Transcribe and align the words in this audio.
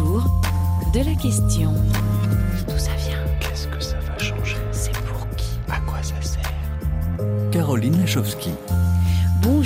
autour 0.00 0.24
de 0.92 1.00
la 1.00 1.14
question. 1.14 1.72
D'où 2.68 2.78
ça 2.78 2.90
vient 3.06 3.18
Qu'est-ce 3.40 3.68
que 3.68 3.80
ça 3.80 3.96
va 4.00 4.18
changer 4.18 4.56
C'est 4.72 4.92
pour 4.92 5.26
qui 5.36 5.58
À 5.68 5.80
quoi 5.80 6.02
ça 6.02 6.14
sert 6.20 6.42
Caroline 7.50 7.98
Lachowski. 8.00 8.50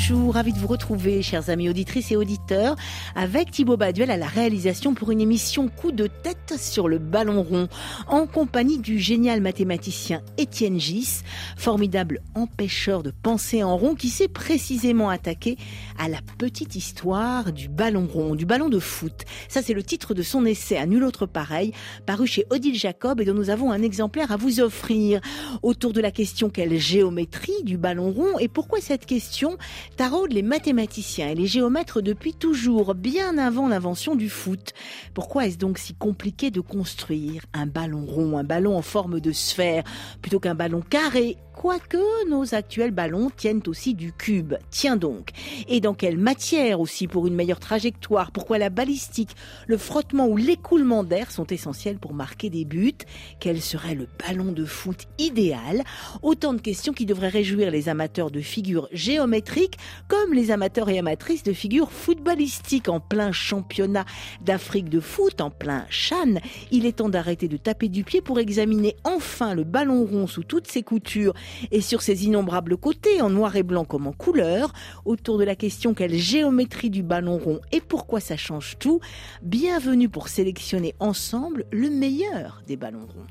Bonjour, 0.06 0.35
ravi 0.35 0.53
de 0.53 0.59
vous 0.59 0.67
retrouver, 0.67 1.22
chers 1.22 1.48
amis 1.48 1.71
auditrices 1.71 2.12
et 2.12 2.17
auditeurs, 2.17 2.77
avec 3.15 3.51
Thibaut 3.51 3.79
Baduel 3.79 4.11
à 4.11 4.19
la 4.19 4.26
réalisation 4.26 4.92
pour 4.92 5.11
une 5.11 5.21
émission 5.22 5.69
coup 5.69 5.92
de 5.92 6.08
tête 6.08 6.56
sur 6.58 6.88
le 6.88 6.99
ballon 6.99 7.42
rond, 7.42 7.69
en 8.06 8.26
compagnie 8.26 8.76
du 8.76 8.98
génial 8.98 9.40
mathématicien 9.40 10.21
Étienne 10.37 10.79
Gis, 10.79 11.22
formidable 11.56 12.21
empêcheur 12.35 13.03
de 13.03 13.12
pensée 13.22 13.62
en 13.62 13.79
rond 13.79 13.94
qui 13.94 14.11
s'est 14.11 14.29
précisément 14.29 15.08
attaqué 15.08 15.56
à 15.98 16.11
la 16.11 16.19
petite 16.37 16.77
histoire 16.77 17.51
du 17.51 17.71
ballon 17.71 18.07
rond, 18.07 18.34
du 18.34 18.45
ballon 18.45 18.69
de 18.69 18.80
foot. 18.80 19.25
Ça, 19.48 19.62
c'est 19.62 19.73
le 19.73 19.83
titre 19.83 20.12
de 20.12 20.23
son 20.23 20.45
essai 20.45 20.77
à 20.77 20.84
nul 20.84 21.02
autre 21.02 21.25
pareil, 21.25 21.73
paru 22.05 22.27
chez 22.27 22.45
Odile 22.51 22.79
Jacob 22.79 23.23
et 23.23 23.25
dont 23.25 23.33
nous 23.33 23.48
avons 23.48 23.73
un 23.73 23.80
exemplaire 23.80 24.33
à 24.33 24.37
vous 24.37 24.61
offrir. 24.61 25.23
Autour 25.62 25.95
de 25.95 26.02
la 26.02 26.11
question 26.11 26.51
quelle 26.51 26.77
géométrie 26.77 27.62
du 27.62 27.79
ballon 27.79 28.11
rond 28.12 28.39
et 28.39 28.48
pourquoi 28.48 28.83
cette 28.83 29.07
question 29.07 29.57
taraude 29.95 30.33
les 30.33 30.43
mathématiciens 30.43 31.29
et 31.29 31.34
les 31.34 31.47
géomètres 31.47 32.01
depuis 32.01 32.34
toujours, 32.34 32.95
bien 32.95 33.39
avant 33.39 33.69
l'invention 33.69 34.15
du 34.15 34.29
foot. 34.29 34.73
Pourquoi 35.15 35.47
est-ce 35.47 35.59
donc 35.59 35.79
si 35.79 35.95
compliqué 35.95 36.51
de 36.51 36.61
construire 36.61 37.45
un 37.53 37.67
ballon 37.67 38.05
rond, 38.05 38.37
un 38.37 38.45
ballon 38.45 38.77
en 38.77 38.83
forme 38.83 39.20
de 39.20 39.33
sphère, 39.33 39.84
plutôt 40.20 40.41
qu'un 40.41 40.55
ballon 40.55 40.83
carré 40.83 41.37
Quoique 41.55 42.29
nos 42.29 42.55
actuels 42.55 42.91
ballons 42.91 43.31
tiennent 43.35 43.62
aussi 43.69 43.95
du 43.95 44.12
cube. 44.12 44.55
Tiens 44.71 44.97
donc. 44.97 45.31
Et 45.69 45.81
dans 45.81 45.95
quelle 45.95 46.19
matière 46.19 46.81
aussi 46.81 47.07
pour 47.07 47.27
une 47.27 47.35
meilleure 47.35 47.61
trajectoire? 47.61 48.33
Pourquoi 48.33 48.59
la 48.59 48.69
balistique, 48.69 49.35
le 49.67 49.79
frottement 49.79 50.27
ou 50.27 50.37
l'écoulement 50.37 51.05
d'air 51.05 51.31
sont 51.31 51.47
essentiels 51.47 51.98
pour 51.98 52.12
marquer 52.12 52.51
des 52.51 52.65
buts 52.65 52.93
Quel 53.41 53.62
serait 53.62 53.95
le 53.95 54.09
ballon 54.27 54.53
de 54.53 54.65
foot 54.65 55.06
idéal? 55.19 55.84
Autant 56.23 56.53
de 56.53 56.61
questions 56.61 56.93
qui 56.93 57.06
devraient 57.06 57.28
réjouir 57.28 57.71
les 57.71 57.89
amateurs 57.89 58.31
de 58.31 58.41
figures 58.41 58.89
géométriques 58.93 59.78
comme 60.09 60.34
les 60.34 60.50
amateurs 60.50 60.91
et 60.91 60.98
amatrices 60.98 61.45
de 61.45 61.53
figures 61.53 61.93
footballistiques 61.93 62.89
en 62.89 63.00
plein 63.00 63.33
championnat 63.33 64.05
d'Afrique 64.43 64.91
de 64.91 65.00
foot, 65.00 65.41
en 65.41 65.50
plein 65.50 65.87
Chan. 65.89 66.34
Il 66.73 66.84
est 66.84 66.97
temps 66.97 67.09
d'arrêter 67.09 67.48
de 67.48 67.56
taper 67.56 67.89
du 67.89 68.05
pied 68.05 68.21
pour 68.21 68.39
examiner 68.39 68.97
enfin 69.05 69.55
le 69.55 69.65
ballon 69.65 70.05
rond 70.05 70.27
sous 70.27 70.45
toutes 70.45 70.67
ses 70.67 70.83
coutures 70.83 71.33
et 71.70 71.81
sur 71.81 72.03
ses 72.03 72.25
innombrables 72.25 72.77
côtés, 72.77 73.20
en 73.20 73.31
noir 73.31 73.56
et 73.56 73.62
blanc 73.62 73.84
comme 73.84 74.06
en 74.06 74.12
couleur, 74.12 74.73
autour 75.05 75.39
de 75.39 75.45
la 75.45 75.56
question 75.56 75.95
quelle 75.95 76.14
géométrie 76.14 76.91
du 76.91 77.03
ballon 77.03 77.39
rond 77.39 77.61
et 77.73 77.81
pourquoi 77.81 78.20
ça 78.20 78.37
change 78.37 78.77
tout, 78.78 79.00
bienvenue 79.42 80.09
pour 80.09 80.28
sélectionner 80.28 80.95
ensemble 81.00 81.65
le 81.70 81.91
meilleur 81.91 82.62
des 82.67 82.77
ballons 82.77 83.06
ronds. 83.06 83.27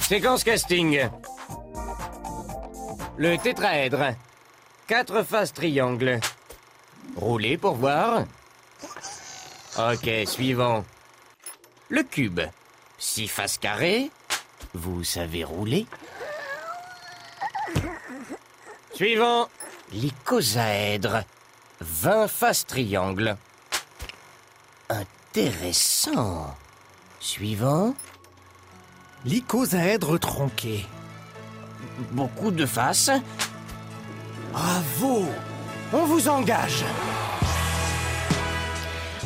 Séquence 0.00 0.44
casting. 0.44 1.00
Le 3.18 3.36
tétraèdre. 3.36 4.14
Quatre 4.86 5.22
faces 5.22 5.52
triangle. 5.52 6.20
Roulez 7.16 7.58
pour 7.58 7.74
voir. 7.74 8.24
Ok, 9.76 10.08
suivant. 10.26 10.84
Le 11.88 12.02
cube. 12.02 12.40
Six 12.98 13.28
faces 13.28 13.58
carrées. 13.58 14.10
Vous 14.72 15.04
savez 15.04 15.44
rouler 15.44 15.86
Suivant. 18.98 19.48
L'icosaèdre. 19.92 21.22
20 21.80 22.26
faces 22.26 22.66
triangle. 22.66 23.36
Intéressant. 24.88 26.56
Suivant. 27.20 27.94
L'icosaèdre 29.24 30.18
tronqué. 30.18 30.84
Beaucoup 32.10 32.50
de 32.50 32.66
faces. 32.66 33.12
Bravo 34.50 35.26
On 35.92 36.04
vous 36.04 36.28
engage 36.28 36.82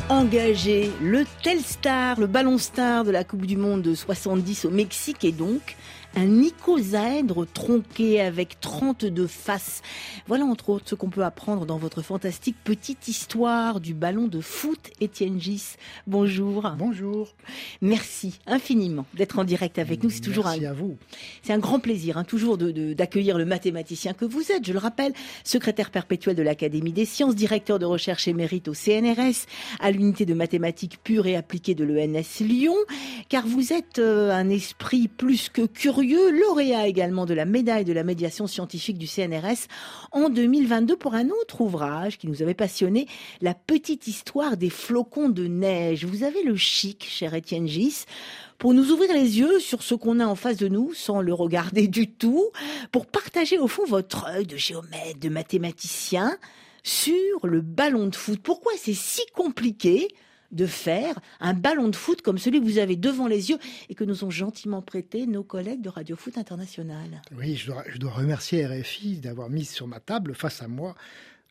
Engagé, 0.09 0.91
le 1.01 1.25
Telstar, 1.41 2.19
le 2.19 2.27
ballon 2.27 2.59
star 2.59 3.05
de 3.05 3.09
la 3.09 3.23
Coupe 3.23 3.47
du 3.47 3.57
Monde 3.57 3.81
de 3.81 3.95
70 3.95 4.65
au 4.65 4.69
Mexique 4.69 5.23
est 5.23 5.31
donc 5.31 5.75
un 6.15 6.41
icosaèdre 6.41 7.45
tronqué 7.51 8.21
avec 8.21 8.59
32 8.59 9.25
faces. 9.27 9.81
Voilà 10.27 10.45
entre 10.45 10.69
autres 10.69 10.89
ce 10.89 10.95
qu'on 10.95 11.09
peut 11.09 11.23
apprendre 11.23 11.65
dans 11.65 11.77
votre 11.77 12.01
fantastique 12.01 12.55
petite 12.63 13.07
histoire 13.07 13.79
du 13.79 13.93
ballon 13.93 14.27
de 14.27 14.39
foot 14.39 14.91
Étienne 15.01 15.41
Gis. 15.41 15.75
Bonjour. 16.05 16.71
Bonjour. 16.77 17.33
Merci 17.81 18.39
infiniment 18.45 19.05
d'être 19.15 19.39
en 19.39 19.43
direct 19.43 19.79
avec 19.79 20.03
nous. 20.03 20.09
C'est 20.09 20.21
toujours 20.21 20.45
Merci 20.45 20.65
un, 20.65 20.69
à 20.69 20.73
vous. 20.73 20.97
c'est 21.41 21.53
un 21.53 21.59
grand 21.59 21.79
plaisir, 21.79 22.17
hein, 22.17 22.23
toujours 22.23 22.57
de- 22.57 22.71
de- 22.71 22.93
d'accueillir 22.93 23.37
le 23.37 23.45
mathématicien 23.45 24.13
que 24.13 24.25
vous 24.25 24.51
êtes. 24.51 24.65
Je 24.67 24.73
le 24.73 24.79
rappelle, 24.79 25.13
secrétaire 25.43 25.89
perpétuel 25.89 26.35
de 26.35 26.43
l'Académie 26.43 26.93
des 26.93 27.05
sciences, 27.05 27.35
directeur 27.35 27.79
de 27.79 27.85
recherche 27.85 28.27
émérite 28.27 28.67
au 28.67 28.73
CNRS, 28.75 29.47
à 29.79 29.89
l'unité 29.89 30.25
de 30.25 30.33
mathématiques 30.35 30.99
pures 31.03 31.25
et 31.25 31.35
appliquées 31.35 31.75
de 31.75 31.83
l'ENS 31.83 32.39
Lyon, 32.41 32.75
car 33.29 33.47
vous 33.47 33.73
êtes 33.73 33.97
euh, 33.99 34.31
un 34.31 34.49
esprit 34.49 35.07
plus 35.07 35.49
que 35.49 35.65
curieux, 35.65 36.02
lauréat 36.03 36.87
également 36.87 37.25
de 37.25 37.33
la 37.33 37.45
médaille 37.45 37.85
de 37.85 37.93
la 37.93 38.03
médiation 38.03 38.47
scientifique 38.47 38.97
du 38.97 39.07
CNRS 39.07 39.67
en 40.11 40.29
2022 40.29 40.95
pour 40.95 41.15
un 41.15 41.29
autre 41.29 41.61
ouvrage 41.61 42.17
qui 42.17 42.27
nous 42.27 42.41
avait 42.41 42.53
passionné, 42.53 43.07
La 43.41 43.53
petite 43.53 44.07
histoire 44.07 44.57
des 44.57 44.69
flocons 44.69 45.29
de 45.29 45.47
neige. 45.47 46.05
Vous 46.05 46.23
avez 46.23 46.43
le 46.43 46.55
chic, 46.55 47.05
cher 47.09 47.33
Étienne 47.33 47.67
Gis, 47.67 48.05
pour 48.57 48.73
nous 48.73 48.91
ouvrir 48.91 49.13
les 49.13 49.39
yeux 49.39 49.59
sur 49.59 49.83
ce 49.83 49.95
qu'on 49.95 50.19
a 50.19 50.25
en 50.25 50.35
face 50.35 50.57
de 50.57 50.67
nous 50.67 50.93
sans 50.93 51.21
le 51.21 51.33
regarder 51.33 51.87
du 51.87 52.09
tout, 52.09 52.49
pour 52.91 53.05
partager 53.05 53.57
au 53.57 53.67
fond 53.67 53.85
votre 53.85 54.27
œil 54.27 54.45
de 54.45 54.57
géomètre, 54.57 55.19
de 55.19 55.29
mathématicien 55.29 56.37
sur 56.83 57.47
le 57.47 57.61
ballon 57.61 58.07
de 58.07 58.15
foot. 58.15 58.39
Pourquoi 58.41 58.73
c'est 58.77 58.93
si 58.93 59.21
compliqué 59.33 60.09
de 60.53 60.65
faire 60.65 61.19
un 61.39 61.53
ballon 61.53 61.89
de 61.89 61.95
foot 61.95 62.21
comme 62.21 62.37
celui 62.37 62.59
que 62.59 62.65
vous 62.65 62.77
avez 62.77 62.95
devant 62.95 63.27
les 63.27 63.49
yeux 63.49 63.57
et 63.89 63.95
que 63.95 64.03
nous 64.03 64.23
ont 64.23 64.29
gentiment 64.29 64.81
prêté 64.81 65.25
nos 65.27 65.43
collègues 65.43 65.81
de 65.81 65.89
Radio 65.89 66.15
Foot 66.15 66.37
International 66.37 67.21
Oui, 67.37 67.55
je 67.55 67.67
dois, 67.67 67.83
je 67.89 67.97
dois 67.97 68.11
remercier 68.11 68.65
RFI 68.65 69.17
d'avoir 69.17 69.49
mis 69.49 69.65
sur 69.65 69.87
ma 69.87 69.99
table, 69.99 70.35
face 70.35 70.61
à 70.61 70.67
moi, 70.67 70.95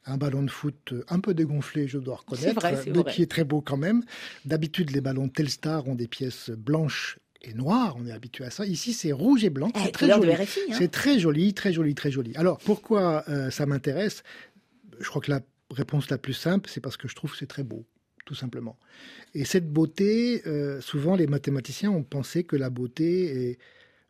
un 0.06 0.16
ballon 0.16 0.42
de 0.42 0.50
foot 0.50 0.94
un 1.08 1.20
peu 1.20 1.34
dégonflé, 1.34 1.86
je 1.86 1.98
dois 1.98 2.16
reconnaître, 2.16 2.54
vrai, 2.60 2.76
c'est 2.82 2.90
mais 2.90 2.98
vrai. 2.98 3.12
qui 3.12 3.22
est 3.22 3.30
très 3.30 3.44
beau 3.44 3.60
quand 3.60 3.76
même. 3.76 4.02
D'habitude, 4.44 4.90
les 4.90 5.00
ballons 5.00 5.28
Telstar 5.28 5.86
ont 5.88 5.94
des 5.94 6.08
pièces 6.08 6.50
blanches 6.50 7.18
et 7.42 7.54
noires, 7.54 7.96
on 7.98 8.06
est 8.06 8.12
habitué 8.12 8.44
à 8.44 8.50
ça. 8.50 8.66
Ici, 8.66 8.92
c'est 8.92 9.12
rouge 9.12 9.44
et 9.44 9.50
blanc. 9.50 9.70
Eh, 9.74 9.78
C'est 9.84 9.92
très 9.92 10.08
joli. 10.08 10.32
Hein. 10.32 10.74
C'est 10.78 10.90
très 10.90 11.18
joli, 11.18 11.54
très 11.54 11.72
joli, 11.72 11.94
très 11.94 12.10
joli. 12.10 12.32
Alors, 12.36 12.58
pourquoi 12.58 13.24
euh, 13.28 13.50
ça 13.50 13.66
m'intéresse? 13.66 14.22
Je 15.00 15.08
crois 15.08 15.20
que 15.22 15.30
la 15.30 15.40
réponse 15.70 16.10
la 16.10 16.18
plus 16.18 16.34
simple, 16.34 16.70
c'est 16.72 16.80
parce 16.80 16.96
que 16.96 17.08
je 17.08 17.14
trouve 17.14 17.32
que 17.32 17.38
c'est 17.38 17.46
très 17.46 17.64
beau, 17.64 17.84
tout 18.24 18.34
simplement. 18.34 18.78
Et 19.34 19.44
cette 19.44 19.72
beauté, 19.72 20.42
euh, 20.46 20.80
souvent 20.80 21.16
les 21.16 21.26
mathématiciens 21.26 21.90
ont 21.90 22.02
pensé 22.02 22.44
que 22.44 22.56
la 22.56 22.70
beauté 22.70 23.50
est 23.50 23.58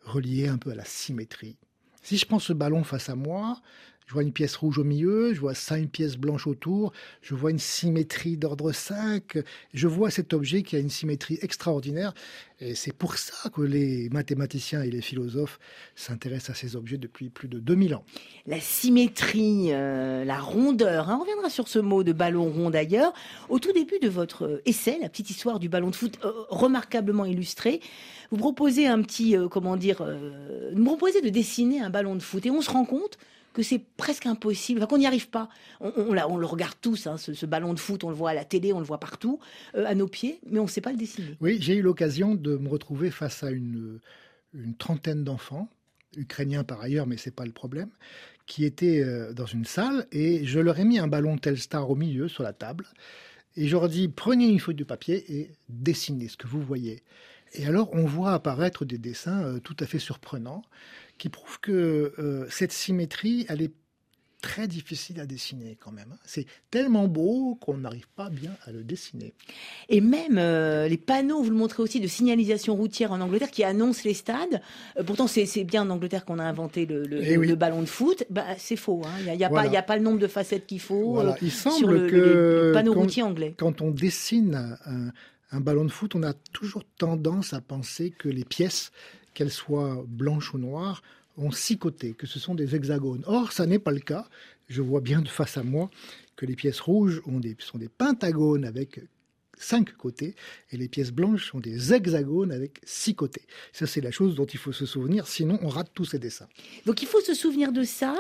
reliée 0.03 0.49
un 0.49 0.59
peu 0.59 0.71
à 0.71 0.75
la 0.75 0.85
symétrie. 0.85 1.57
Si 2.03 2.17
je 2.19 2.27
prends 2.27 2.41
ce 2.41 2.53
ballon 2.53 2.83
face 2.83 3.09
à 3.09 3.15
moi, 3.15 3.61
je 4.07 4.13
vois 4.15 4.23
une 4.23 4.33
pièce 4.33 4.57
rouge 4.57 4.79
au 4.79 4.85
milieu, 4.85 5.33
je 5.35 5.41
vois 5.41 5.55
cinq 5.55 5.89
pièces 5.91 6.17
blanches 6.17 6.47
autour, 6.47 6.93
je 7.23 7.35
vois 7.35 7.51
une 7.51 7.59
symétrie 7.59 8.37
d'ordre 8.37 8.73
5, 8.73 9.39
je 9.73 9.89
vois 9.89 10.11
cet 10.11 10.33
objet 10.33 10.63
qui 10.63 10.77
a 10.77 10.79
une 10.79 10.91
symétrie 10.91 11.39
extraordinaire. 11.43 12.13
Et 12.61 12.75
c'est 12.77 12.93
pour 12.93 13.17
ça 13.17 13.49
que 13.51 13.61
les 13.63 14.09
mathématiciens 14.11 14.83
et 14.83 14.91
les 14.91 15.01
philosophes 15.01 15.59
s'intéressent 15.97 16.51
à 16.51 16.55
ces 16.55 16.77
objets 16.77 16.97
depuis 16.99 17.29
plus 17.29 17.49
de 17.49 17.59
2000 17.59 17.95
ans. 17.97 18.05
la 18.47 18.61
symétrie, 18.61 19.69
euh, 19.73 20.25
la 20.25 20.39
rondeur. 20.39 21.09
hein. 21.09 21.17
On 21.19 21.23
reviendra 21.23 21.51
sur 21.51 21.67
ce 21.69 21.79
mot 21.79 22.05
de 22.05 22.13
ballon 22.13 22.51
rond 22.51 22.71
d'ailleurs. 22.71 23.13
Au 23.49 23.59
tout 23.59 23.73
début 23.73 23.99
de 24.01 24.09
votre 24.09 24.45
euh, 24.45 24.63
essai, 24.65 24.99
la 25.01 25.09
petite 25.09 25.31
histoire 25.31 25.59
du 25.59 25.69
ballon 25.69 25.91
de 25.91 25.97
foot, 25.97 26.19
euh, 26.25 26.31
remarquablement 26.51 27.25
illustré, 27.25 27.81
vous 28.31 28.37
proposez 28.37 28.87
un 28.87 29.03
petit, 29.03 29.37
comment 29.51 29.77
dire, 29.77 30.03
vous 30.75 30.85
proposez 30.85 31.21
de 31.21 31.29
dessiner 31.29 31.81
un 31.81 31.91
ballon 31.91 32.15
de 32.15 32.23
foot 32.23 32.47
et 32.47 32.51
on 32.51 32.63
se 32.63 32.71
rend 32.71 32.85
compte 32.87 33.19
que 33.53 33.63
c'est 33.63 33.81
presque 33.97 34.27
impossible, 34.27 34.87
qu'on 34.87 34.99
n'y 34.99 35.07
arrive 35.07 35.29
pas. 35.29 35.49
On, 35.81 36.13
le 36.13 36.47
regarde 36.47 36.75
tous, 36.81 37.07
hein, 37.07 37.17
ce, 37.17 37.47
ballon 37.47 37.75
de 37.75 37.79
foot, 37.79 38.05
on 38.05 38.09
le 38.09 38.15
voit 38.15 38.31
à 38.31 38.35
la 38.35 38.45
télé, 38.45 38.73
on 38.73 38.79
le 38.79 38.85
voit 38.85 39.01
partout, 39.01 39.39
euh, 39.75 39.85
à 39.87 39.95
nos 39.95 40.09
pieds, 40.09 40.41
mais 40.51 40.59
on 40.59 40.65
ne 40.65 40.69
sait 40.69 40.81
pas 40.81 40.93
le 40.93 40.99
dessiner. 40.99 41.37
Oui, 41.41 41.59
j'ai 41.61 41.77
eu 41.77 41.83
l'occasion 41.83 42.35
de 42.35 42.57
me 42.57 42.69
retrouver 42.69 43.11
face 43.11 43.43
à 43.43 43.51
une, 43.51 44.01
une 44.55 44.75
trentaine 44.75 45.25
d'enfants, 45.25 45.69
ukrainiens 46.17 46.65
par 46.65 46.81
ailleurs, 46.81 47.07
mais 47.07 47.17
c'est 47.17 47.35
pas 47.35 47.45
le 47.45 47.53
problème, 47.53 47.91
qui 48.47 48.65
étaient 48.65 49.03
euh, 49.03 49.33
dans 49.33 49.47
une 49.47 49.65
salle 49.65 50.07
et 50.13 50.45
je 50.45 50.61
leur 50.61 50.79
ai 50.79 50.85
mis 50.85 50.99
un 50.99 51.09
ballon 51.09 51.39
Telstar 51.39 51.91
au 51.91 51.95
milieu 51.95 52.29
sur 52.29 52.43
la 52.43 52.53
table 52.53 52.87
et 53.57 53.67
je 53.67 53.73
leur 53.73 53.87
ai 53.87 53.89
dit 53.89 54.09
prenez 54.09 54.47
une 54.47 54.61
feuille 54.61 54.75
de 54.75 54.85
papier 54.85 55.25
et 55.33 55.53
dessinez 55.69 56.29
ce 56.29 56.37
que 56.37 56.47
vous 56.47 56.61
voyez. 56.61 57.03
Et 57.55 57.67
alors 57.67 57.91
on 57.93 58.05
voit 58.05 58.33
apparaître 58.33 58.85
des 58.85 58.99
dessins 58.99 59.43
euh, 59.43 59.59
tout 59.59 59.77
à 59.81 59.87
fait 59.87 59.99
surprenants 59.99 60.63
qui 61.23 61.29
prouvent 61.29 61.61
que 61.61 62.15
euh, 62.19 62.47
cette 62.51 62.73
symétrie, 62.73 63.47
elle 63.49 63.63
est 63.63 63.71
très 64.41 64.67
difficile 64.67 65.21
à 65.21 65.25
dessiner 65.25 65.79
quand 65.81 65.93
même. 65.93 66.09
Hein. 66.13 66.19
C'est 66.25 66.47
tellement 66.73 67.07
beau 67.07 67.57
qu'on 67.61 67.77
n'arrive 67.77 68.09
pas 68.17 68.29
bien 68.29 68.51
à 68.67 68.73
le 68.73 68.83
dessiner. 68.83 69.33
Et 69.89 70.01
même 70.01 70.37
euh, 70.37 70.89
les 70.89 70.97
panneaux, 70.97 71.41
vous 71.41 71.51
le 71.51 71.57
montrez 71.57 71.81
aussi, 71.81 72.01
de 72.01 72.09
signalisation 72.09 72.75
routière 72.75 73.13
en 73.13 73.21
Angleterre 73.21 73.53
qui 73.53 73.63
annoncent 73.63 74.01
les 74.05 74.15
stades. 74.15 74.61
Euh, 74.99 75.05
pourtant, 75.05 75.29
c'est 75.29 75.63
bien 75.63 75.83
en 75.83 75.91
Angleterre 75.91 76.25
qu'on 76.25 76.41
a 76.41 76.45
inventé 76.45 76.87
le, 76.87 77.05
le, 77.05 77.23
Eh 77.23 77.55
ballon 77.55 77.83
de 77.83 77.87
foot. 77.87 78.25
Bah, 78.29 78.45
c'est 78.59 78.75
faux. 78.75 79.03
Hein. 79.07 79.13
Il 79.25 79.37
n'y 79.37 79.45
a, 79.45 79.49
pas, 79.49 79.63
a, 79.63 79.83
pas 79.83 79.97
le 79.97 80.03
nombre 80.03 80.19
de 80.19 80.27
facettes 80.27 80.67
qu'il 80.67 80.81
faut 80.81 81.13
voilà. 81.13 81.37
Il 81.41 81.53
semble 81.53 81.77
sur 81.77 81.87
le, 81.87 82.09
que 82.09 82.67
les 82.67 82.73
panneaux 82.73 82.95
routiers 82.95 83.23
anglais. 83.23 83.55
Quand 83.57 83.81
on 83.81 83.93
dessine 83.93 84.77
un, 84.87 85.13
un 85.53 85.61
ballon 85.61 85.85
de 85.85 85.93
foot, 85.93 86.17
on 86.17 86.25
a 86.25 86.33
toujours 86.33 86.83
tendance 86.99 87.53
à 87.53 87.61
penser 87.61 88.11
que 88.11 88.29
les 88.29 88.45
pièces, 88.45 88.91
qu'elles 89.35 89.51
soient 89.51 90.05
blanches 90.07 90.55
ou 90.55 90.59
noires, 90.59 91.03
ont 91.37 91.51
six 91.51 91.79
côtés, 91.79 92.13
que 92.13 92.27
ce 92.27 92.39
sont 92.39 92.55
des 92.55 92.75
hexagones. 92.75 93.25
Or, 93.27 93.53
ça 93.53 93.67
n'est 93.67 93.79
pas 93.79 93.93
le 93.93 94.01
cas. 94.01 94.29
Je 94.69 94.83
vois 94.83 95.01
bien 95.01 95.23
de 95.23 95.29
face 95.29 95.57
à 95.57 95.63
moi 95.63 95.91
que 96.37 96.47
les 96.47 96.57
pièces 96.57 96.81
rouges 96.81 97.23
sont 97.59 97.79
des 97.79 97.89
pentagones 97.89 98.65
avec 98.65 99.01
cinq 99.63 99.97
côtés 99.97 100.35
et 100.71 100.77
les 100.77 100.89
pièces 100.89 101.13
blanches 101.13 101.55
ont 101.55 101.61
des 101.61 101.93
hexagones 101.93 102.53
avec 102.53 102.81
six 102.85 103.15
côtés. 103.15 103.43
Ça, 103.73 103.87
c'est 103.87 104.01
la 104.01 104.11
chose 104.11 104.35
dont 104.35 104.47
il 104.47 104.59
faut 104.59 104.73
se 104.73 104.87
souvenir, 104.87 105.27
sinon 105.27 105.59
on 105.63 105.69
rate 105.69 105.91
tous 105.95 106.05
ces 106.05 106.19
dessins. 106.19 106.49
Donc 106.87 107.03
il 107.03 107.09
faut 107.09 107.21
se 107.21 107.35
souvenir 107.35 107.73
de 107.73 107.83
ça. 107.83 108.15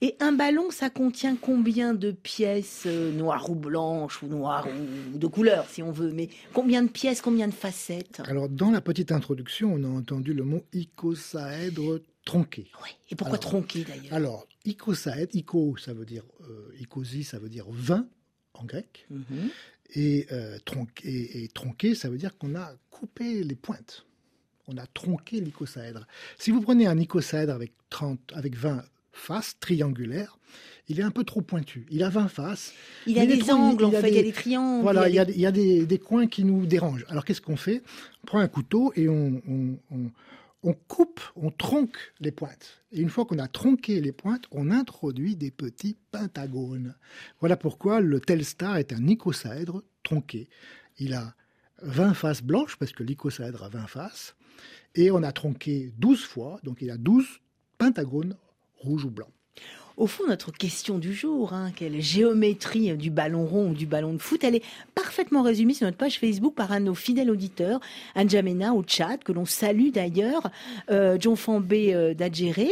Et 0.00 0.16
un 0.20 0.32
ballon, 0.32 0.70
ça 0.70 0.90
contient 0.90 1.36
combien 1.36 1.94
de 1.94 2.10
pièces 2.10 2.84
euh, 2.86 3.12
noires 3.12 3.48
ou 3.50 3.54
blanches 3.54 4.22
ou 4.22 4.26
noires 4.26 4.66
ou 5.12 5.18
de 5.18 5.26
couleur, 5.26 5.66
si 5.68 5.82
on 5.82 5.92
veut 5.92 6.10
Mais 6.12 6.28
combien 6.52 6.82
de 6.82 6.88
pièces, 6.88 7.20
combien 7.20 7.48
de 7.48 7.54
facettes? 7.54 8.20
Alors, 8.26 8.48
dans 8.48 8.70
la 8.70 8.80
petite 8.80 9.12
introduction, 9.12 9.72
on 9.72 9.84
a 9.84 9.88
entendu 9.88 10.34
le 10.34 10.44
mot 10.44 10.62
icosaèdre 10.72 12.00
tronqué. 12.24 12.70
Oui. 12.82 12.90
Et 13.10 13.14
pourquoi 13.14 13.38
tronqué 13.38 13.84
d'ailleurs? 13.84 14.12
Alors, 14.12 14.46
icosaèdre, 14.64 15.34
ico, 15.34 15.76
ça 15.76 15.92
veut 15.92 16.06
dire 16.06 16.24
euh, 16.48 16.74
icosi, 16.80 17.24
ça 17.24 17.38
veut 17.38 17.48
dire 17.48 17.66
vin 17.68 18.06
en 18.54 18.64
grec. 18.64 19.06
Mhm. 19.10 19.50
Et, 19.94 20.26
euh, 20.32 20.58
tronqué, 20.64 21.44
et, 21.44 21.48
tronqué, 21.48 21.94
ça 21.94 22.08
veut 22.08 22.18
dire 22.18 22.36
qu'on 22.36 22.54
a 22.54 22.72
coupé 22.90 23.44
les 23.44 23.54
pointes. 23.54 24.06
On 24.66 24.76
a 24.76 24.86
tronqué 24.86 25.40
l'icosaèdre. 25.40 26.06
Si 26.38 26.50
vous 26.50 26.60
prenez 26.60 26.86
un 26.86 26.98
icosaèdre 26.98 27.52
avec, 27.52 27.72
30, 27.90 28.18
avec 28.34 28.56
20 28.56 28.82
faces 29.12 29.56
triangulaires, 29.60 30.38
il 30.88 31.00
est 31.00 31.02
un 31.02 31.10
peu 31.10 31.24
trop 31.24 31.42
pointu. 31.42 31.86
Il 31.90 32.02
a 32.02 32.08
20 32.08 32.28
faces. 32.28 32.72
Il 33.06 33.18
a 33.18 33.26
des 33.26 33.50
angles, 33.50 33.84
en 33.84 33.90
fait, 33.90 34.08
il 34.08 34.14
y 34.14 34.18
a 34.18 34.22
des 34.22 34.32
triangles. 34.32 34.82
Voilà, 34.82 35.08
il 35.08 35.14
y 35.14 35.18
a, 35.18 35.24
il 35.28 35.40
y 35.40 35.46
a 35.46 35.52
des, 35.52 35.86
des, 35.86 35.98
coins 35.98 36.26
qui 36.26 36.44
nous 36.44 36.66
dérangent. 36.66 37.06
Alors 37.08 37.24
qu'est-ce 37.24 37.40
qu'on 37.40 37.56
fait? 37.56 37.82
On 38.22 38.26
prend 38.26 38.38
un 38.40 38.48
couteau 38.48 38.92
et 38.96 39.08
on, 39.08 39.40
on, 39.48 39.78
on 39.90 40.10
on 40.64 40.72
coupe, 40.72 41.20
on 41.36 41.50
tronque 41.50 41.98
les 42.20 42.32
pointes. 42.32 42.82
Et 42.90 43.00
une 43.00 43.10
fois 43.10 43.26
qu'on 43.26 43.38
a 43.38 43.48
tronqué 43.48 44.00
les 44.00 44.12
pointes, 44.12 44.46
on 44.50 44.70
introduit 44.70 45.36
des 45.36 45.50
petits 45.50 45.96
pentagones. 46.10 46.96
Voilà 47.40 47.56
pourquoi 47.56 48.00
le 48.00 48.18
Telstar 48.18 48.78
est 48.78 48.92
un 48.92 49.06
icosaèdre 49.06 49.82
tronqué. 50.02 50.48
Il 50.98 51.12
a 51.12 51.34
20 51.82 52.14
faces 52.14 52.42
blanches, 52.42 52.76
parce 52.76 52.92
que 52.92 53.02
l'icosaèdre 53.02 53.62
a 53.62 53.68
20 53.68 53.86
faces, 53.86 54.36
et 54.94 55.10
on 55.10 55.22
a 55.22 55.32
tronqué 55.32 55.92
12 55.98 56.24
fois, 56.24 56.58
donc 56.64 56.78
il 56.80 56.90
a 56.90 56.96
12 56.96 57.26
pentagones 57.76 58.36
rouges 58.76 59.04
ou 59.04 59.10
blancs. 59.10 59.32
Au 59.96 60.08
fond, 60.08 60.24
notre 60.26 60.50
question 60.50 60.98
du 60.98 61.14
jour, 61.14 61.52
hein, 61.52 61.70
quelle 61.74 62.00
géométrie 62.00 62.96
du 62.96 63.10
ballon 63.10 63.46
rond 63.46 63.70
ou 63.70 63.74
du 63.74 63.86
ballon 63.86 64.12
de 64.12 64.18
foot, 64.18 64.42
elle 64.42 64.56
est 64.56 64.64
parfaitement 64.96 65.42
résumée 65.42 65.72
sur 65.72 65.86
notre 65.86 65.96
page 65.96 66.18
Facebook 66.18 66.54
par 66.54 66.72
un 66.72 66.80
de 66.80 66.86
nos 66.86 66.96
fidèles 66.96 67.30
auditeurs, 67.30 67.78
Anjamena 68.16 68.74
au 68.74 68.82
chat, 68.84 69.18
que 69.18 69.30
l'on 69.30 69.44
salue 69.44 69.90
d'ailleurs, 69.90 70.50
euh, 70.90 71.16
John 71.20 71.36
Fambé 71.36 71.94
euh, 71.94 72.12
d'Adjéré, 72.12 72.70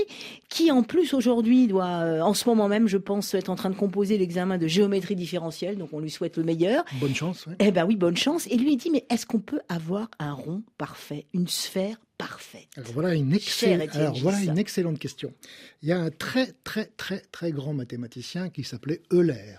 qui 0.48 0.72
en 0.72 0.82
plus 0.82 1.14
aujourd'hui 1.14 1.68
doit, 1.68 2.02
euh, 2.02 2.20
en 2.22 2.34
ce 2.34 2.48
moment 2.48 2.66
même, 2.66 2.88
je 2.88 2.98
pense, 2.98 3.34
être 3.34 3.50
en 3.50 3.56
train 3.56 3.70
de 3.70 3.76
composer 3.76 4.18
l'examen 4.18 4.58
de 4.58 4.66
géométrie 4.66 5.14
différentielle, 5.14 5.78
donc 5.78 5.90
on 5.92 6.00
lui 6.00 6.10
souhaite 6.10 6.36
le 6.36 6.42
meilleur. 6.42 6.84
Bonne 7.00 7.14
chance. 7.14 7.46
Eh 7.60 7.70
ben 7.70 7.86
oui, 7.86 7.94
bonne 7.94 8.16
chance. 8.16 8.48
Et 8.48 8.56
lui 8.56 8.72
il 8.72 8.76
dit, 8.76 8.90
mais 8.90 9.04
est-ce 9.10 9.26
qu'on 9.26 9.38
peut 9.38 9.60
avoir 9.68 10.08
un 10.18 10.32
rond 10.32 10.62
parfait, 10.76 11.26
une 11.34 11.46
sphère 11.46 11.98
parfaite 12.18 12.68
Alors 12.76 12.92
voilà 12.92 13.14
une, 13.14 13.36
Alors, 13.94 14.18
voilà 14.18 14.40
une 14.40 14.58
excellente 14.58 14.98
question. 14.98 15.32
Il 15.82 15.88
y 15.88 15.92
a 15.92 15.98
un 15.98 16.10
très 16.10 16.52
très 16.64 16.86
très 16.86 17.20
très 17.32 17.52
grand 17.52 17.74
mathématicien 17.74 18.50
qui 18.50 18.64
s'appelait 18.64 19.02
Euler 19.12 19.56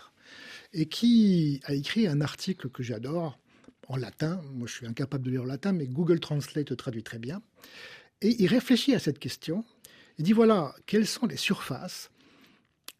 et 0.73 0.87
qui 0.87 1.61
a 1.65 1.73
écrit 1.73 2.07
un 2.07 2.21
article 2.21 2.69
que 2.69 2.83
j'adore 2.83 3.39
en 3.87 3.97
latin. 3.97 4.41
Moi, 4.53 4.67
je 4.67 4.73
suis 4.73 4.87
incapable 4.87 5.25
de 5.25 5.31
lire 5.31 5.43
le 5.43 5.49
latin, 5.49 5.71
mais 5.71 5.87
Google 5.87 6.19
Translate 6.19 6.69
le 6.69 6.75
traduit 6.75 7.03
très 7.03 7.19
bien. 7.19 7.41
Et 8.21 8.41
il 8.41 8.47
réfléchit 8.47 8.95
à 8.95 8.99
cette 8.99 9.19
question. 9.19 9.63
Il 10.17 10.23
dit 10.23 10.33
voilà, 10.33 10.73
quelles 10.85 11.07
sont 11.07 11.25
les 11.25 11.37
surfaces 11.37 12.09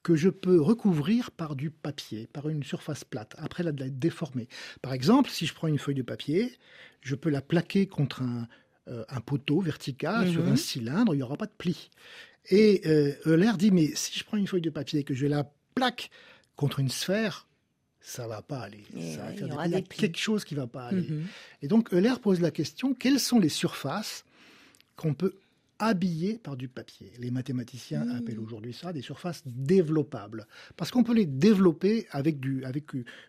que 0.03 0.15
je 0.15 0.29
peux 0.29 0.59
recouvrir 0.59 1.31
par 1.31 1.55
du 1.55 1.71
papier, 1.71 2.27
par 2.27 2.49
une 2.49 2.63
surface 2.63 3.05
plate, 3.05 3.35
après 3.37 3.63
la 3.63 3.71
déformer. 3.71 4.49
Par 4.81 4.93
exemple, 4.93 5.29
si 5.29 5.45
je 5.45 5.53
prends 5.53 5.67
une 5.67 5.79
feuille 5.79 5.95
de 5.95 6.01
papier, 6.01 6.57
je 6.99 7.15
peux 7.15 7.29
la 7.29 7.41
plaquer 7.41 7.87
contre 7.87 8.21
un, 8.21 8.47
euh, 8.89 9.05
un 9.07 9.21
poteau 9.21 9.61
vertical 9.61 10.29
sur 10.29 10.45
un 10.45 10.51
mhm. 10.51 10.57
cylindre, 10.57 11.13
il 11.13 11.17
n'y 11.17 11.23
aura 11.23 11.37
pas 11.37 11.45
de 11.45 11.53
pli. 11.57 11.89
Et 12.49 12.81
euh, 12.85 13.13
Euler 13.25 13.51
dit, 13.57 13.71
mais 13.71 13.91
si 13.95 14.19
je 14.19 14.25
prends 14.25 14.35
une 14.35 14.47
feuille 14.47 14.61
de 14.61 14.69
papier 14.69 14.99
et 14.99 15.03
que 15.05 15.13
je 15.13 15.25
la 15.25 15.49
plaque 15.73 16.09
contre 16.57 16.79
une 16.79 16.89
sphère, 16.89 17.47
ça 18.01 18.27
va 18.27 18.41
pas 18.41 18.59
aller. 18.59 18.83
il, 18.93 19.71
y 19.71 19.75
a 19.75 19.81
quelque 19.81 20.17
chose 20.17 20.43
qui 20.43 20.55
va 20.55 20.67
pas 20.67 20.87
aller. 20.87 21.07
Mhm. 21.07 21.25
Et 21.61 21.69
donc 21.69 21.93
Euler 21.93 22.13
pose 22.21 22.41
la 22.41 22.51
question 22.51 22.93
quelles 22.93 23.21
sont 23.21 23.39
les 23.39 23.49
surfaces 23.49 24.25
qu'on 24.97 25.13
peut 25.13 25.35
habiller 25.79 26.37
par 26.37 26.57
du 26.57 26.67
papier? 26.67 27.13
Les 27.19 27.31
mathématiciens 27.31 28.03
mhm. 28.03 28.17
appellent 28.17 28.39
aujourd'hui 28.39 28.73
ça 28.73 28.91
des 28.91 29.01
surfaces 29.01 29.43
développables, 29.45 30.45
parce 30.75 30.91
qu'on 30.91 31.03
peut 31.03 31.13
les 31.13 31.25
développer 31.25 32.07
avec 32.11 32.41
du 32.41 32.65
avec 32.65 32.87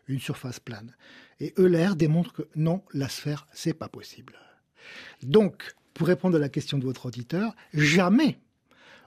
une 0.09 0.19
surface 0.19 0.59
plane. 0.59 0.97
Et 1.39 1.55
Euler 1.59 1.91
démontre 1.97 2.33
que 2.33 2.43
non, 2.57 2.83
la 2.93 3.09
sphère 3.09 3.47
c'est 3.53 3.75
pas 3.75 3.89
possible. 3.89 4.35
Donc, 5.23 5.75
pour 5.95 6.07
répondre 6.07 6.37
à 6.37 6.41
la 6.41 6.49
question 6.49 6.79
de 6.79 6.85
votre 6.85 7.07
auditeur, 7.07 7.55
jamais 7.73 8.39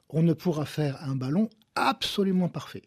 on 0.10 0.24
ne 0.24 0.34
pourra 0.34 0.66
faire 0.66 1.02
un 1.04 1.16
ballon 1.16 1.50
absolument 1.76 2.50
parfait. 2.50 2.84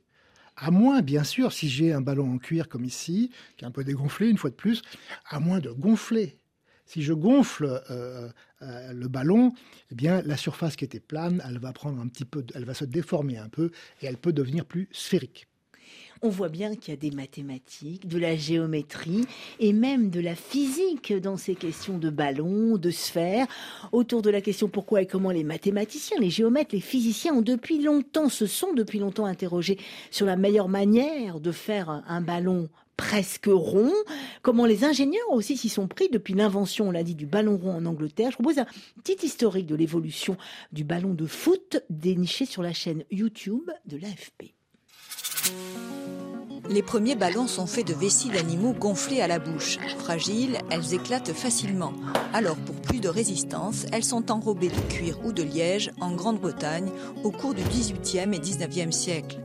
À 0.56 0.70
moins, 0.70 1.00
bien 1.00 1.25
sûr, 1.25 1.52
si 1.52 1.69
j'ai 1.69 1.92
un 1.92 2.00
ballon 2.00 2.34
en 2.34 2.38
cuir 2.38 2.69
comme 2.69 2.84
ici, 2.84 3.31
qui 3.56 3.64
est 3.64 3.69
un 3.69 3.70
peu 3.70 3.84
dégonflé 3.84 4.28
une 4.28 4.37
fois 4.37 4.50
de 4.50 4.54
plus, 4.54 4.82
à 5.28 5.40
moins 5.40 5.58
de 5.58 5.70
gonfler. 5.70 6.38
Si 6.84 7.02
je 7.02 7.12
gonfle 7.12 7.82
euh, 7.90 8.28
euh, 8.62 8.92
le 8.92 9.08
ballon, 9.08 9.52
eh 9.90 9.94
bien 9.94 10.22
la 10.22 10.37
surface 10.37 10.76
qui 10.76 10.84
était 10.84 11.00
plane, 11.00 11.40
va 11.60 11.72
prendre 11.72 12.00
un 12.00 12.08
petit 12.08 12.25
peu, 12.25 12.44
elle 12.54 12.64
va 12.64 12.75
se 12.75 12.84
déformer 12.84 13.38
un 13.38 13.48
peu 13.48 13.70
et 14.02 14.06
elle 14.06 14.16
peut 14.16 14.32
devenir 14.32 14.64
plus 14.64 14.88
sphérique 14.90 15.46
on 16.22 16.28
voit 16.28 16.49
bien 16.49 16.76
qu'il 16.76 16.93
y 16.93 16.96
a 16.96 17.00
des 17.00 17.11
mathématiques, 17.11 18.06
de 18.06 18.19
la 18.19 18.37
géométrie 18.37 19.26
et 19.58 19.72
même 19.72 20.11
de 20.11 20.20
la 20.20 20.34
physique 20.34 21.12
dans 21.12 21.37
ces 21.37 21.54
questions 21.54 21.99
de 21.99 22.11
ballons, 22.11 22.76
de 22.76 22.90
sphères. 22.90 23.47
Autour 23.92 24.23
de 24.23 24.30
la 24.30 24.40
question 24.40 24.68
pourquoi 24.68 25.02
et 25.02 25.06
comment 25.06 25.30
les 25.30 25.45
mathématiciens, 25.45 26.18
les 26.21 26.30
géomètres, 26.30 26.75
les 26.75 26.80
physiciens 26.80 27.35
ont 27.35 27.42
depuis 27.42 27.83
longtemps, 27.83 28.28
se 28.28 28.47
sont 28.47 28.73
depuis 28.75 28.99
longtemps 28.99 29.25
interrogés 29.26 29.78
sur 30.11 30.26
la 30.26 30.37
meilleure 30.37 30.68
manière 30.68 31.40
de 31.40 31.52
faire 31.52 32.02
un 32.06 32.21
ballon 32.21 32.68
presque 33.00 33.47
rond, 33.47 33.92
comment 34.42 34.66
les 34.66 34.85
ingénieurs 34.85 35.30
aussi 35.30 35.56
s'y 35.56 35.71
sont 35.71 35.88
pris 35.88 36.11
depuis 36.11 36.35
l'invention, 36.35 36.88
on 36.88 36.90
l'a 36.90 37.02
dit, 37.02 37.14
du 37.14 37.25
ballon 37.25 37.56
rond 37.56 37.73
en 37.73 37.87
Angleterre. 37.87 38.30
Je 38.30 38.37
propose 38.37 38.59
un 38.59 38.66
petit 39.02 39.25
historique 39.25 39.66
de 39.66 39.75
l'évolution 39.75 40.37
du 40.71 40.85
ballon 40.85 41.14
de 41.14 41.26
foot 41.26 41.83
déniché 41.88 42.45
sur 42.45 42.62
la 42.62 42.75
chaîne 42.75 43.04
YouTube 43.11 43.71
de 43.87 43.97
l'AFP. 43.97 44.60
Les 46.71 46.83
premiers 46.83 47.16
ballons 47.16 47.49
sont 47.49 47.66
faits 47.66 47.88
de 47.88 47.95
vessie 47.95 48.28
d'animaux 48.28 48.73
gonflés 48.73 49.21
à 49.21 49.26
la 49.26 49.40
bouche. 49.40 49.78
Fragiles, 49.99 50.59
elles 50.71 50.95
éclatent 50.95 51.33
facilement. 51.33 51.92
Alors, 52.33 52.54
pour 52.54 52.76
plus 52.76 53.00
de 53.00 53.09
résistance, 53.09 53.87
elles 53.90 54.04
sont 54.04 54.30
enrobées 54.30 54.69
de 54.69 54.95
cuir 54.95 55.19
ou 55.25 55.33
de 55.33 55.42
liège 55.42 55.90
en 56.00 56.12
Grande-Bretagne 56.12 56.88
au 57.25 57.33
cours 57.33 57.54
du 57.54 57.62
XVIIIe 57.64 58.33
et 58.33 58.38
XIXe 58.38 58.95
siècle. 58.95 59.40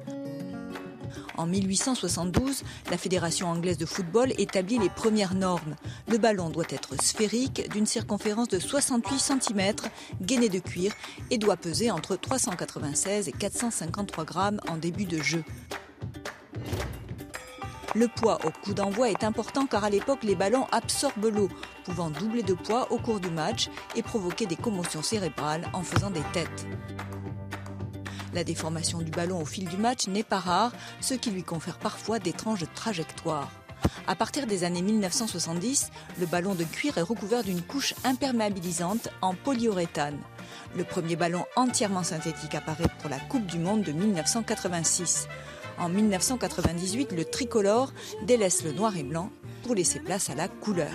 En 1.37 1.47
1872, 1.47 2.63
la 2.91 2.97
Fédération 2.97 3.47
anglaise 3.47 3.79
de 3.79 3.87
football 3.87 4.31
établit 4.37 4.77
les 4.77 4.89
premières 4.89 5.33
normes. 5.33 5.75
Le 6.07 6.19
ballon 6.19 6.49
doit 6.49 6.65
être 6.69 7.01
sphérique, 7.01 7.69
d'une 7.71 7.87
circonférence 7.87 8.49
de 8.49 8.59
68 8.59 9.19
cm, 9.19 9.75
gainé 10.21 10.47
de 10.47 10.59
cuir 10.59 10.93
et 11.31 11.39
doit 11.39 11.57
peser 11.57 11.89
entre 11.89 12.15
396 12.15 13.27
et 13.27 13.31
453 13.31 14.25
grammes 14.25 14.61
en 14.69 14.77
début 14.77 15.05
de 15.05 15.21
jeu. 15.21 15.43
Le 17.95 18.09
poids 18.09 18.39
au 18.45 18.51
coup 18.51 18.73
d'envoi 18.73 19.09
est 19.09 19.23
important 19.23 19.65
car 19.67 19.85
à 19.85 19.89
l'époque 19.89 20.23
les 20.23 20.35
ballons 20.35 20.67
absorbent 20.73 21.29
l'eau, 21.29 21.49
pouvant 21.85 22.09
doubler 22.09 22.43
de 22.43 22.53
poids 22.53 22.91
au 22.91 22.97
cours 22.97 23.21
du 23.21 23.29
match 23.29 23.69
et 23.95 24.03
provoquer 24.03 24.45
des 24.45 24.57
commotions 24.57 25.01
cérébrales 25.01 25.65
en 25.71 25.81
faisant 25.81 26.11
des 26.11 26.23
têtes. 26.33 26.67
La 28.33 28.43
déformation 28.43 28.97
du 28.97 29.11
ballon 29.11 29.41
au 29.41 29.45
fil 29.45 29.69
du 29.69 29.77
match 29.77 30.07
n'est 30.07 30.23
pas 30.23 30.39
rare, 30.39 30.73
ce 30.99 31.13
qui 31.13 31.31
lui 31.31 31.43
confère 31.43 31.77
parfois 31.77 32.19
d'étranges 32.19 32.65
trajectoires. 32.75 33.49
À 34.07 34.15
partir 34.15 34.45
des 34.45 34.65
années 34.65 34.81
1970, 34.81 35.89
le 36.19 36.25
ballon 36.25 36.53
de 36.53 36.65
cuir 36.65 36.97
est 36.97 37.01
recouvert 37.01 37.43
d'une 37.43 37.61
couche 37.61 37.93
imperméabilisante 38.03 39.07
en 39.21 39.35
polyuréthane. 39.35 40.19
Le 40.75 40.83
premier 40.83 41.15
ballon 41.15 41.45
entièrement 41.55 42.03
synthétique 42.03 42.55
apparaît 42.55 42.89
pour 42.99 43.09
la 43.09 43.19
Coupe 43.19 43.45
du 43.45 43.57
Monde 43.57 43.83
de 43.83 43.93
1986. 43.93 45.29
En 45.77 45.89
1998, 45.89 47.11
le 47.11 47.25
tricolore 47.25 47.91
délaisse 48.23 48.63
le 48.63 48.71
noir 48.71 48.95
et 48.97 49.03
blanc 49.03 49.29
pour 49.63 49.75
laisser 49.75 49.99
place 49.99 50.29
à 50.29 50.35
la 50.35 50.47
couleur. 50.47 50.91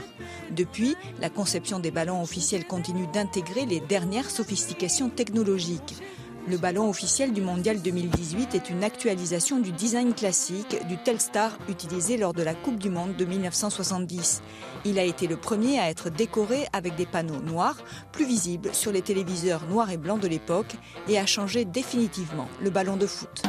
Depuis, 0.51 0.97
la 1.21 1.29
conception 1.29 1.81
des 1.81 1.91
ballons 1.91 2.23
officiels 2.23 2.67
continue 2.67 3.07
d'intégrer 3.09 3.67
les 3.67 3.81
dernières 3.81 4.31
sophistications 4.31 5.11
technologiques. 5.11 5.97
Le 6.49 6.57
ballon 6.57 6.89
officiel 6.89 7.33
du 7.33 7.43
Mondial 7.43 7.83
2018 7.83 8.55
est 8.55 8.71
une 8.71 8.83
actualisation 8.83 9.59
du 9.59 9.73
design 9.73 10.15
classique 10.15 10.77
du 10.89 10.97
Telstar 10.97 11.59
utilisé 11.69 12.17
lors 12.17 12.33
de 12.33 12.43
la 12.43 12.55
Coupe 12.55 12.79
du 12.79 12.89
Monde 12.89 13.15
de 13.15 13.27
1970. 13.27 14.43
Il 14.87 14.99
a 14.99 15.05
été 15.05 15.27
le 15.27 15.37
premier 15.37 15.79
à 15.79 15.91
être 15.91 16.09
décoré 16.09 16.67
avec 16.73 16.97
des 16.97 17.07
panneaux 17.07 17.41
noirs, 17.41 17.77
plus 18.13 18.25
visibles 18.25 18.75
sur 18.75 18.91
les 18.91 19.03
téléviseurs 19.03 19.67
noirs 19.69 19.91
et 19.91 19.99
blancs 19.99 20.21
de 20.21 20.29
l'époque, 20.29 20.75
et 21.09 21.19
a 21.19 21.27
changé 21.27 21.67
définitivement 21.67 22.49
le 22.63 22.71
ballon 22.71 22.97
de 22.97 23.07
foot. 23.07 23.43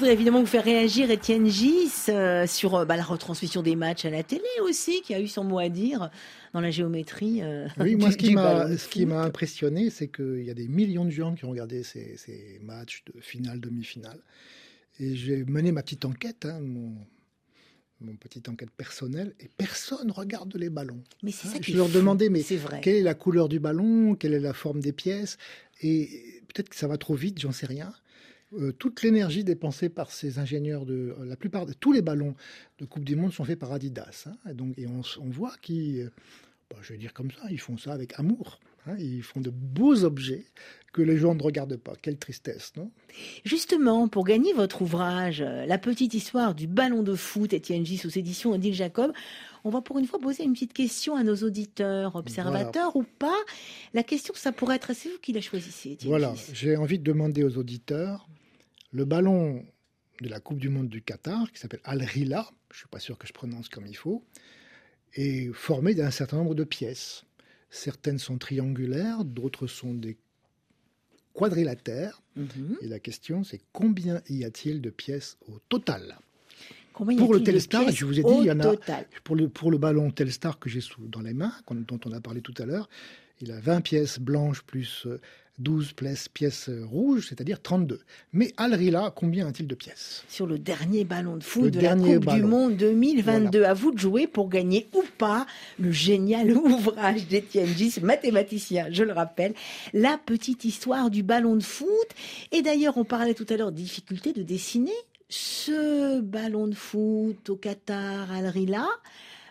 Je 0.00 0.04
voudrais 0.06 0.14
évidemment 0.14 0.40
vous 0.40 0.46
faire 0.46 0.64
réagir, 0.64 1.10
Étienne 1.10 1.46
Gis, 1.46 1.90
euh, 2.08 2.46
sur 2.46 2.74
euh, 2.74 2.84
bah, 2.86 2.96
la 2.96 3.02
retransmission 3.02 3.60
des 3.62 3.76
matchs 3.76 4.06
à 4.06 4.10
la 4.10 4.22
télé 4.22 4.40
aussi, 4.62 5.02
qui 5.02 5.12
a 5.12 5.20
eu 5.20 5.28
son 5.28 5.44
mot 5.44 5.58
à 5.58 5.68
dire 5.68 6.08
dans 6.54 6.62
la 6.62 6.70
géométrie. 6.70 7.42
Euh, 7.42 7.68
oui, 7.78 7.96
moi, 7.98 8.08
du- 8.08 8.14
ce 8.14 8.88
qui 8.88 9.04
m'a 9.04 9.20
impressionné, 9.22 9.90
c'est 9.90 10.08
qu'il 10.08 10.42
y 10.42 10.48
a 10.48 10.54
des 10.54 10.68
millions 10.68 11.04
de 11.04 11.10
gens 11.10 11.34
qui 11.34 11.44
ont 11.44 11.50
regardé 11.50 11.82
ces, 11.82 12.16
ces 12.16 12.58
matchs 12.62 13.04
de 13.14 13.20
finale, 13.20 13.60
demi-finale. 13.60 14.18
Et 15.00 15.14
j'ai 15.16 15.44
mené 15.44 15.70
ma 15.70 15.82
petite 15.82 16.06
enquête, 16.06 16.46
hein, 16.46 16.60
mon, 16.60 16.94
mon 18.00 18.16
petite 18.16 18.48
enquête 18.48 18.70
personnelle, 18.70 19.34
et 19.38 19.50
personne 19.58 20.10
regarde 20.10 20.56
les 20.56 20.70
ballons. 20.70 21.02
Mais 21.22 21.30
c'est 21.30 21.48
ça 21.48 21.56
Je 21.56 21.60
qui 21.60 21.72
est 21.72 21.76
leur 21.76 21.88
fou. 21.88 21.92
demandais, 21.98 22.30
mais 22.30 22.40
c'est 22.40 22.56
vrai. 22.56 22.80
Quelle 22.82 22.96
est 22.96 23.02
la 23.02 23.12
couleur 23.12 23.50
du 23.50 23.60
ballon 23.60 24.14
Quelle 24.14 24.32
est 24.32 24.40
la 24.40 24.54
forme 24.54 24.80
des 24.80 24.92
pièces 24.92 25.36
Et 25.82 26.40
peut-être 26.48 26.70
que 26.70 26.76
ça 26.76 26.88
va 26.88 26.96
trop 26.96 27.16
vite, 27.16 27.38
j'en 27.38 27.52
sais 27.52 27.66
rien. 27.66 27.92
Euh, 28.58 28.72
toute 28.72 29.02
l'énergie 29.02 29.44
dépensée 29.44 29.88
par 29.88 30.10
ces 30.10 30.40
ingénieurs 30.40 30.84
de 30.84 31.14
euh, 31.20 31.24
la 31.24 31.36
plupart 31.36 31.66
de 31.66 31.72
tous 31.72 31.92
les 31.92 32.02
ballons 32.02 32.34
de 32.80 32.84
Coupe 32.84 33.04
du 33.04 33.14
Monde 33.14 33.32
sont 33.32 33.44
faits 33.44 33.58
par 33.58 33.72
Adidas. 33.72 34.24
hein. 34.26 34.36
et 34.50 34.54
donc, 34.54 34.76
et 34.76 34.86
on, 34.88 35.02
voit 35.30 35.52
qu'ils, 35.62 36.00
euh, 36.00 36.10
bah, 36.68 36.76
je 36.82 36.92
vais 36.92 36.98
dire 36.98 37.14
comme 37.14 37.30
ça, 37.30 37.42
ils 37.50 37.60
font 37.60 37.76
ça 37.78 37.92
avec 37.92 38.18
amour. 38.18 38.58
hein. 38.86 38.96
ils 38.98 39.22
font 39.22 39.40
de 39.40 39.50
beaux 39.50 40.02
objets 40.02 40.46
que 40.92 41.00
les 41.00 41.16
gens 41.16 41.36
ne 41.36 41.42
regardent 41.42 41.76
pas. 41.76 41.92
Quelle 42.02 42.18
tristesse, 42.18 42.72
non? 42.76 42.90
Justement, 43.44 44.08
pour 44.08 44.24
gagner 44.24 44.52
votre 44.52 44.82
ouvrage, 44.82 45.40
La 45.40 45.78
petite 45.78 46.14
histoire 46.14 46.56
du 46.56 46.66
ballon 46.66 47.04
de 47.04 47.14
foot, 47.14 47.52
Étienne 47.52 47.86
Gis, 47.86 48.02
aux 48.04 48.08
éditions 48.08 48.50
Odile 48.50 48.74
Jacob, 48.74 49.12
on 49.62 49.70
va 49.70 49.80
pour 49.80 50.00
une 50.00 50.06
fois 50.06 50.18
poser 50.18 50.42
une 50.42 50.54
petite 50.54 50.72
question 50.72 51.14
à 51.14 51.22
nos 51.22 51.36
auditeurs, 51.36 52.16
observateurs 52.16 52.96
ou 52.96 53.04
pas. 53.04 53.38
La 53.94 54.02
question, 54.02 54.34
ça 54.34 54.50
pourrait 54.50 54.74
être, 54.76 54.92
c'est 54.92 55.08
vous 55.08 55.18
qui 55.22 55.32
la 55.32 55.40
choisissez, 55.40 55.92
Étienne 55.92 56.10
Voilà, 56.10 56.34
j'ai 56.52 56.76
envie 56.76 56.98
de 56.98 57.04
demander 57.04 57.44
aux 57.44 57.56
auditeurs 57.56 58.26
le 58.92 59.04
ballon 59.04 59.64
de 60.20 60.28
la 60.28 60.40
Coupe 60.40 60.58
du 60.58 60.68
Monde 60.68 60.88
du 60.88 61.02
Qatar, 61.02 61.50
qui 61.52 61.60
s'appelle 61.60 61.80
Al 61.84 62.02
Rila, 62.02 62.50
je 62.70 62.76
ne 62.76 62.78
suis 62.78 62.88
pas 62.88 63.00
sûr 63.00 63.18
que 63.18 63.26
je 63.26 63.32
prononce 63.32 63.68
comme 63.68 63.86
il 63.86 63.96
faut, 63.96 64.24
est 65.14 65.52
formé 65.52 65.94
d'un 65.94 66.10
certain 66.10 66.36
nombre 66.38 66.54
de 66.54 66.64
pièces. 66.64 67.24
Certaines 67.70 68.18
sont 68.18 68.36
triangulaires, 68.38 69.24
d'autres 69.24 69.66
sont 69.66 69.94
des 69.94 70.18
quadrilatères. 71.34 72.20
Mhm. 72.36 72.78
Et 72.82 72.86
la 72.88 72.98
question, 72.98 73.44
c'est 73.44 73.60
combien 73.72 74.22
y 74.28 74.44
a-t-il 74.44 74.80
de 74.80 74.90
pièces 74.90 75.36
au 75.48 75.58
total? 75.68 76.18
Combien 76.92 77.16
Pour 77.18 77.32
le 77.32 77.42
Telstar, 77.42 77.90
je 77.90 78.04
vous 78.04 78.18
ai 78.18 78.24
dit, 78.24 78.32
il 78.40 78.44
y 78.46 78.50
en 78.50 78.60
a- 78.60 78.76
total? 78.76 79.06
pour 79.24 79.36
le, 79.36 79.48
pour 79.48 79.70
le 79.70 79.78
ballon 79.78 80.10
Telstar 80.10 80.58
que 80.58 80.68
j'ai 80.68 80.80
dans 80.98 81.20
les 81.22 81.32
mains, 81.34 81.54
dont 81.70 82.00
on 82.04 82.12
a 82.12 82.20
parlé 82.20 82.40
tout 82.42 82.54
à 82.58 82.66
l'heure, 82.66 82.88
il 83.40 83.52
a 83.52 83.60
20 83.60 83.80
pièces 83.80 84.18
blanches 84.18 84.62
plus 84.62 85.04
euh, 85.06 85.20
12 85.60 85.92
pièces, 85.92 86.28
pièces 86.28 86.68
euh, 86.68 86.84
rouges, 86.84 87.26
c'est-à-dire 87.28 87.60
32. 87.60 88.00
Mais 88.32 88.52
Al 88.56 88.74
Rila, 88.74 89.12
combien 89.14 89.46
a-t-il 89.46 89.66
de 89.66 89.74
pièces? 89.74 90.24
Sur 90.28 90.46
le 90.46 90.58
dernier 90.58 91.04
ballon 91.04 91.36
de 91.36 91.42
foot 91.42 91.64
Le 91.64 91.70
de 91.70 91.80
la 91.80 91.96
Coupe 91.96 92.34
du. 92.34 92.42
Monde 92.42 92.76
2022. 92.76 93.64
À 93.64 93.74
vous 93.74 93.92
de 93.92 93.98
jouer 93.98 94.26
pour 94.26 94.48
gagner 94.48 94.88
ou 94.94 95.04
pas 95.18 95.46
le 95.78 95.92
génial 95.92 96.50
ouvrage 96.56 97.28
d'Étienne 97.28 97.68
Gis, 97.68 98.00
mathématicien, 98.02 98.86
je 98.90 99.04
le 99.04 99.12
rappelle, 99.12 99.54
La 99.92 100.18
petite 100.18 100.64
histoire 100.64 101.10
du 101.10 101.22
ballon 101.22 101.56
de 101.56 101.62
foot. 101.62 101.88
Et 102.52 102.62
d'ailleurs, 102.62 102.96
on 102.96 103.04
parlait 103.04 103.34
tout 103.34 103.46
à 103.50 103.56
l'heure 103.56 103.72
de 103.72 103.76
difficulté 103.76 104.32
de 104.32 104.42
dessiner 104.42 104.92
ce 105.28 106.20
ballon 106.20 106.66
de 106.66 106.74
foot 106.74 107.50
au 107.50 107.56
Qatar, 107.56 108.32
Al 108.32 108.46
Rila. 108.46 108.86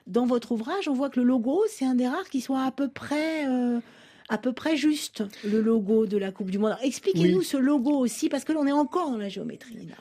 Dans 0.10 0.26
votre 0.26 0.52
ouvrage, 0.52 0.88
on 0.88 0.94
voit 0.94 1.10
que 1.10 1.20
le 1.20 1.26
logo, 1.26 1.64
c'est 1.70 1.86
un 1.86 1.96
des 1.96 2.08
rares 2.08 2.30
qui 2.30 2.42
soit 2.42 2.64
à 2.64 2.72
peu 2.72 2.90
près, 2.90 3.48
euh, 3.48 3.80
à 4.28 4.38
peu 4.38 4.52
près 4.54 4.76
juste, 4.76 5.24
le 5.46 5.62
logo 5.62 6.06
de 6.08 6.18
la 6.18 6.32
Coupe 6.32 6.50
du 6.52 6.58
Monde. 6.58 6.76
Expliquez-nous 6.84 7.40
Oui. 7.40 7.46
ce 7.46 7.58
logo 7.58 7.92
aussi, 7.92 8.28
parce 8.28 8.44
que 8.44 8.52
l'on 8.52 8.66
est 8.68 8.72
encore 8.72 9.12
dans 9.12 9.18
la 9.18 9.30
géométrie, 9.30 9.76
là. 9.88 9.96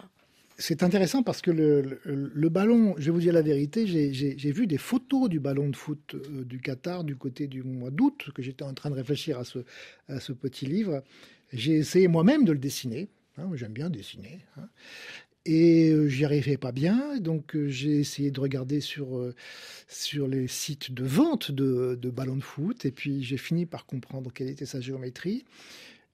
C'est 0.60 0.82
intéressant 0.82 1.22
parce 1.22 1.40
que 1.40 1.52
le, 1.52 1.82
le- 1.82 2.32
le 2.34 2.48
ballon, 2.48 2.94
je 2.98 3.04
vais 3.04 3.10
vous 3.12 3.20
dire 3.20 3.32
la 3.32 3.42
vérité, 3.42 3.86
j'ai- 3.86 4.12
j'ai 4.12 4.36
j'ai 4.36 4.50
vu 4.50 4.66
des 4.66 4.76
photos 4.78 5.28
du 5.28 5.38
ballon 5.38 5.68
de 5.68 5.76
foot 5.76 6.14
euh, 6.14 6.42
du 6.42 6.58
Qatar 6.60 7.04
du 7.04 7.14
côté 7.14 7.46
du 7.46 7.62
mois 7.62 7.90
d'août, 7.92 8.30
que 8.34 8.42
j'étais 8.42 8.64
en 8.64 8.74
train 8.74 8.90
de 8.90 8.96
réfléchir 8.96 9.38
à 9.38 9.44
ce, 9.44 9.60
à 10.08 10.18
ce 10.18 10.32
petit 10.32 10.66
livre. 10.66 11.04
J'ai 11.52 11.74
essayé 11.76 12.08
moi-même 12.08 12.44
de 12.44 12.50
le 12.50 12.58
dessiner. 12.58 13.08
hein, 13.36 13.48
J'aime 13.54 13.72
bien 13.72 13.88
dessiner. 13.88 14.40
hein. 14.56 14.68
Et 15.50 15.88
euh, 15.90 16.08
j'y 16.08 16.26
arrivais 16.26 16.58
pas 16.58 16.72
bien, 16.72 17.18
donc 17.20 17.56
euh, 17.56 17.68
j'ai 17.68 17.98
essayé 18.00 18.30
de 18.30 18.38
regarder 18.38 18.80
sur, 18.82 19.16
euh, 19.16 19.34
sur 19.88 20.28
les 20.28 20.46
sites 20.46 20.92
de 20.92 21.04
vente 21.04 21.50
de, 21.50 21.98
de 22.00 22.10
ballons 22.10 22.36
de 22.36 22.42
foot, 22.42 22.84
et 22.84 22.90
puis 22.90 23.22
j'ai 23.24 23.38
fini 23.38 23.64
par 23.64 23.86
comprendre 23.86 24.30
quelle 24.30 24.48
était 24.50 24.66
sa 24.66 24.82
géométrie. 24.82 25.46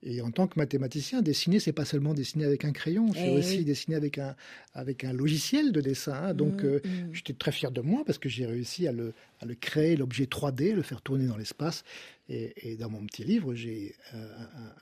Et 0.03 0.21
en 0.21 0.31
tant 0.31 0.47
que 0.47 0.57
mathématicien, 0.57 1.21
dessiner, 1.21 1.59
c'est 1.59 1.73
pas 1.73 1.83
seulement 1.83 2.13
dessiner 2.13 2.45
avec 2.45 2.63
un 2.63 2.71
crayon, 2.71 3.11
c'est 3.11 3.27
Eh 3.33 3.37
aussi 3.37 3.57
oui. 3.57 3.65
dessiner 3.65 3.95
avec 3.97 4.19
un, 4.19 4.35
avec 4.73 5.03
un 5.03 5.11
logiciel 5.11 5.71
de 5.73 5.81
dessin. 5.81 6.13
hein. 6.13 6.33
Donc, 6.33 6.61
Mm, 6.63 6.65
euh, 6.67 6.79
mm. 6.85 7.09
j'étais 7.13 7.33
très 7.33 7.51
fier 7.51 7.71
de 7.71 7.81
moi 7.81 8.03
parce 8.05 8.19
que 8.19 8.29
j'ai 8.29 8.45
réussi 8.45 8.87
à 8.87 8.91
le, 8.93 9.13
à 9.41 9.45
le 9.45 9.55
créer, 9.55 9.97
l'objet 9.97 10.25
3D, 10.25 10.73
le 10.75 10.81
faire 10.83 11.01
tourner 11.01 11.25
dans 11.25 11.37
l'espace. 11.37 11.83
Et, 12.29 12.53
et 12.69 12.75
dans 12.77 12.89
mon 12.89 13.03
petit 13.05 13.23
livre, 13.25 13.53
j'ai 13.55 13.95
euh, 14.13 14.27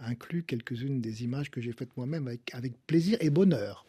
inclus 0.01 0.43
quelques-unes 0.43 0.99
des 1.01 1.23
images 1.23 1.49
que 1.49 1.61
j'ai 1.61 1.71
faites 1.71 1.95
moi-même 1.97 2.27
avec, 2.27 2.51
avec 2.53 2.73
plaisir 2.85 3.17
et 3.21 3.29
bonheur. 3.31 3.85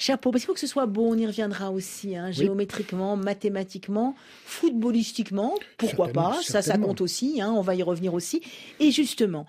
Chapeau, 0.00 0.30
parce 0.30 0.42
qu'il 0.42 0.46
faut 0.46 0.54
que 0.54 0.60
ce 0.60 0.68
soit 0.68 0.86
beau, 0.86 1.06
on 1.08 1.16
y 1.16 1.26
reviendra 1.26 1.72
aussi, 1.72 2.14
hein, 2.14 2.30
géométriquement, 2.30 3.16
mathématiquement, 3.16 4.14
footballistiquement, 4.44 5.54
pourquoi 5.76 6.08
pas, 6.08 6.38
ça, 6.42 6.62
ça 6.62 6.78
compte 6.78 7.00
aussi, 7.00 7.40
hein, 7.40 7.52
on 7.56 7.62
va 7.62 7.74
y 7.74 7.82
revenir 7.82 8.14
aussi. 8.14 8.40
Et 8.78 8.92
justement, 8.92 9.44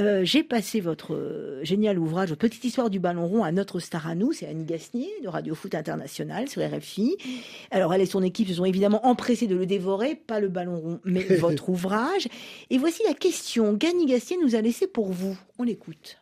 euh, 0.00 0.22
j'ai 0.22 0.42
passé 0.42 0.80
votre 0.80 1.14
euh, 1.14 1.64
génial 1.64 1.98
ouvrage, 1.98 2.28
votre 2.28 2.40
petite 2.40 2.64
histoire 2.64 2.90
du 2.90 2.98
ballon 3.00 3.26
rond 3.26 3.44
à 3.44 3.52
notre 3.52 3.80
star 3.80 4.06
à 4.06 4.14
nous, 4.14 4.32
c'est 4.32 4.46
Annie 4.46 4.64
Gasnier 4.64 5.08
de 5.22 5.28
Radio 5.28 5.54
Foot 5.54 5.74
International 5.74 6.48
sur 6.50 6.62
RFI. 6.62 7.16
Alors 7.70 7.94
elle 7.94 8.02
et 8.02 8.06
son 8.06 8.22
équipe 8.22 8.48
se 8.48 8.54
sont 8.54 8.66
évidemment 8.66 9.06
empressés 9.06 9.46
de 9.46 9.56
le 9.56 9.64
dévorer, 9.64 10.16
pas 10.16 10.38
le 10.38 10.48
ballon 10.48 10.80
rond, 10.80 11.00
mais 11.04 11.22
votre 11.38 11.70
ouvrage. 11.70 12.28
Et 12.68 12.76
voici 12.76 13.02
la 13.06 13.14
question 13.14 13.78
qu'Annie 13.78 14.04
Gasnier 14.04 14.36
nous 14.42 14.54
a 14.54 14.60
laissée 14.60 14.86
pour 14.86 15.12
vous. 15.12 15.38
On 15.58 15.62
l'écoute. 15.62 16.18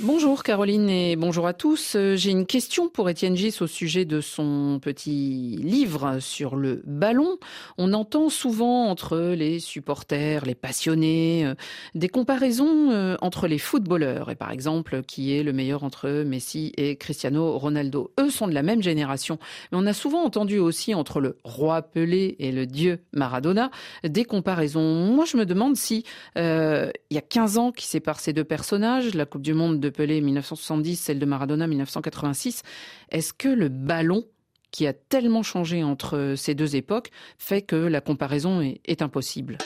Bonjour 0.00 0.42
Caroline 0.42 0.90
et 0.90 1.16
bonjour 1.16 1.46
à 1.46 1.54
tous. 1.54 1.94
Euh, 1.96 2.16
J'ai 2.16 2.30
une 2.30 2.44
question 2.44 2.90
pour 2.90 3.08
Étienne 3.08 3.34
Gis 3.34 3.56
au 3.62 3.66
sujet 3.66 4.04
de 4.04 4.20
son 4.20 4.78
petit 4.78 5.56
livre 5.62 6.18
sur 6.20 6.54
le 6.54 6.82
ballon. 6.84 7.38
On 7.78 7.94
entend 7.94 8.28
souvent 8.28 8.88
entre 8.90 9.16
les 9.16 9.58
supporters, 9.58 10.44
les 10.44 10.54
passionnés, 10.54 11.46
euh, 11.46 11.54
des 11.94 12.10
comparaisons 12.10 12.90
euh, 12.90 13.16
entre 13.22 13.46
les 13.46 13.56
footballeurs 13.56 14.30
et 14.30 14.34
par 14.34 14.50
exemple 14.50 15.00
qui 15.02 15.34
est 15.34 15.42
le 15.42 15.54
meilleur 15.54 15.82
entre 15.82 16.24
Messi 16.24 16.74
et 16.76 16.96
Cristiano 16.96 17.56
Ronaldo. 17.56 18.12
Eux 18.20 18.28
sont 18.28 18.48
de 18.48 18.54
la 18.54 18.62
même 18.62 18.82
génération, 18.82 19.38
mais 19.72 19.78
on 19.78 19.86
a 19.86 19.94
souvent 19.94 20.24
entendu 20.24 20.58
aussi 20.58 20.94
entre 20.94 21.20
le 21.20 21.38
roi 21.42 21.80
Pelé 21.80 22.36
et 22.38 22.52
le 22.52 22.66
dieu 22.66 22.98
Maradona 23.14 23.70
des 24.04 24.26
comparaisons. 24.26 25.06
Moi 25.06 25.24
je 25.24 25.38
me 25.38 25.46
demande 25.46 25.74
si 25.74 26.04
il 26.36 26.92
y 27.10 27.18
a 27.18 27.22
15 27.22 27.56
ans 27.56 27.72
qui 27.72 27.86
séparent 27.86 28.20
ces 28.20 28.34
deux 28.34 28.44
personnages, 28.44 29.14
la 29.14 29.24
Coupe 29.24 29.40
du 29.40 29.54
Monde 29.54 29.80
de 29.80 29.85
Pelé 29.90 30.20
1970, 30.20 30.96
celle 30.96 31.18
de 31.18 31.26
Maradona 31.26 31.66
1986. 31.66 32.62
Est-ce 33.10 33.32
que 33.32 33.48
le 33.48 33.68
ballon, 33.68 34.24
qui 34.70 34.86
a 34.86 34.92
tellement 34.92 35.42
changé 35.42 35.82
entre 35.82 36.34
ces 36.36 36.54
deux 36.54 36.76
époques, 36.76 37.10
fait 37.38 37.62
que 37.62 37.76
la 37.76 38.00
comparaison 38.00 38.60
est, 38.60 38.80
est 38.84 39.02
impossible? 39.02 39.58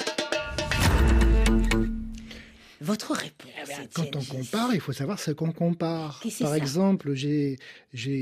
Votre 2.80 3.12
réponse. 3.12 3.50
Eh 3.58 3.88
Quand 3.92 4.16
on 4.16 4.24
compare, 4.24 4.74
il 4.74 4.80
faut 4.80 4.92
savoir 4.92 5.20
ce 5.20 5.32
qu'on 5.32 5.52
compare. 5.52 6.22
Par 6.40 6.54
exemple, 6.54 7.12
j'ai 7.12 7.58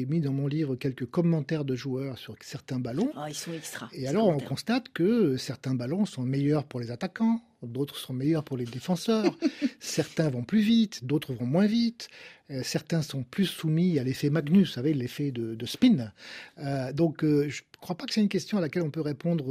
mis 0.07 0.21
dans 0.21 0.33
mon 0.33 0.49
livre 0.49 0.75
quelques 0.75 1.07
commentaires 1.07 1.65
de 1.65 1.77
joueurs 1.77 2.19
sur 2.19 2.35
certains 2.41 2.81
ballons. 2.81 3.13
Oh, 3.17 3.21
ils 3.29 3.35
sont 3.35 3.53
extra. 3.53 3.89
Et 3.93 4.09
alors, 4.09 4.27
on 4.27 4.41
constate 4.41 4.89
que 4.89 5.37
certains 5.37 5.75
ballons 5.75 6.07
sont 6.07 6.23
meilleurs 6.23 6.65
pour 6.65 6.81
les 6.81 6.91
attaquants, 6.91 7.41
d'autres 7.63 7.97
sont 7.97 8.13
meilleurs 8.13 8.45
pour 8.45 8.57
les 8.57 8.65
défenseurs. 8.65 9.37
certains 9.81 10.29
vont 10.29 10.45
plus 10.45 10.61
vite, 10.61 11.05
d'autres 11.05 11.35
vont 11.35 11.47
moins 11.47 11.67
vite. 11.67 12.09
Euh, 12.51 12.63
certains 12.63 13.03
sont 13.03 13.25
plus 13.25 13.45
soumis 13.45 13.99
à 13.99 14.05
l'effet 14.05 14.31
Magnus, 14.31 14.69
vous 14.69 14.75
savez, 14.75 14.95
l'effet 14.95 15.31
de, 15.31 15.55
de 15.55 15.67
spin. 15.67 16.13
Euh, 16.59 16.93
donc, 16.95 17.23
euh, 17.23 17.47
je 17.49 17.61
ne 17.61 17.81
crois 17.81 17.95
pas 17.95 18.07
que 18.07 18.15
c'est 18.15 18.23
une 18.23 18.31
question 18.31 18.57
à 18.57 18.63
laquelle 18.63 18.83
on 18.83 18.91
peut 18.91 19.03
répondre 19.03 19.49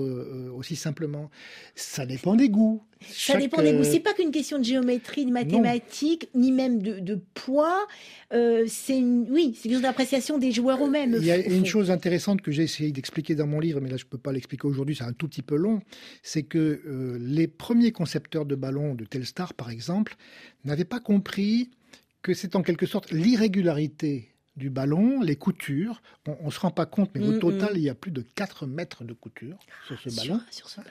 aussi 0.56 0.76
simplement. 0.76 1.30
Ça 1.76 2.06
dépend 2.06 2.36
des 2.36 2.50
goûts. 2.50 2.82
Ça 3.02 3.34
Chaque, 3.34 3.42
dépend 3.42 3.62
des 3.62 3.74
goûts. 3.74 3.84
C'est 3.84 4.00
pas 4.00 4.14
qu'une 4.14 4.32
question 4.32 4.58
de 4.58 4.64
géométrie, 4.64 5.26
de 5.26 5.32
mathématiques, 5.32 6.28
ni 6.34 6.52
même 6.52 6.82
de, 6.82 7.00
de 7.00 7.20
poids. 7.36 7.86
C'est 8.32 8.98
une, 8.98 9.28
oui, 9.30 9.54
c'est 9.56 9.66
une 9.66 9.76
question 9.76 9.80
d'appréciation 9.82 10.38
des 10.40 10.52
joueurs 10.52 10.84
eux-mêmes. 10.84 11.16
Il 11.20 11.26
y 11.26 11.32
a 11.32 11.38
une 11.38 11.66
chose 11.66 11.92
intéressante 11.92 12.42
que 12.42 12.52
j'ai 12.52 12.64
essayé 12.64 12.92
d'expliquer 12.92 13.36
dans 13.36 13.48
mon 13.48 13.60
livre, 13.60 13.80
mais 13.80 13.90
là 13.90 13.98
je 13.98 14.06
ne 14.06 14.10
peux 14.10 14.18
pas 14.18 14.32
l'expliquer 14.34 14.66
aujourd'hui, 14.68 14.96
c'est 14.96 15.04
un 15.04 15.14
tout 15.14 15.28
petit 15.28 15.44
peu 15.44 15.56
long, 15.56 15.82
c'est 16.24 16.44
que 16.44 16.82
les 17.22 17.48
premiers 17.48 17.92
concepteurs 18.02 18.46
de 18.46 18.54
ballons 18.56 18.94
de 18.94 19.06
Telstar, 19.06 19.54
par 19.56 19.72
exemple, 19.72 20.16
n'avaient 20.66 20.86
pas 20.86 21.00
compris 21.00 21.72
que 22.22 22.34
c'est 22.36 22.56
en 22.56 22.62
quelque 22.62 22.86
sorte 22.86 23.12
l'irrégularité 23.12 24.30
du 24.56 24.70
ballon, 24.70 25.22
les 25.22 25.36
coutures. 25.36 26.02
On 26.28 26.46
ne 26.48 26.52
se 26.52 26.60
rend 26.60 26.72
pas 26.72 26.86
compte, 26.86 27.10
mais 27.16 27.22
Mm, 27.22 27.30
au 27.30 27.40
total, 27.40 27.74
mm. 27.74 27.78
il 27.78 27.84
y 27.84 27.90
a 27.90 27.96
plus 27.96 28.12
de 28.12 28.24
4 28.36 28.66
mètres 28.68 29.04
de 29.04 29.14
couture 29.14 29.58
sur 29.88 30.00
ce 30.00 30.10
ballon. 30.16 30.40
sur 30.52 30.70
ce 30.70 30.78
ballon. 30.78 30.90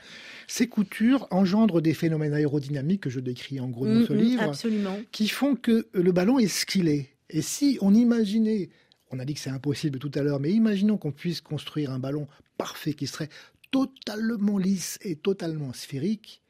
Ces 0.49 0.67
coutures 0.69 1.27
engendrent 1.31 1.81
des 1.81 1.95
phénomènes 1.95 2.33
aérodynamiques 2.35 3.03
que 3.03 3.11
je 3.11 3.21
décris 3.21 3.59
en 3.61 3.69
gros 3.69 3.87
dans 3.87 4.01
Mm, 4.01 4.07
ce 4.07 4.13
mm, 4.13 4.17
livre 4.19 4.43
Absolument. 4.43 4.99
qui 5.13 5.29
font 5.29 5.55
que 5.57 5.87
le 5.93 6.13
ballon 6.13 6.39
est 6.41 6.49
ce 6.49 6.67
qu'il 6.67 6.89
est. 6.89 7.09
Et 7.31 7.43
si 7.43 7.79
on 7.81 7.93
imaginait, 7.95 8.69
on 9.13 9.19
a 9.21 9.25
dit 9.25 9.35
que 9.35 9.41
c'est 9.41 9.51
impossible 9.51 9.99
tout 9.99 10.13
à 10.15 10.23
l'heure, 10.23 10.41
mais 10.41 10.53
imaginons 10.53 10.97
qu'on 10.97 11.13
puisse 11.13 11.41
construire 11.41 11.91
un 11.93 11.99
ballon 12.01 12.27
parfait 12.59 12.95
qui 12.95 13.07
serait 13.09 13.29
totalement 13.73 14.59
lisse 14.59 14.99
et 15.03 15.17
totalement 15.17 15.73
sphérique, 15.73 16.41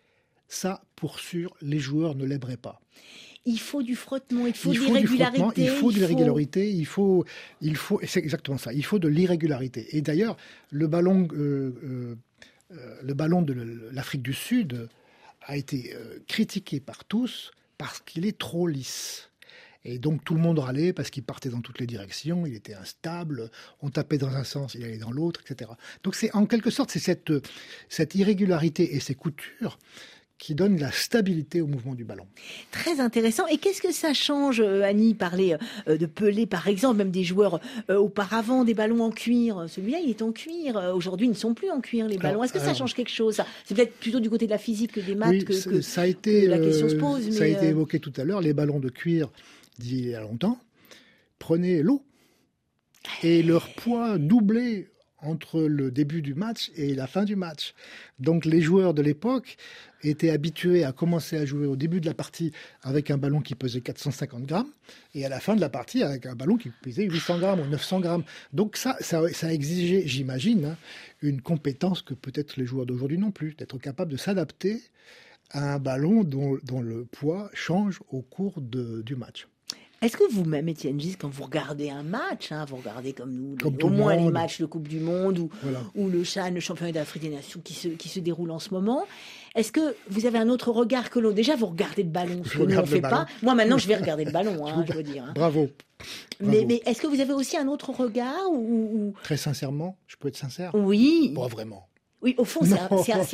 ça, 0.48 0.82
pour 0.94 1.18
sûr, 1.18 1.54
les 1.60 1.78
joueurs 1.78 2.14
ne 2.14 2.24
l'aimeraient 2.24 2.56
pas. 2.56 2.80
Il 3.44 3.60
faut 3.60 3.82
du 3.82 3.94
frottement, 3.94 4.46
il 4.46 4.54
faut 4.54 4.72
il 4.72 4.80
de 4.80 4.84
faut 4.84 4.96
du 4.96 5.06
l'irrégularité. 5.06 5.62
il 5.62 5.68
faut 5.70 5.92
de 5.92 5.96
l'irrégularité, 5.98 6.70
il 6.70 6.86
faut, 6.86 7.24
il 7.60 7.76
faut, 7.76 8.00
et 8.00 8.06
c'est 8.08 8.18
exactement 8.18 8.58
ça, 8.58 8.72
il 8.72 8.84
faut 8.84 8.98
de 8.98 9.06
l'irrégularité. 9.06 9.96
Et 9.96 10.02
d'ailleurs, 10.02 10.36
le 10.72 10.88
ballon, 10.88 11.28
euh, 11.32 11.72
euh, 11.84 12.16
euh, 12.72 12.96
le 13.02 13.14
ballon 13.14 13.42
de 13.42 13.52
l'Afrique 13.92 14.22
du 14.22 14.32
Sud 14.32 14.88
a 15.42 15.56
été 15.56 15.94
euh, 15.94 16.18
critiqué 16.26 16.80
par 16.80 17.04
tous 17.04 17.52
parce 17.78 18.00
qu'il 18.00 18.26
est 18.26 18.36
trop 18.36 18.66
lisse. 18.66 19.30
Et 19.84 20.00
donc 20.00 20.24
tout 20.24 20.34
le 20.34 20.40
monde 20.40 20.58
râlait 20.58 20.92
parce 20.92 21.10
qu'il 21.10 21.22
partait 21.22 21.48
dans 21.48 21.60
toutes 21.60 21.78
les 21.78 21.86
directions, 21.86 22.44
il 22.44 22.54
était 22.54 22.74
instable, 22.74 23.52
on 23.82 23.90
tapait 23.90 24.18
dans 24.18 24.34
un 24.34 24.42
sens, 24.42 24.74
il 24.74 24.82
allait 24.82 24.98
dans 24.98 25.12
l'autre, 25.12 25.40
etc. 25.48 25.70
Donc 26.02 26.16
c'est 26.16 26.34
en 26.34 26.46
quelque 26.46 26.70
sorte 26.70 26.90
c'est 26.90 26.98
cette, 26.98 27.32
cette 27.88 28.16
irrégularité 28.16 28.96
et 28.96 29.00
ces 29.00 29.14
coutures 29.14 29.78
qui 30.38 30.54
donnent 30.54 30.78
la 30.78 30.92
stabilité 30.92 31.62
au 31.62 31.66
mouvement 31.66 31.94
du 31.94 32.04
ballon. 32.04 32.26
Très 32.70 33.00
intéressant. 33.00 33.46
Et 33.46 33.56
qu'est-ce 33.56 33.80
que 33.80 33.90
ça 33.90 34.12
change, 34.12 34.60
euh, 34.60 34.82
Annie 34.82 35.14
Parler 35.14 35.56
euh, 35.88 35.96
de 35.96 36.04
Pelé, 36.04 36.44
par 36.44 36.68
exemple, 36.68 36.98
même 36.98 37.10
des 37.10 37.24
joueurs 37.24 37.58
euh, 37.88 37.96
auparavant, 37.96 38.62
des 38.64 38.74
ballons 38.74 39.00
en 39.00 39.10
cuir? 39.10 39.64
Celui-là, 39.68 39.98
il 40.04 40.10
est 40.10 40.20
en 40.20 40.32
cuir. 40.32 40.76
Aujourd'hui, 40.94 41.26
ils 41.26 41.30
ne 41.30 41.34
sont 41.34 41.54
plus 41.54 41.70
en 41.70 41.80
cuir, 41.80 42.06
les 42.06 42.18
ballons. 42.18 42.44
Est-ce 42.44 42.52
que 42.52 42.58
ça 42.58 42.74
change 42.74 42.92
quelque 42.94 43.10
chose? 43.10 43.40
C'est 43.64 43.74
peut-être 43.74 43.94
plutôt 43.94 44.20
du 44.20 44.28
côté 44.28 44.44
de 44.44 44.50
la 44.50 44.58
physique 44.58 44.92
que 44.92 45.00
des 45.00 45.14
maths 45.14 45.30
Oui, 45.30 45.44
que, 45.44 45.54
ça- 45.54 45.70
que- 45.70 45.80
ça 45.80 46.02
a 46.02 46.06
été, 46.06 46.42
que 46.42 46.50
la 46.50 46.58
question 46.58 46.88
se 46.90 46.96
pose, 46.96 47.30
Ça 47.30 47.44
a 47.44 47.46
été 47.46 47.66
euh, 47.66 47.70
évoqué 47.70 47.98
tout 47.98 48.12
à 48.18 48.24
l'heure. 48.24 48.42
Les 48.42 48.52
ballons 48.52 48.78
de 48.78 48.90
cuir 48.90 49.30
d'il 49.78 50.06
y 50.08 50.14
a 50.14 50.20
longtemps 50.20 50.58
prenaient 51.38 51.82
l'eau 51.82 52.02
et 53.22 53.42
leur 53.42 53.72
poids 53.74 54.18
doublait 54.18 54.88
entre 55.18 55.62
le 55.62 55.90
début 55.90 56.22
du 56.22 56.34
match 56.34 56.70
et 56.76 56.94
la 56.94 57.06
fin 57.06 57.24
du 57.24 57.36
match. 57.36 57.74
Donc 58.18 58.44
les 58.44 58.60
joueurs 58.60 58.94
de 58.94 59.02
l'époque 59.02 59.56
étaient 60.02 60.30
habitués 60.30 60.84
à 60.84 60.92
commencer 60.92 61.36
à 61.36 61.46
jouer 61.46 61.66
au 61.66 61.76
début 61.76 62.00
de 62.00 62.06
la 62.06 62.14
partie 62.14 62.52
avec 62.82 63.10
un 63.10 63.18
ballon 63.18 63.40
qui 63.40 63.54
pesait 63.54 63.80
450 63.80 64.44
grammes 64.44 64.70
et 65.14 65.24
à 65.24 65.28
la 65.28 65.40
fin 65.40 65.56
de 65.56 65.60
la 65.60 65.68
partie 65.68 66.02
avec 66.02 66.26
un 66.26 66.34
ballon 66.34 66.56
qui 66.56 66.70
pesait 66.82 67.04
800 67.04 67.38
grammes 67.38 67.60
ou 67.60 67.66
900 67.66 68.00
grammes. 68.00 68.24
Donc 68.52 68.76
ça, 68.76 68.96
ça, 69.00 69.22
ça 69.32 69.48
j'imagine, 69.58 70.64
hein, 70.66 70.76
une 71.22 71.40
compétence 71.40 72.02
que 72.02 72.14
peut-être 72.14 72.56
les 72.56 72.66
joueurs 72.66 72.86
d'aujourd'hui 72.86 73.18
n'ont 73.18 73.32
plus, 73.32 73.54
d'être 73.54 73.78
capable 73.78 74.12
de 74.12 74.16
s'adapter 74.16 74.82
à 75.50 75.74
un 75.74 75.78
ballon 75.78 76.24
dont, 76.24 76.58
le 76.80 77.04
poids 77.04 77.50
change 77.54 78.00
au 78.10 78.20
cours 78.20 78.60
du 78.60 79.16
match. 79.16 79.48
Est-ce 80.02 80.16
que 80.16 80.30
vous-même, 80.30 80.68
Étienne 80.68 81.00
Gis, 81.00 81.16
quand 81.16 81.28
vous 81.28 81.44
regardez 81.44 81.88
un 81.88 82.02
match, 82.02 82.52
hein, 82.52 82.64
vous 82.68 82.76
regardez 82.76 83.12
comme 83.14 83.32
nous, 83.32 83.56
Comme 83.56 83.76
au 83.82 83.88
moins 83.88 84.14
les 84.14 84.30
matchs 84.30 84.60
de 84.60 84.66
Coupe 84.66 84.86
du 84.88 85.00
Monde 85.00 85.38
ou, 85.38 85.48
Voilà. 85.62 85.80
ou 85.94 86.08
le 86.08 86.22
CHAN, 86.22 86.50
le 86.50 86.60
championnat 86.60 86.92
d'Afrique 86.92 87.22
des 87.22 87.30
Nations 87.30 87.60
qui 87.64 87.72
se, 87.72 87.88
qui 87.88 88.08
se 88.10 88.20
déroule 88.20 88.50
en 88.50 88.58
ce 88.58 88.74
moment, 88.74 89.04
est-ce 89.54 89.72
que 89.72 89.96
vous 90.10 90.26
avez 90.26 90.38
un 90.38 90.48
autre 90.50 90.70
regard 90.70 91.08
que 91.08 91.18
l'autre? 91.18 91.34
Déjà, 91.34 91.56
vous 91.56 91.66
regardez 91.66 92.02
le 92.02 92.10
ballon, 92.10 92.42
ce 92.44 92.50
Je 92.50 92.58
que 92.58 92.62
nous, 92.64 92.76
on 92.76 92.80
ne 92.82 92.86
fait 92.86 93.00
pas. 93.00 93.24
Moi, 93.42 93.54
maintenant, 93.54 93.78
je 93.78 93.88
vais 93.88 93.96
regarder 93.96 94.26
le 94.26 94.32
ballon, 94.32 94.66
hein, 94.66 94.84
je 94.88 94.92
veux 94.92 95.02
dire. 95.02 95.24
hein. 95.24 95.32
Bravo. 95.34 95.68
Mais, 96.40 96.46
Bravo. 96.58 96.66
mais 96.68 96.82
est-ce 96.84 97.00
que 97.00 97.06
vous 97.06 97.20
avez 97.20 97.32
aussi 97.32 97.56
un 97.56 97.66
autre 97.68 97.90
regard 97.90 98.50
ou, 98.52 99.14
Très 99.22 99.38
sincèrement, 99.38 99.96
je 100.06 100.16
peux 100.16 100.28
être 100.28 100.36
sincère? 100.36 100.74
Ou- 100.74 100.80
Oui. 100.88 101.32
Pas 101.34 101.46
vraiment. 101.48 101.88
Oui, 102.26 102.34
au 102.38 102.44
fond, 102.44 102.64
c'est 102.64 102.72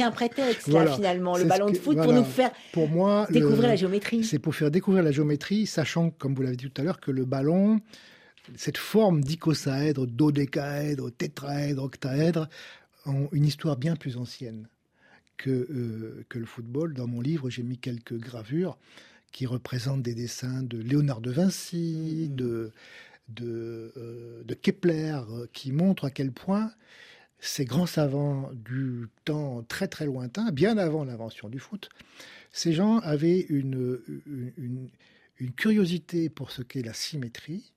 un, 0.02 0.09
un- 0.09 0.11
prétexte, 0.11 0.68
là, 0.68 0.87
finalement, 0.87 1.38
le 1.38 1.44
ballon 1.44 1.70
de 1.70 1.78
foot, 1.78 1.96
pour 1.96 2.12
nous 2.12 2.24
faire 2.24 2.50
Pour 2.72 2.88
moi, 2.90 3.26
le- 3.31 3.35
découvrir 3.35 3.68
la 3.68 3.76
géométrie. 3.76 4.22
C'est 4.22 4.38
pour 4.38 4.55
faire 4.55 4.70
découvrir 4.70 5.02
la 5.02 5.12
géométrie, 5.12 5.66
sachant, 5.66 6.11
comme 6.11 6.35
vous 6.35 6.42
l'avez 6.42 6.57
dit 6.57 6.68
tout 6.70 6.78
à 6.81 6.85
l'heure, 6.85 7.00
que 7.00 7.11
le 7.11 7.24
ballon, 7.24 7.81
cette 8.55 8.76
forme 8.76 9.22
d'icosaèdre, 9.22 10.07
dodécaèdre, 10.07 11.11
tétraèdre, 11.11 11.83
octaèdre, 11.85 12.50
ont 13.07 13.31
une 13.33 13.46
histoire 13.46 13.78
bien 13.78 13.96
plus 13.96 14.18
ancienne 14.18 14.68
que, 15.38 15.48
euh, 15.50 16.24
que 16.28 16.38
le 16.38 16.44
football. 16.44 16.92
Dans 16.92 17.07
mon 17.07 17.22
livre, 17.22 17.48
j'ai 17.48 17.62
mis 17.62 17.78
quelques 17.78 18.18
gravures 18.18 18.76
qui 19.33 19.46
représentent 19.46 20.02
des 20.02 20.14
dessins 20.14 20.62
de 20.62 20.76
Léonard 20.76 21.22
de 21.22 21.31
Vinci, 21.31 22.28
de, 22.28 22.72
de, 23.31 23.90
euh, 23.96 24.42
de 24.44 24.52
Kepler, 24.55 25.16
euh, 25.31 25.46
qui 25.55 25.72
montrent 25.72 26.05
à 26.05 26.11
quel 26.11 26.31
point 26.31 26.70
ces 27.42 27.64
grands 27.64 27.87
savants 27.87 28.50
du 28.55 29.09
temps 29.24 29.64
très 29.64 29.88
très 29.88 30.07
lointain, 30.07 30.52
bien 30.52 30.78
avant 30.78 31.05
l'invention 31.05 31.48
du 31.48 31.59
foot, 31.59 31.90
ces 32.52 32.72
gens 32.72 32.98
avaient 33.00 33.40
une, 33.40 33.98
curiosité 35.57 36.28
pour 36.28 36.52
ce 36.52 36.62
qu'est 36.62 36.83
la 36.83 36.94
symétrie, 36.94 37.72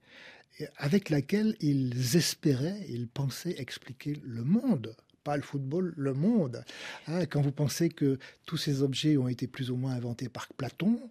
avec 0.77 1.09
laquelle 1.09 1.55
ils 1.61 2.15
espéraient, 2.15 2.85
ils 2.87 3.07
pensaient 3.07 3.55
expliquer 3.57 4.21
le 4.23 4.43
monde. 4.43 4.95
Pas 5.23 5.35
le 5.35 5.41
football, 5.41 5.95
le 5.97 6.13
monde. 6.13 6.63
Hein, 7.07 7.25
quand 7.25 7.41
vous 7.41 7.51
pensez 7.51 7.89
que 7.89 8.19
tous 8.45 8.57
ces 8.57 8.83
objets 8.83 9.17
ont 9.17 9.27
été 9.27 9.47
plus 9.47 9.71
ou 9.71 9.75
moins 9.75 9.93
inventés 9.93 10.29
par 10.29 10.47
Platon, 10.49 11.01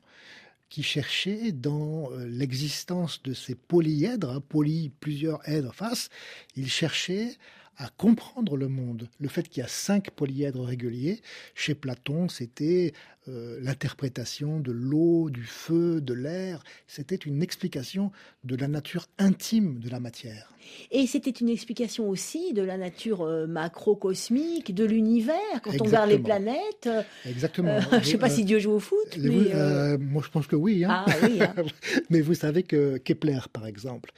qui 0.69 0.85
cherchait 0.85 1.51
dans 1.51 2.12
euh, 2.12 2.25
l'existence 2.27 3.21
de 3.25 3.35
ces 3.35 3.57
polyèdres, 3.57 4.31
hein, 4.31 4.40
poly, 4.40 4.93
plusieurs 5.01 5.47
èdres 5.49 5.75
face, 5.75 6.09
il 6.55 6.71
cherchait 6.71 7.37
à 7.77 7.89
comprendre 7.97 8.57
le 8.57 8.69
monde. 8.69 9.09
Le 9.21 9.29
fait 9.29 9.49
qu'il 9.49 9.63
y 9.63 9.65
a 9.65 9.69
cinq 9.69 10.11
polyèdres 10.11 10.65
réguliers, 10.65 11.21
chez 11.55 11.75
Platon, 11.75 12.29
c'était 12.29 12.93
euh, 13.29 13.59
l'interprétation 13.63 14.61
de 14.61 14.71
l'eau, 14.71 15.31
du 15.31 15.45
feu, 15.45 16.01
de 16.01 16.13
l'air. 16.15 16.63
C'était 16.87 17.15
une 17.17 17.43
explication 17.43 18.13
de 18.45 18.55
la 18.57 18.69
nature 18.69 19.07
intime 19.19 19.79
de 19.79 19.89
la 19.89 19.99
matière. 19.99 20.53
Et 20.91 21.07
c'était 21.07 21.31
une 21.31 21.49
explication 21.49 22.09
aussi 22.09 22.53
de 22.53 22.63
la 22.63 22.77
nature 22.77 23.23
euh, 23.23 23.47
macrocosmique, 23.47 24.75
de 24.75 24.85
l'univers. 24.85 25.37
Quand 25.63 25.73
on 25.81 25.85
regarde 25.85 26.11
les 26.11 26.19
planètes, 26.19 26.87
euh, 26.87 27.03
Exactement. 27.27 27.71
euh, 27.71 27.81
je 27.93 27.97
ne 27.97 28.03
sais 28.03 28.19
pas 28.19 28.31
si 28.31 28.45
Dieu 28.45 28.59
joue 28.59 28.73
au 28.73 28.81
foot, 28.81 29.19
mais... 29.19 29.99
moi, 29.99 30.23
je 30.25 30.31
pense 30.31 30.47
que 30.47 30.57
oui. 30.57 30.85
hein. 30.85 31.05
Ah 31.07 31.17
oui, 31.23 31.41
hein. 31.43 31.55
Mais 32.11 32.21
vous 32.21 32.35
savez 32.35 32.63
que 32.63 32.99
Kepler, 32.99 33.41
par 33.53 33.67
exemple, 33.67 34.13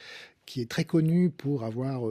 qui 0.45 0.61
est 0.61 0.69
très 0.69 0.85
connu 0.85 1.29
pour 1.29 1.63
avoir 1.63 2.01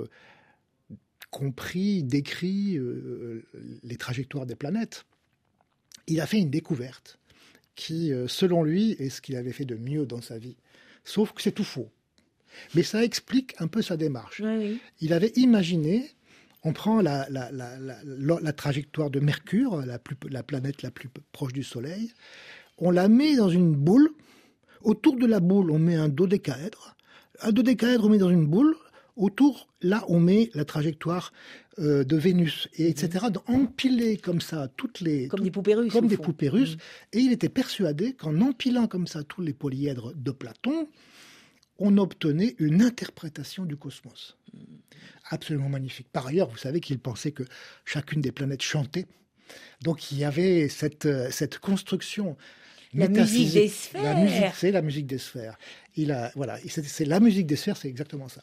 compris, 1.37 2.03
décrit 2.03 2.79
euh, 2.79 3.45
les 3.83 3.97
trajectoires 3.97 4.47
des 4.47 4.57
planètes, 4.57 5.05
il 6.07 6.23
a 6.23 6.27
fait 6.27 6.39
une 6.39 6.49
découverte 6.49 7.19
qui, 7.75 8.11
euh, 8.11 8.27
selon 8.27 8.63
lui, 8.63 8.93
est 8.93 9.11
ce 9.11 9.21
qu'il 9.21 9.37
avait 9.37 9.53
fait 9.53 9.67
de 9.67 9.75
mieux 9.75 10.07
dans 10.07 10.23
sa 10.23 10.39
vie. 10.39 10.57
Sauf 11.05 11.33
que 11.33 11.43
c'est 11.43 11.53
tout 11.53 11.63
faux. 11.63 11.91
Mais 12.75 12.83
ça 12.83 13.05
explique 13.05 13.55
un 13.59 13.67
peu 13.67 13.83
sa 13.83 13.99
démarche. 13.99 14.41
oui, 14.43 14.57
oui. 14.57 14.81
Il 15.03 15.13
avait 15.13 15.33
imaginé, 15.37 16.11
on 16.65 16.73
prend 16.73 17.03
la, 17.03 17.29
la, 17.29 17.53
la, 17.53 17.77
la, 18.03 18.53
trajectoire 18.55 19.11
de 19.11 19.21
Mercure, 19.21 19.85
la, 19.85 19.99
plus, 19.99 20.17
la 20.31 20.43
planète 20.43 20.81
la 20.81 20.91
plus 20.91 21.11
proche 21.33 21.53
du 21.53 21.65
Soleil, 21.65 22.15
on 22.79 22.91
la 22.91 23.09
met 23.09 23.37
dans 23.37 23.51
une 23.51 23.75
boule, 23.75 24.09
autour 24.81 25.17
de 25.17 25.27
la 25.27 25.41
boule 25.41 25.71
on 25.71 25.79
met 25.79 25.97
un 25.97 26.09
dodécaèdre, 26.09 26.97
un 27.43 27.53
dodécaèdre 27.53 28.07
on 28.07 28.09
met 28.09 28.17
dans 28.17 28.31
une 28.31 28.47
boule, 28.47 28.75
autour 29.17 29.69
là 29.81 30.05
on 30.09 30.21
met 30.21 30.51
la 30.55 30.65
trajectoire 30.65 31.33
euh, 31.79 32.05
de 32.05 32.17
Vénus, 32.17 32.69
et 32.75 32.89
etc. 32.89 33.27
Donc, 33.31 33.49
Empiler 33.51 34.17
comme 34.17 34.41
ça 34.41 34.69
toutes 34.79 35.01
les... 35.01 35.29
Comme 35.29 35.43
des 35.43 35.51
poupées 35.51 35.75
russes. 35.75 35.93
comme 35.93 36.07
des 36.07 36.17
fond. 36.17 36.23
poupées 36.23 36.49
russes. 36.49 36.77
Mm. 36.77 36.79
Et 37.13 37.19
il 37.19 37.33
était 37.33 37.51
persuadé 37.51 38.15
qu'en 38.15 38.41
empilant 38.41 38.87
comme 38.87 39.07
ça 39.07 39.23
tous 39.25 39.43
les 39.43 39.53
polyèdres 39.53 40.15
de 40.15 40.31
Platon, 40.31 40.89
on 41.79 41.99
obtenait 41.99 42.55
une 42.59 42.81
interprétation 42.81 43.67
du 43.67 43.77
cosmos. 43.77 44.39
Absolument 45.29 45.69
magnifique. 45.69 46.09
Par 46.11 46.27
ailleurs, 46.27 46.49
vous 46.49 46.57
savez 46.57 46.81
qu'il 46.81 46.99
pensait 46.99 47.33
que 47.33 47.43
chacune 47.85 48.23
des 48.23 48.33
planètes 48.33 48.63
chantait 48.63 49.07
Donc 49.83 50.11
il 50.11 50.19
y 50.19 50.25
avait 50.25 50.69
cette, 50.71 51.05
euh, 51.05 51.31
cette 51.31 51.59
construction. 51.59 52.39
La 52.95 53.09
musique 53.09 53.53
des 53.53 53.69
sphères. 53.69 54.03
La 54.03 54.15
musique, 54.15 54.55
c'est 54.55 54.71
la 54.73 54.81
musique 54.81 55.07
des 55.07 55.19
sphères. 55.19 55.59
Il 55.99 56.13
a, 56.13 56.31
voilà, 56.37 56.59
c'est 56.69 57.07
la 57.07 57.21
musique 57.21 57.47
des 57.47 57.57
sphères, 57.57 57.77
c'est 57.77 57.89
exactement 57.89 58.29
ça. 58.29 58.43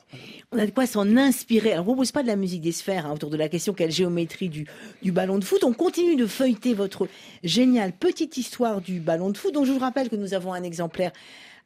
On 0.52 0.58
a 0.58 0.66
de 0.66 0.72
quoi 0.72 0.88
s'en 0.88 1.18
inspirer. 1.18 1.74
Alors, 1.74 1.86
on 1.86 1.90
ne 1.90 1.94
propose 1.94 2.12
pas 2.12 2.24
de 2.24 2.28
la 2.28 2.36
musique 2.36 2.62
des 2.62 2.72
sphères 2.72 3.06
hein, 3.06 3.14
autour 3.14 3.30
de 3.30 3.38
la 3.38 3.48
question 3.48 3.74
quelle 3.74 3.92
géométrie 3.92 4.50
du, 4.50 4.66
du 5.04 5.12
ballon 5.12 5.38
de 5.38 5.44
foot. 5.44 5.64
On 5.64 5.74
continue 5.74 6.16
de 6.16 6.26
feuilleter 6.26 6.74
votre 6.74 7.08
géniale 7.44 7.94
petite 7.94 8.38
histoire 8.38 8.82
du 8.82 9.00
ballon 9.00 9.30
de 9.30 9.38
foot. 9.38 9.54
Donc, 9.54 9.66
je 9.66 9.72
vous 9.72 9.80
rappelle 9.80 10.10
que 10.10 10.16
nous 10.16 10.34
avons 10.34 10.52
un 10.54 10.64
exemplaire 10.64 11.12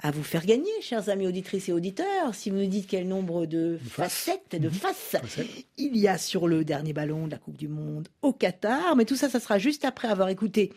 à 0.01 0.11
vous 0.11 0.23
faire 0.23 0.45
gagner, 0.45 0.69
chers 0.81 1.09
amis 1.09 1.25
auditrices 1.25 1.69
et 1.69 1.73
auditeurs. 1.73 2.33
Si 2.33 2.49
vous 2.49 2.57
nous 2.57 2.67
dites 2.67 2.87
quel 2.87 3.07
nombre 3.07 3.45
de 3.45 3.79
facettes, 3.89 4.55
de 4.59 4.67
mhm. 4.67 4.73
faces 4.73 5.15
il 5.77 5.97
y 5.97 6.07
a 6.07 6.17
sur 6.17 6.47
le 6.47 6.63
dernier 6.63 6.93
ballon 6.93 7.27
de 7.27 7.31
la 7.31 7.37
Coupe 7.37 7.57
du 7.57 7.67
Monde 7.67 8.07
au 8.21 8.33
Qatar. 8.33 8.95
Mais 8.95 9.05
tout 9.05 9.15
ça, 9.15 9.29
ça 9.29 9.39
sera 9.39 9.57
juste 9.57 9.85
après 9.85 10.07
avoir 10.07 10.29
écouté 10.29 10.71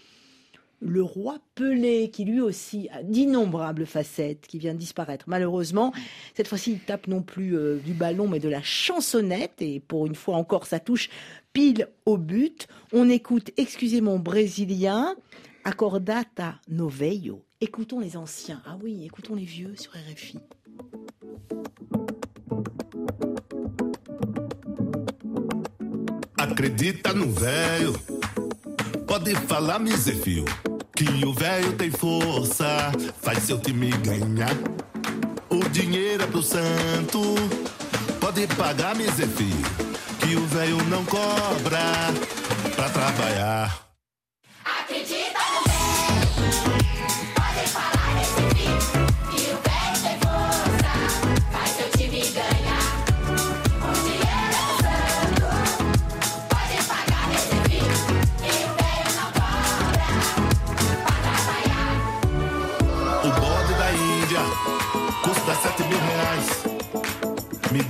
le 0.80 1.02
roi 1.02 1.38
Pelé, 1.54 2.10
qui 2.10 2.24
lui 2.24 2.40
aussi 2.40 2.88
a 2.90 3.02
d'innombrables 3.02 3.86
facettes, 3.86 4.46
qui 4.46 4.58
vient 4.58 4.74
de 4.74 4.78
disparaître. 4.78 5.26
Malheureusement, 5.28 5.92
cette 6.34 6.48
fois-ci, 6.48 6.72
il 6.72 6.80
tape 6.80 7.06
non 7.06 7.22
plus 7.22 7.56
euh, 7.56 7.78
du 7.78 7.92
ballon, 7.92 8.28
mais 8.28 8.40
de 8.40 8.48
la 8.48 8.62
chansonnette. 8.62 9.60
Et 9.60 9.80
pour 9.80 10.06
une 10.06 10.14
fois 10.14 10.36
encore, 10.36 10.66
ça 10.66 10.80
touche 10.80 11.10
pile 11.52 11.88
au 12.06 12.16
but. 12.16 12.66
On 12.92 13.08
écoute, 13.08 13.50
excusez 13.56 14.00
mon 14.00 14.18
brésilien, 14.18 15.14
Accordata 15.64 16.56
Noveio. 16.68 17.44
Écoutons 17.60 18.00
les 18.00 18.16
anciens. 18.16 18.62
Ah 18.64 18.78
oui, 18.82 19.04
écoutons 19.04 19.34
les 19.34 19.44
vieux 19.44 19.74
sur 19.76 19.92
RFI. 19.92 20.38
Acredita 26.38 27.12
no 27.12 27.26
pode 29.10 29.34
falar, 29.48 29.80
me 29.80 29.90
Zefio, 29.90 30.44
que 31.00 31.24
o 31.24 31.32
velho 31.32 31.72
tem 31.72 31.90
força, 31.90 32.92
faz 33.22 33.44
seu 33.44 33.58
time 33.58 33.90
ganhar. 33.90 34.54
O 35.48 35.66
dinheiro 35.70 36.24
é 36.24 36.26
pro 36.26 36.42
santo, 36.42 37.22
pode 38.20 38.46
pagar, 38.48 38.94
me 38.94 39.06
Zefio, 39.06 39.64
que 40.18 40.36
o 40.36 40.46
velho 40.48 40.76
não 40.90 41.02
cobra 41.06 41.80
pra 42.76 42.88
trabalhar. 42.90 43.89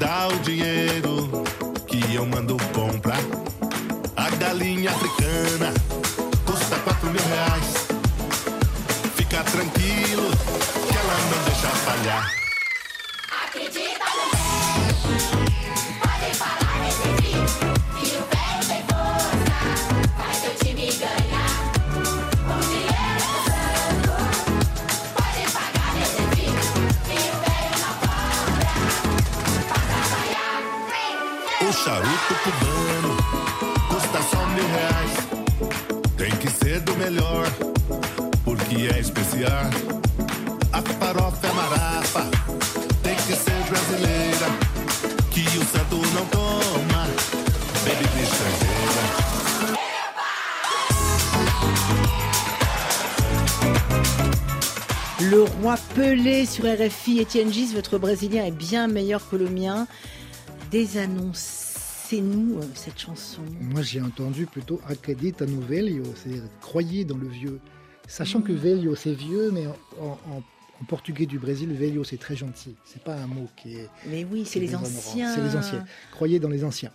Dá 0.00 0.28
o 0.28 0.38
dinheiro 0.38 1.44
que 1.86 2.14
eu 2.14 2.24
mando 2.24 2.56
comprar. 2.72 3.20
A 4.16 4.30
galinha 4.36 4.90
africana 4.90 5.74
custa 6.46 6.76
quatro 6.78 7.10
mil 7.10 7.22
reais. 7.22 7.86
Fica 9.14 9.44
tranquilo 9.44 10.30
que 10.88 10.96
ela 10.96 11.16
não 11.30 11.44
deixa 11.44 11.68
falhar. 11.84 12.32
Acredita 13.44 14.06
no 14.16 14.30
Podem 16.00 16.34
falar 16.34 16.69
mil 34.60 34.68
reais. 34.68 35.12
Tem 36.16 36.30
que 36.38 36.50
ser 36.50 36.80
do 36.80 36.94
melhor, 36.96 37.46
porque 38.44 38.88
é 38.94 38.98
especial. 38.98 39.70
A 40.72 40.82
farofa 40.82 41.46
é 41.46 41.52
marapa, 41.52 42.24
tem 43.02 43.16
que 43.16 43.34
ser 43.34 43.60
brasileira. 43.68 44.48
Que 45.30 45.42
o 45.58 45.64
santo 45.64 45.96
não 46.14 46.26
toma, 46.26 47.06
bebida 47.84 48.20
estrangeira. 48.20 49.30
Le 55.20 55.44
roi 55.62 55.76
Pelé 55.94 56.46
sur 56.46 56.64
RFI, 56.64 57.20
Etienne 57.20 57.52
Gis, 57.52 57.72
votre 57.74 57.98
brésilien 57.98 58.44
est 58.44 58.50
bien 58.50 58.88
meilleur 58.88 59.20
que 59.28 59.36
le 59.36 59.48
mien. 59.48 59.86
Des 60.70 60.98
annonces 60.98 61.59
c'est 62.10 62.20
nous 62.20 62.58
euh, 62.58 62.62
cette 62.74 62.98
chanson 62.98 63.42
Moi 63.60 63.82
j'ai 63.82 64.00
entendu 64.00 64.46
plutôt 64.46 64.80
Acredita 64.88 65.46
no 65.46 65.60
velho, 65.60 66.02
c'est 66.16 66.42
croyez 66.60 67.04
dans 67.04 67.16
le 67.16 67.28
vieux. 67.28 67.60
Sachant 68.08 68.40
que 68.40 68.50
mm. 68.50 68.56
velho 68.56 68.94
c'est 68.96 69.12
vieux, 69.12 69.52
mais 69.52 69.66
en, 70.00 70.42
portugais 70.88 71.26
du 71.26 71.38
Brésil, 71.38 71.72
velho 71.72 72.02
c'est 72.02 72.16
très 72.16 72.34
gentil. 72.34 72.74
C'est 72.84 73.04
pas 73.04 73.14
un 73.14 73.28
mot 73.28 73.48
qui 73.56 73.76
est. 73.76 73.88
Mais 74.08 74.24
oui, 74.24 74.44
c'est 74.44 74.58
les 74.58 74.74
anciens. 74.74 75.32
C'est 75.32 75.42
les 75.42 75.54
anciens. 75.54 75.84
Croyez 76.10 76.40
dans 76.40 76.48
les 76.48 76.64
anciens. 76.64 76.90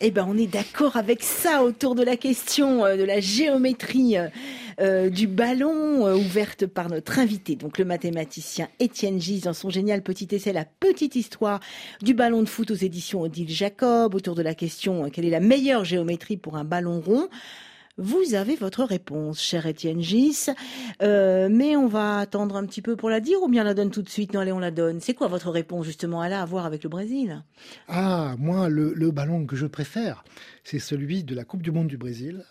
Eh 0.00 0.12
ben, 0.12 0.26
on 0.28 0.38
est 0.38 0.46
d'accord 0.46 0.96
avec 0.96 1.24
ça 1.24 1.64
autour 1.64 1.96
de 1.96 2.04
la 2.04 2.16
question 2.16 2.84
euh, 2.84 2.96
de 2.96 3.02
la 3.02 3.18
géométrie 3.18 4.16
euh, 4.16 4.28
euh, 4.80 5.10
du 5.10 5.26
ballon 5.26 6.14
ouverte 6.14 6.66
par 6.66 6.88
notre 6.88 7.18
invité, 7.18 7.56
donc 7.56 7.78
le 7.78 7.84
mathématicien 7.84 8.68
Étienne 8.78 9.20
Gis 9.20 9.40
dans 9.40 9.52
son 9.52 9.70
génial 9.70 10.02
petit 10.02 10.28
essai 10.30 10.52
La 10.52 10.64
petite 10.64 11.16
histoire 11.16 11.58
du 12.00 12.14
ballon 12.14 12.42
de 12.42 12.48
foot 12.48 12.70
aux 12.70 12.74
éditions 12.74 13.22
Odile 13.22 13.50
Jacob 13.50 14.14
autour 14.14 14.36
de 14.36 14.42
la 14.42 14.54
question 14.54 15.10
quelle 15.10 15.24
est 15.24 15.30
la 15.30 15.40
meilleure 15.40 15.84
géométrie 15.84 16.36
pour 16.36 16.56
un 16.56 16.64
ballon 16.64 17.00
rond? 17.00 17.28
Vous 17.98 18.34
avez 18.34 18.54
votre 18.54 18.84
réponse, 18.84 19.42
cher 19.42 19.66
Étienne 19.66 20.00
Gis. 20.00 20.46
Euh, 21.02 21.48
mais 21.50 21.74
on 21.74 21.88
va 21.88 22.18
attendre 22.18 22.54
un 22.54 22.64
petit 22.64 22.80
peu 22.80 22.94
pour 22.94 23.10
la 23.10 23.18
dire 23.18 23.42
ou 23.42 23.48
bien 23.48 23.62
on 23.62 23.64
la 23.64 23.74
donne 23.74 23.90
tout 23.90 24.02
de 24.02 24.08
suite? 24.08 24.32
Non, 24.32 24.40
allez, 24.40 24.52
on 24.52 24.60
la 24.60 24.70
donne. 24.70 25.00
C'est 25.00 25.14
quoi 25.14 25.26
votre 25.26 25.50
réponse 25.50 25.84
justement 25.84 26.22
Elle 26.22 26.32
a 26.32 26.40
à 26.40 26.44
voir 26.44 26.64
avec 26.64 26.84
le 26.84 26.88
Brésil? 26.88 27.42
Ah, 27.88 28.36
moi, 28.38 28.68
le, 28.68 29.10
ballon 29.10 29.46
que 29.46 29.56
je 29.56 29.66
préfère, 29.66 30.22
c'est 30.62 30.78
celui 30.78 31.24
de 31.24 31.34
la 31.34 31.44
Coupe 31.44 31.62
du 31.62 31.72
Monde 31.72 31.88
du 31.88 31.96
Brésil 31.96 32.44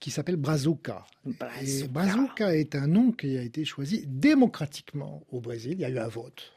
qui 0.00 0.10
s'appelle 0.10 0.36
Brazuca. 0.36 1.04
Brazuca. 1.26 1.88
Brazuca 1.88 2.56
est 2.56 2.74
un 2.74 2.86
nom 2.86 3.12
qui 3.12 3.36
a 3.36 3.42
été 3.42 3.66
choisi 3.66 4.04
démocratiquement 4.06 5.22
au 5.30 5.40
Brésil. 5.40 5.72
Il 5.72 5.80
y 5.80 5.84
a 5.84 5.90
eu 5.90 5.98
un 5.98 6.08
vote. 6.08 6.54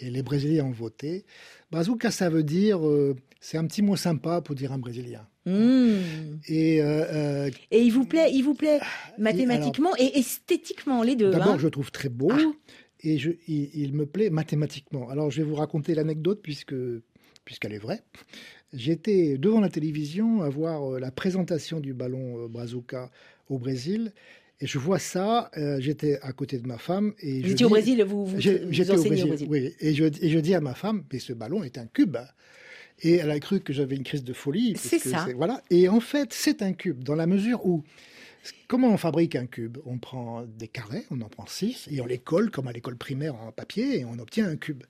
Et 0.00 0.10
les 0.10 0.22
Brésiliens 0.22 0.64
ont 0.64 0.70
voté. 0.70 1.24
Brazuca, 1.72 2.12
ça 2.12 2.30
veut 2.30 2.44
dire, 2.44 2.86
euh, 2.86 3.16
c'est 3.40 3.56
un 3.56 3.66
petit 3.66 3.82
mot 3.82 3.96
sympa 3.96 4.40
pour 4.40 4.54
dire 4.54 4.72
un 4.72 4.78
Brésilien. 4.78 5.26
Hmm. 5.46 6.00
Et, 6.48 6.82
euh, 6.82 7.04
euh, 7.12 7.50
et 7.70 7.80
il 7.80 7.90
vous 7.90 8.04
plaît, 8.04 8.30
il 8.32 8.42
vous 8.42 8.54
plaît 8.54 8.80
mathématiquement 9.16 9.96
et, 9.96 10.18
esthétiquement 10.18 11.02
les 11.02 11.16
deux. 11.16 11.30
D'abord, 11.30 11.54
hein. 11.54 11.58
je 11.58 11.68
trouve 11.68 11.90
très 11.90 12.08
beau 12.08 12.32
ah. 12.32 12.52
et 13.00 13.18
je, 13.18 13.30
il, 13.46 13.94
me 13.94 14.06
plaît 14.06 14.30
mathématiquement. 14.30 15.08
Alors, 15.08 15.30
je 15.30 15.38
vais 15.42 15.48
vous 15.48 15.54
raconter 15.54 15.94
l'anecdote 15.94 16.40
puisque 16.42 16.74
puisqu'elle 17.44 17.72
est 17.72 17.78
vraie. 17.78 18.02
J'étais 18.74 19.38
devant 19.38 19.60
la 19.60 19.70
télévision 19.70 20.42
à 20.42 20.50
voir 20.50 20.96
euh, 20.96 20.98
la 20.98 21.10
présentation 21.10 21.80
du 21.80 21.94
ballon 21.94 22.46
Brazuca 22.48 23.10
au 23.48 23.58
Brésil. 23.58 24.12
Et 24.60 24.66
je 24.66 24.78
vois 24.80 24.98
ça, 24.98 25.52
j'étais 25.78 26.18
à 26.20 26.32
côté 26.32 26.58
de 26.58 26.66
ma 26.66 26.78
femme. 26.78 27.14
Et 27.20 27.42
vous 27.42 27.52
étiez 27.52 27.64
au 27.64 27.68
Brésil, 27.68 28.02
vous, 28.02 28.26
vous, 28.26 28.40
J'étais 28.40 28.90
au 28.90 29.04
Brésil, 29.04 29.46
oui. 29.48 29.72
Et 29.78 29.94
je, 29.94 30.04
et 30.04 30.30
je 30.30 30.38
dis 30.40 30.52
à 30.52 30.60
ma 30.60 30.74
femme, 30.74 31.04
mais 31.12 31.20
ce 31.20 31.32
ballon 31.32 31.62
est 31.62 31.78
un 31.78 31.86
cube. 31.86 32.16
Et 33.02 33.14
elle 33.14 33.30
a 33.30 33.38
cru 33.40 33.60
que 33.60 33.72
j'avais 33.72 33.96
une 33.96 34.04
crise 34.04 34.24
de 34.24 34.32
folie. 34.32 34.74
C'est 34.76 34.98
ça. 34.98 35.26
Voilà. 35.36 35.62
Et 35.70 35.88
en 35.88 36.00
fait, 36.00 36.32
c'est 36.32 36.62
un 36.62 36.72
cube, 36.72 37.04
dans 37.04 37.14
la 37.14 37.26
mesure 37.26 37.64
où 37.66 37.84
Comment 38.66 38.88
on 38.88 38.96
fabrique 38.96 39.36
un 39.36 39.46
cube? 39.46 39.78
On 39.84 39.98
prend 39.98 40.42
des 40.42 40.68
carrés, 40.68 41.04
on 41.10 41.20
en 41.20 41.28
prend 41.28 41.46
six, 41.46 41.88
et 41.90 42.00
on 42.00 42.06
les 42.06 42.18
colle 42.18 42.50
comme 42.50 42.68
à 42.68 42.72
l'école 42.72 42.96
primaire 42.96 43.34
en 43.34 43.52
papier, 43.52 44.00
et 44.00 44.04
on 44.04 44.18
obtient 44.18 44.48
un 44.48 44.56
cube. 44.56 44.84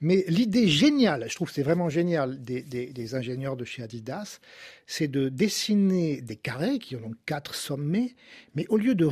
Mais 0.00 0.24
l'idée 0.28 0.68
géniale, 0.68 1.26
je 1.28 1.34
trouve 1.34 1.50
c'est 1.50 1.64
vraiment 1.64 1.88
génial 1.88 2.40
des, 2.40 3.14
ingénieurs 3.16 3.56
de 3.56 3.64
chez 3.64 3.82
Adidas, 3.82 4.38
c'est 4.86 5.08
de 5.08 5.28
dessiner 5.28 6.20
des 6.20 6.36
carrés 6.36 6.78
qui 6.78 6.94
ont 6.94 7.14
quatre 7.26 7.56
sommets, 7.56 8.14
mais 8.54 8.64
au 8.68 8.76
lieu 8.76 8.94
de, 8.94 9.04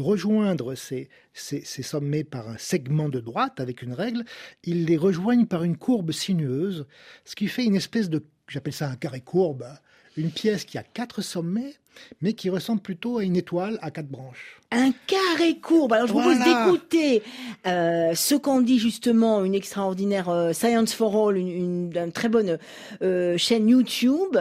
rejoindre 0.00 0.74
ces 0.74 1.08
sommets 1.62 2.24
par 2.24 2.48
un 2.48 2.58
segment 2.58 3.08
de 3.08 3.20
droite 3.20 3.60
avec 3.60 3.82
une 3.82 3.92
règle, 3.92 4.24
ils 4.64 4.84
les 4.84 4.96
rejoignent 4.96 5.46
par 5.46 5.62
une 5.62 5.76
courbe 5.76 6.10
sinueuse, 6.10 6.86
ce 7.24 7.36
qui 7.36 7.46
fait 7.46 7.64
une 7.64 7.76
espèce 7.76 8.10
de, 8.10 8.24
j'appelle 8.48 8.72
ça 8.72 8.88
un 8.88 8.96
carré 8.96 9.20
courbe, 9.20 9.64
une 10.16 10.30
pièce 10.30 10.64
qui 10.64 10.78
a 10.78 10.82
quatre 10.82 11.22
sommets, 11.22 11.74
mais 12.22 12.32
qui 12.32 12.48
ressemble 12.50 12.80
plutôt 12.80 13.18
à 13.18 13.24
une 13.24 13.36
étoile 13.36 13.78
à 13.82 13.90
quatre 13.90 14.08
branches. 14.08 14.60
Un 14.70 14.92
carré 15.06 15.58
courbe. 15.58 15.92
Alors 15.92 16.06
je 16.06 16.12
vous 16.12 16.20
propose 16.20 16.38
Voilà. 16.38 16.64
d'écouter 16.66 17.22
euh, 17.66 18.14
ce 18.14 18.34
qu'en 18.34 18.60
dit 18.60 18.78
justement 18.78 19.44
une 19.44 19.54
extraordinaire 19.54 20.28
euh, 20.28 20.52
Science 20.52 20.92
for 20.92 21.28
All, 21.28 21.36
une, 21.36 21.48
une- 21.48 21.92
une 21.96 22.12
très 22.12 22.28
bonne 22.28 22.58
euh, 23.02 23.36
chaîne 23.36 23.68
YouTube 23.68 24.36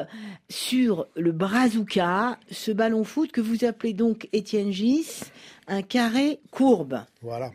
sur 0.49 1.07
le 1.15 1.31
Brazuca, 1.31 2.37
ce 2.51 2.71
ballon 2.71 3.03
foot 3.03 3.31
que 3.31 3.41
vous 3.41 3.65
appelez 3.65 3.93
donc 3.93 4.27
Étienne 4.33 4.71
Gis, 4.71 5.21
un 5.67 5.81
carré 5.81 6.39
courbe. 6.51 7.01
Voilà. 7.21 7.51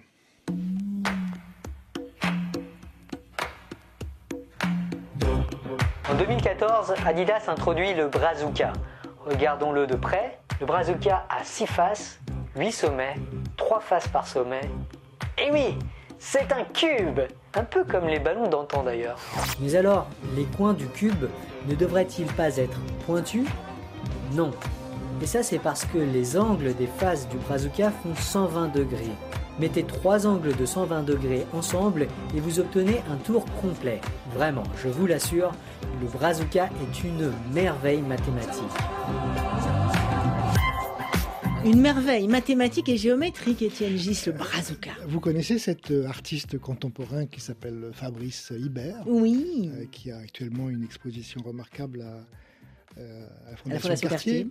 2014, 6.32 6.94
Adidas 7.04 7.42
introduit 7.48 7.92
le 7.92 8.08
Brazuca. 8.08 8.72
Regardons-le 9.26 9.86
de 9.86 9.96
près. 9.96 10.38
Le 10.60 10.64
Brazuca 10.64 11.26
a 11.28 11.44
6 11.44 11.66
faces, 11.66 12.20
8 12.56 12.72
sommets, 12.72 13.16
3 13.58 13.80
faces 13.80 14.08
par 14.08 14.26
sommet. 14.26 14.62
Et 15.36 15.50
oui, 15.52 15.78
c'est 16.18 16.50
un 16.52 16.64
cube 16.64 17.20
Un 17.52 17.64
peu 17.64 17.84
comme 17.84 18.06
les 18.06 18.18
ballons 18.18 18.48
d'antan 18.48 18.82
d'ailleurs. 18.82 19.18
Mais 19.60 19.76
alors, 19.76 20.06
les 20.34 20.44
coins 20.56 20.72
du 20.72 20.86
cube 20.86 21.26
ne 21.68 21.74
devraient-ils 21.74 22.32
pas 22.32 22.56
être 22.56 22.78
pointus? 23.04 23.46
Non. 24.32 24.52
Et 25.20 25.26
ça, 25.26 25.42
c'est 25.42 25.58
parce 25.58 25.84
que 25.84 25.98
les 25.98 26.38
angles 26.38 26.74
des 26.74 26.86
faces 26.86 27.28
du 27.28 27.36
Brazuca 27.36 27.90
font 27.90 28.14
120 28.14 28.68
degrés. 28.68 29.12
Mettez 29.62 29.84
trois 29.84 30.26
angles 30.26 30.56
de 30.56 30.66
120 30.66 31.04
degrés 31.04 31.46
ensemble 31.52 32.08
et 32.34 32.40
vous 32.40 32.58
obtenez 32.58 32.98
un 33.08 33.16
tour 33.16 33.44
complet. 33.60 34.00
Vraiment, 34.34 34.64
je 34.82 34.88
vous 34.88 35.06
l'assure, 35.06 35.52
le 36.00 36.08
Brazuca 36.08 36.64
est 36.64 37.04
une 37.04 37.32
merveille 37.54 38.02
mathématique. 38.02 38.64
Une 41.64 41.80
merveille 41.80 42.26
mathématique 42.26 42.88
et 42.88 42.96
géométrique, 42.96 43.62
Étienne 43.62 43.96
Gis, 43.96 44.24
le 44.26 44.32
Brazuca. 44.32 44.90
Vous 45.06 45.20
connaissez 45.20 45.60
cet 45.60 45.92
euh, 45.92 46.08
artiste 46.08 46.58
contemporain 46.58 47.26
qui 47.26 47.40
s'appelle 47.40 47.90
Fabrice 47.92 48.52
Hibert 48.58 49.04
Oui. 49.06 49.70
euh, 49.72 49.84
qui 49.92 50.10
a 50.10 50.16
actuellement 50.18 50.70
une 50.70 50.82
exposition 50.82 51.40
remarquable 51.40 52.00
à, 52.00 52.26
euh, 52.98 53.26
à 53.46 53.50
la 53.52 53.56
Fondation, 53.56 53.82
Fondation 53.82 54.08
Cartier. 54.08 54.48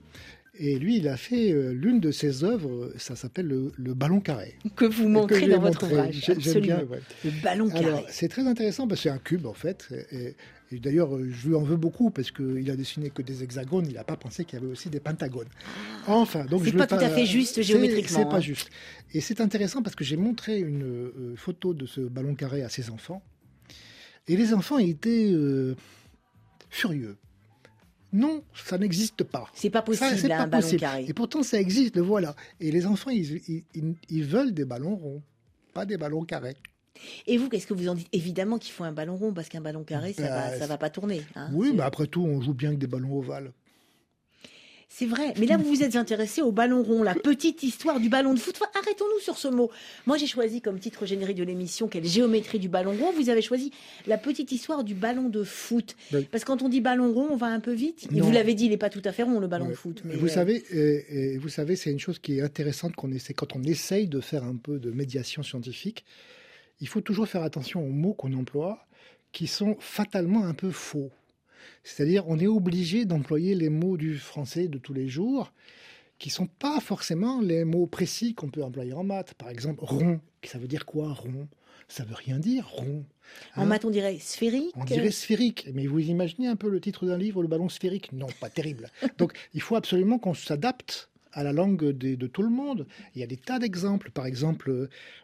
Et 0.63 0.77
lui, 0.77 0.97
il 0.97 1.07
a 1.07 1.17
fait 1.17 1.51
euh, 1.51 1.71
l'une 1.73 1.99
de 1.99 2.11
ses 2.11 2.43
œuvres, 2.43 2.91
ça 2.95 3.15
s'appelle 3.15 3.47
le, 3.47 3.71
le 3.77 3.93
ballon 3.95 4.19
carré. 4.19 4.53
Que 4.75 4.85
vous 4.85 5.09
montrez 5.09 5.47
dans 5.47 5.59
votre 5.59 5.85
montrer. 5.85 5.97
ouvrage. 5.97 6.21
J'ai- 6.23 6.39
J'aime 6.39 6.61
bien. 6.61 6.83
Ouais. 6.83 6.99
Le 7.25 7.31
ballon 7.41 7.67
carré. 7.67 8.05
C'est 8.09 8.27
très 8.27 8.45
intéressant 8.45 8.87
parce 8.87 8.99
que 9.01 9.03
c'est 9.05 9.09
un 9.09 9.17
cube 9.17 9.47
en 9.47 9.53
fait. 9.55 9.87
Et, 10.11 10.35
d'ailleurs, 10.79 11.17
je 11.19 11.47
lui 11.49 11.55
en 11.55 11.63
veux 11.63 11.77
beaucoup 11.77 12.11
parce 12.11 12.29
qu'il 12.29 12.69
a 12.69 12.75
dessiné 12.75 13.09
que 13.09 13.23
des 13.23 13.41
hexagones. 13.41 13.87
Il 13.87 13.95
n'a 13.95 14.03
pas 14.03 14.17
pensé 14.17 14.45
qu'il 14.45 14.59
y 14.59 14.61
avait 14.61 14.71
aussi 14.71 14.89
des 14.89 14.99
pentagones. 14.99 15.47
Enfin, 16.05 16.45
donc 16.45 16.61
Ah. 16.63 16.65
C'est 16.69 16.77
pas 16.77 16.85
tout 16.87 16.95
à 16.95 17.09
fait 17.09 17.25
juste 17.25 17.61
géométriquement, 17.63 18.19
C'est 18.19 18.25
pas 18.29 18.37
hein. 18.37 18.39
juste. 18.41 18.69
Et 19.15 19.19
c'est 19.19 19.41
intéressant 19.41 19.81
parce 19.81 19.95
que 19.95 20.03
j'ai 20.03 20.15
montré 20.17 20.59
une 20.59 20.83
euh, 20.83 21.33
photo 21.37 21.73
de 21.73 21.87
ce 21.87 22.01
ballon 22.01 22.35
carré 22.35 22.61
à 22.61 22.69
ses 22.69 22.91
enfants. 22.91 23.23
Et 24.27 24.37
les 24.37 24.53
enfants 24.53 24.77
étaient 24.77 25.31
euh, 25.33 25.75
furieux. 26.69 27.17
Non, 28.13 28.43
ça 28.53 28.77
n'existe 28.77 29.23
pas. 29.23 29.47
C'est 29.53 29.69
pas 29.69 29.79
Ça, 29.79 29.83
possible, 29.83 30.17
c'est 30.17 30.25
hein, 30.31 30.37
pas 30.37 30.43
un 30.43 30.47
ballon 30.47 30.61
possible. 30.63 30.79
carré. 30.81 31.05
Et 31.07 31.13
pourtant, 31.13 31.43
ça 31.43 31.59
existe, 31.59 31.95
le 31.95 32.01
voilà. 32.01 32.35
Et 32.59 32.71
les 32.71 32.85
enfants, 32.85 33.09
ils, 33.09 33.41
ils- 34.09 34.23
veulent 34.25 34.53
des 34.53 34.65
ballons 34.65 34.95
ronds, 34.95 35.21
pas 35.73 35.85
des 35.85 35.97
ballons 35.97 36.25
carrés. 36.25 36.55
Et 37.25 37.37
vous, 37.37 37.47
qu'est-ce 37.49 37.65
que 37.67 37.73
vous 37.73 37.87
en 37.87 37.95
dites? 37.95 38.09
Évidemment 38.11 38.57
qu'il 38.57 38.73
faut 38.73 38.83
un 38.83 38.91
ballon 38.91 39.15
rond 39.15 39.33
parce 39.33 39.47
qu'un 39.47 39.61
ballon 39.61 39.83
carré, 39.83 40.13
ça 40.13 40.23
Bah, 40.23 40.49
va, 40.57 40.67
ça 40.67 40.77
pas 40.77 40.89
tourner. 40.89 41.21
hein. 41.35 41.49
oui, 41.53 41.71
mais 41.73 41.83
après 41.83 42.05
tout, 42.07 42.21
on 42.21 42.41
joue 42.41 42.53
bien 42.53 42.69
avec 42.69 42.79
des 42.79 42.87
ballons 42.87 43.17
ovales. 43.17 43.51
C'est 44.93 45.05
vrai. 45.05 45.33
Mais 45.39 45.45
là, 45.45 45.55
vous 45.55 45.63
vous 45.63 45.83
êtes 45.83 45.95
intéressé 45.95 46.41
au 46.41 46.51
ballon 46.51 46.83
rond, 46.83 47.01
la 47.01 47.15
petite 47.15 47.63
histoire 47.63 48.01
du 48.01 48.09
ballon 48.09 48.33
de 48.33 48.39
foot. 48.39 48.59
Arrêtons-nous 48.75 49.21
sur 49.21 49.37
ce 49.37 49.47
mot. 49.47 49.71
Moi, 50.05 50.17
j'ai 50.17 50.27
choisi 50.27 50.59
comme 50.61 50.79
titre 50.79 51.05
générique 51.05 51.37
de 51.37 51.45
l'émission 51.45 51.87
quelle 51.87 52.05
géométrie 52.05 52.59
du 52.59 52.67
ballon 52.67 52.91
rond. 52.91 53.13
Vous 53.13 53.29
avez 53.29 53.41
choisi 53.41 53.71
la 54.05 54.17
petite 54.17 54.51
histoire 54.51 54.83
du 54.83 54.93
ballon 54.93 55.29
de 55.29 55.45
foot. 55.45 55.95
Oui. 56.11 56.27
Parce 56.29 56.43
que 56.43 56.47
quand 56.47 56.61
on 56.61 56.67
dit 56.67 56.81
ballon 56.81 57.13
rond, 57.13 57.29
on 57.31 57.37
va 57.37 57.47
un 57.47 57.61
peu 57.61 57.71
vite. 57.71 58.09
Et 58.11 58.15
Non. 58.15 58.25
vous 58.25 58.33
l'avez 58.33 58.53
dit, 58.53 58.65
il 58.65 58.71
n'est 58.71 58.77
pas 58.77 58.89
tout 58.89 59.01
à 59.05 59.13
fait 59.13 59.23
rond, 59.23 59.39
le 59.39 59.47
ballon 59.47 59.69
de 59.69 59.75
foot. 59.75 60.01
Mais 60.03 60.17
vous 60.17 60.25
euh, 60.25 60.29
savez, 60.29 60.61
euh, 60.73 60.99
euh, 61.09 61.37
vous 61.39 61.49
savez, 61.49 61.77
c'est 61.77 61.89
une 61.89 61.99
chose 61.99 62.19
qui 62.19 62.39
est 62.39 62.41
intéressante 62.41 62.93
qu'on 62.93 63.13
essaie 63.13 63.33
quand 63.33 63.55
on 63.55 63.63
essaye 63.63 64.09
de 64.09 64.19
faire 64.19 64.43
un 64.43 64.57
peu 64.57 64.77
de 64.77 64.91
médiation 64.91 65.41
scientifique. 65.41 66.03
Il 66.81 66.89
faut 66.89 67.01
toujours 67.01 67.29
faire 67.29 67.43
attention 67.43 67.81
aux 67.81 67.91
mots 67.91 68.13
qu'on 68.13 68.33
emploie, 68.33 68.85
qui 69.31 69.47
sont 69.47 69.77
fatalement 69.79 70.43
un 70.43 70.53
peu 70.53 70.69
faux. 70.69 71.11
C'est-à-dire, 71.83 72.23
on 72.27 72.39
est 72.39 72.47
obligé 72.47 73.05
d'employer 73.05 73.55
les 73.55 73.69
mots 73.69 73.97
du 73.97 74.17
français 74.17 74.67
de 74.67 74.77
tous 74.77 74.93
les 74.93 75.07
jours, 75.07 75.51
qui 76.19 76.29
sont 76.29 76.47
pas 76.47 76.79
forcément 76.79 77.41
les 77.41 77.63
mots 77.65 77.87
précis 77.87 78.33
qu'on 78.35 78.49
peut 78.49 78.63
employer 78.63 78.93
en 78.93 79.03
maths. 79.03 79.33
Par 79.33 79.49
exemple, 79.49 79.83
rond, 79.83 80.19
ça 80.43 80.59
veut 80.59 80.67
dire 80.67 80.85
quoi, 80.85 81.13
rond? 81.13 81.47
Ça 81.87 82.03
veut 82.05 82.15
rien 82.15 82.37
dire, 82.39 82.67
rond. 82.69 83.03
En 83.55 83.63
Hein? 83.63 83.65
maths, 83.65 83.85
on 83.85 83.89
dirait 83.89 84.17
sphérique. 84.19 84.71
on 84.75 84.85
dirait 84.85 85.11
sphérique. 85.11 85.67
Mais 85.73 85.87
vous 85.87 85.99
imaginez 85.99 86.47
un 86.47 86.55
peu 86.55 86.69
le 86.69 86.79
titre 86.79 87.05
d'un 87.05 87.17
livre, 87.17 87.41
le 87.41 87.47
ballon 87.47 87.69
sphérique? 87.69 88.13
Non, 88.13 88.27
pas 88.39 88.49
terrible. 88.49 88.89
Donc 89.17 89.33
il 89.53 89.61
faut 89.61 89.75
absolument 89.75 90.19
qu'on 90.19 90.33
s'adapte 90.33 91.09
à 91.33 91.43
la 91.43 91.53
langue 91.53 91.91
de 91.91 92.27
tout 92.27 92.41
le 92.43 92.49
monde. 92.49 92.85
Il 93.15 93.21
y 93.21 93.23
a 93.23 93.27
des 93.27 93.37
tas 93.37 93.57
d'exemples. 93.57 94.11
Par 94.11 94.25
exemple, 94.25 94.69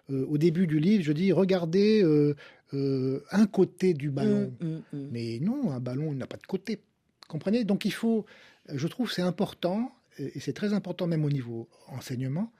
euh, 0.09 0.25
au 0.29 0.37
début 0.37 0.65
du 0.65 0.79
livre, 0.79 1.03
je 1.03 1.11
dis 1.11 1.31
regardez 1.33 2.01
euh, 2.01 2.33
euh, 2.73 3.23
un 3.31 3.45
côté 3.47 3.93
du 3.93 4.09
ballon. 4.09 4.53
Hum, 4.61 4.67
hum, 4.75 4.81
hum. 4.93 5.09
Mais 5.11 5.39
non, 5.41 5.71
un 5.71 5.79
ballon 5.79 6.13
n'a 6.13 6.27
pas 6.27 6.37
de 6.37 6.45
côté. 6.47 6.79
Comprenez? 7.27 7.63
Donc 7.63 7.85
il 7.85 7.93
faut, 7.93 8.25
je 8.73 8.87
trouve, 8.87 9.11
c'est 9.11 9.21
important 9.21 9.91
et 10.17 10.39
c'est 10.39 10.53
très 10.53 10.73
important 10.73 11.05
même 11.07 11.23
au 11.25 11.29
niveau 11.29 11.67
enseignement 11.87 12.51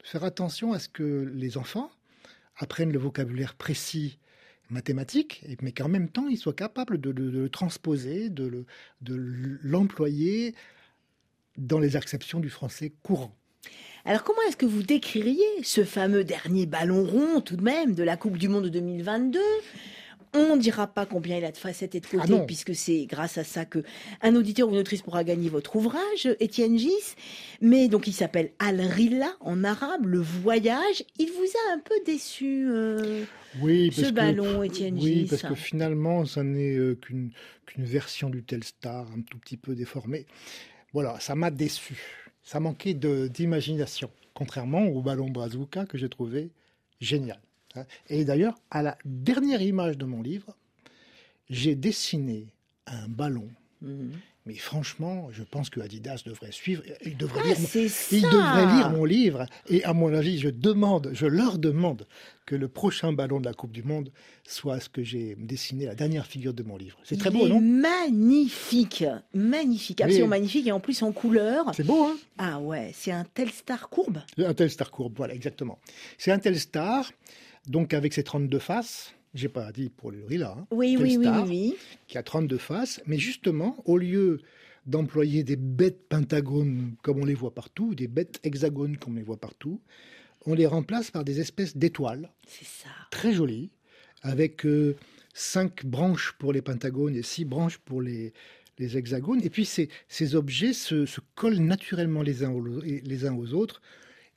de 0.00 0.06
faire 0.06 0.24
attention 0.24 0.72
à 0.72 0.78
ce 0.78 0.88
que 0.88 1.30
les 1.34 1.56
enfants 1.56 1.90
apprennent 2.56 2.92
le 2.92 2.98
vocabulaire 2.98 3.54
précis 3.54 4.18
mathématique, 4.68 5.44
mais 5.62 5.72
qu'en 5.72 5.88
même 5.88 6.08
temps 6.08 6.26
ils 6.28 6.36
soient 6.38 6.52
capables 6.52 6.98
de, 7.00 7.12
de- 7.12 7.30
de 7.30 7.38
le 7.38 7.48
transposer, 7.48 8.28
de 8.30 8.46
le- 8.46 8.66
de 9.00 9.14
l'employer 9.62 10.54
dans 11.56 11.78
les 11.78 11.96
acceptions 11.96 12.40
du 12.40 12.50
français 12.50 12.92
courant. 13.02 13.34
Alors, 14.06 14.22
comment 14.22 14.38
est-ce 14.48 14.56
que 14.56 14.66
vous 14.66 14.82
décririez 14.84 15.44
ce 15.62 15.82
fameux 15.84 16.22
dernier 16.22 16.66
ballon 16.66 17.04
rond, 17.04 17.40
tout 17.40 17.56
de 17.56 17.62
même, 17.62 17.94
de 17.94 18.02
la 18.04 18.16
Coupe 18.16 18.38
du 18.38 18.48
Monde 18.48 18.64
de 18.64 18.68
2022 18.70 19.40
on 20.34 20.56
ne 20.56 20.60
dira 20.60 20.86
pas 20.86 21.06
combien 21.06 21.38
il 21.38 21.44
a 21.46 21.52
de 21.52 21.56
facettes 21.56 21.94
et 21.94 22.00
de 22.00 22.06
côtés, 22.06 22.34
Ah 22.38 22.44
puisque 22.46 22.74
c'est 22.74 23.06
grâce 23.06 23.38
à 23.38 23.44
ça 23.44 23.64
que 23.64 23.82
un 24.20 24.36
auditeur 24.36 24.68
ou 24.68 24.72
une 24.72 24.78
autrice 24.80 25.00
pourra 25.00 25.24
gagner 25.24 25.48
votre 25.48 25.76
ouvrage, 25.76 26.28
Étienne 26.40 26.76
Gis. 26.78 26.90
Mais 27.62 27.88
donc, 27.88 28.06
il 28.06 28.12
s'appelle 28.12 28.50
Al-Rilla 28.58 29.34
en 29.40 29.64
arabe, 29.64 30.04
le 30.04 30.18
voyage. 30.18 31.04
Il 31.18 31.28
vous 31.28 31.44
a 31.70 31.74
un 31.74 31.78
peu 31.78 31.94
déçu, 32.04 32.66
euh, 32.68 33.24
Oui, 33.62 33.90
ce 33.94 34.00
parce 34.00 34.10
que- 34.10 34.14
ballon, 34.14 34.58
Oui, 34.58 34.70
Gis? 34.74 35.26
parce 35.30 35.40
que 35.42 35.54
finalement, 35.54 36.26
ça 36.26 36.42
n'est 36.42 36.76
euh, 36.76 36.96
qu'une 37.00 37.30
qu'une 37.64 37.84
version 37.84 38.28
du 38.28 38.42
Telstar 38.42 39.06
un 39.16 39.22
tout 39.22 39.38
petit 39.38 39.56
peu 39.56 39.74
déformée. 39.74 40.26
Voilà, 40.92 41.18
ça 41.18 41.34
m'a 41.34 41.50
déçu. 41.50 42.25
Ça 42.46 42.60
manquait 42.60 42.94
d'imagination, 42.94 44.08
contrairement 44.32 44.86
au 44.86 45.02
ballon 45.02 45.28
Brazuca 45.28 45.84
que 45.84 45.98
j'ai 45.98 46.08
trouvé 46.08 46.50
génial. 47.00 47.40
hein. 47.74 47.84
Et 48.08 48.24
d'ailleurs, 48.24 48.54
à 48.70 48.82
la 48.82 48.96
dernière 49.04 49.60
image 49.60 49.98
de 49.98 50.04
mon 50.04 50.22
livre, 50.22 50.56
j'ai 51.50 51.74
dessiné 51.74 52.46
un 52.86 53.08
ballon. 53.08 53.48
Mhm. 53.82 54.12
Mais 54.46 54.54
franchement, 54.54 55.28
je 55.32 55.42
pense 55.42 55.70
que 55.70 55.80
Adidas 55.80 56.22
devrait 56.24 56.52
suivre. 56.52 56.82
Il 57.04 57.16
devrait, 57.16 57.40
Ah, 57.44 57.48
lire, 57.48 57.58
mon- 57.60 57.66
c'est 57.66 57.86
il 58.12 58.20
ça 58.20 58.30
devrait 58.30 58.66
lire 58.76 58.90
mon 58.90 59.04
livre. 59.04 59.46
Et 59.68 59.82
à 59.82 59.92
mon 59.92 60.14
avis, 60.14 60.38
je 60.38 60.48
demande, 60.48 61.10
je 61.12 61.26
leur 61.26 61.58
demande 61.58 62.06
que 62.46 62.54
le 62.54 62.68
prochain 62.68 63.12
ballon 63.12 63.40
de 63.40 63.44
la 63.44 63.54
Coupe 63.54 63.72
du 63.72 63.82
Monde 63.82 64.12
soit 64.46 64.78
ce 64.78 64.88
que 64.88 65.02
j'ai 65.02 65.34
dessiné, 65.36 65.86
la 65.86 65.96
dernière 65.96 66.26
figure 66.26 66.54
de 66.54 66.62
mon 66.62 66.76
livre. 66.76 66.96
C'est 67.02 67.18
très 67.18 67.30
Il 67.30 67.32
beau, 67.38 67.46
est 67.46 67.48
non? 67.48 67.60
Magnifique, 67.60 69.04
magnifique, 69.34 70.00
absolument 70.00 70.28
magnifique, 70.28 70.66
et 70.68 70.72
en 70.72 70.78
plus 70.80 71.02
en 71.02 71.10
couleur. 71.10 71.64
C'est 71.74 71.82
beau, 71.84 72.04
hein? 72.04 72.16
Ah 72.38 72.60
ouais, 72.60 72.92
c'est 72.94 73.10
un 73.10 73.24
Telstar 73.24 73.88
courbe. 73.88 74.20
Un 74.38 74.54
Telstar 74.54 74.92
courbe, 74.92 75.14
voilà, 75.16 75.34
exactement. 75.34 75.78
C'est 76.18 76.30
un 76.30 76.38
Telstar, 76.38 77.10
donc 77.66 77.94
avec 77.94 78.12
ses 78.12 78.22
32 78.22 78.60
faces. 78.60 79.12
J'ai 79.36 79.48
pas 79.48 79.70
dit 79.70 79.90
pour 79.90 80.10
le 80.10 80.24
là. 80.30 80.56
hein. 80.58 80.66
Oui, 80.70 80.96
oui, 81.00 81.16
oui, 81.18 81.26
oui, 81.28 81.42
oui. 81.46 81.74
Qui 82.08 82.18
a 82.18 82.22
32 82.22 82.56
faces, 82.58 83.00
mais 83.06 83.18
justement, 83.18 83.76
au 83.84 83.98
lieu 83.98 84.40
d'employer 84.86 85.42
des 85.44 85.56
bêtes 85.56 86.08
pentagones 86.08 86.94
comme 87.02 87.20
on 87.20 87.24
les 87.24 87.34
voit 87.34 87.52
partout, 87.54 87.94
des 87.94 88.08
bêtes 88.08 88.40
hexagones 88.44 88.96
comme 88.96 89.14
on 89.14 89.16
les 89.16 89.22
voit 89.22 89.36
partout, 89.36 89.80
on 90.46 90.54
les 90.54 90.66
remplace 90.66 91.10
par 91.10 91.24
des 91.24 91.40
espèces 91.40 91.76
d'étoiles. 91.76 92.30
C'est 92.46 92.64
ça. 92.66 92.88
Très 93.10 93.32
jolies, 93.32 93.70
avec 94.22 94.64
euh, 94.64 94.96
cinq 95.34 95.84
branches 95.84 96.34
pour 96.38 96.52
les 96.52 96.62
pentagones 96.62 97.14
et 97.16 97.22
six 97.22 97.44
branches 97.44 97.78
pour 97.78 98.00
les, 98.00 98.32
les 98.78 98.96
hexagones. 98.96 99.42
Et 99.42 99.50
puis 99.50 99.64
ces, 99.64 99.88
ces 100.08 100.34
objets 100.34 100.72
se, 100.72 101.04
se 101.04 101.20
collent 101.34 101.58
naturellement 101.58 102.22
les 102.22 102.44
uns, 102.44 102.50
aux, 102.50 102.64
les 102.80 103.26
uns 103.26 103.34
aux 103.36 103.52
autres. 103.54 103.82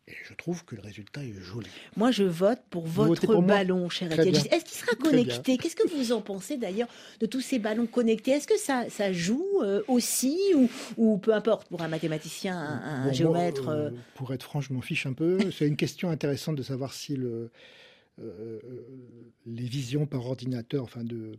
Et 0.09 0.15
je 0.27 0.33
trouve 0.33 0.65
que 0.65 0.75
le 0.75 0.81
résultat 0.81 1.23
est 1.23 1.33
joli. 1.39 1.67
Moi, 1.95 2.09
je 2.09 2.23
vote 2.23 2.59
pour 2.71 2.87
votre 2.87 3.25
pour 3.27 3.43
ballon, 3.43 3.89
cher 3.89 4.11
Étienne. 4.11 4.35
Est-ce 4.35 4.65
qu'il 4.65 4.77
sera 4.77 4.95
connecté? 4.95 5.57
Qu'est-ce 5.57 5.75
que 5.75 5.87
vous 5.87 6.11
en 6.11 6.21
pensez 6.21 6.57
d'ailleurs 6.57 6.87
de 7.19 7.27
tous 7.27 7.41
ces 7.41 7.59
ballons 7.59 7.85
connectés? 7.85 8.31
Est-ce 8.31 8.47
que 8.47 8.57
ça, 8.57 8.89
ça 8.89 9.13
joue 9.13 9.45
euh, 9.61 9.83
aussi 9.87 10.37
ou, 10.55 10.67
ou 10.97 11.17
peu 11.19 11.33
importe 11.33 11.67
pour 11.69 11.81
un 11.83 11.87
mathématicien, 11.87 12.57
un, 12.57 12.81
un 12.81 12.97
Bon, 12.99 13.03
moi, 13.05 13.13
géomètre 13.13 13.67
euh, 13.69 13.89
euh, 13.89 13.91
Pour 14.15 14.33
être 14.33 14.43
franc, 14.43 14.61
je 14.61 14.73
m'en 14.73 14.81
fiche 14.81 15.05
un 15.05 15.13
peu. 15.13 15.51
C'est 15.51 15.67
une 15.67 15.77
question 15.77 16.09
intéressante 16.09 16.55
de 16.55 16.63
savoir 16.63 16.93
si 16.93 17.15
le, 17.15 17.51
euh, 18.19 18.59
les 19.45 19.65
visions 19.65 20.07
par 20.07 20.25
ordinateur, 20.25 20.83
enfin 20.83 21.03
de, 21.03 21.33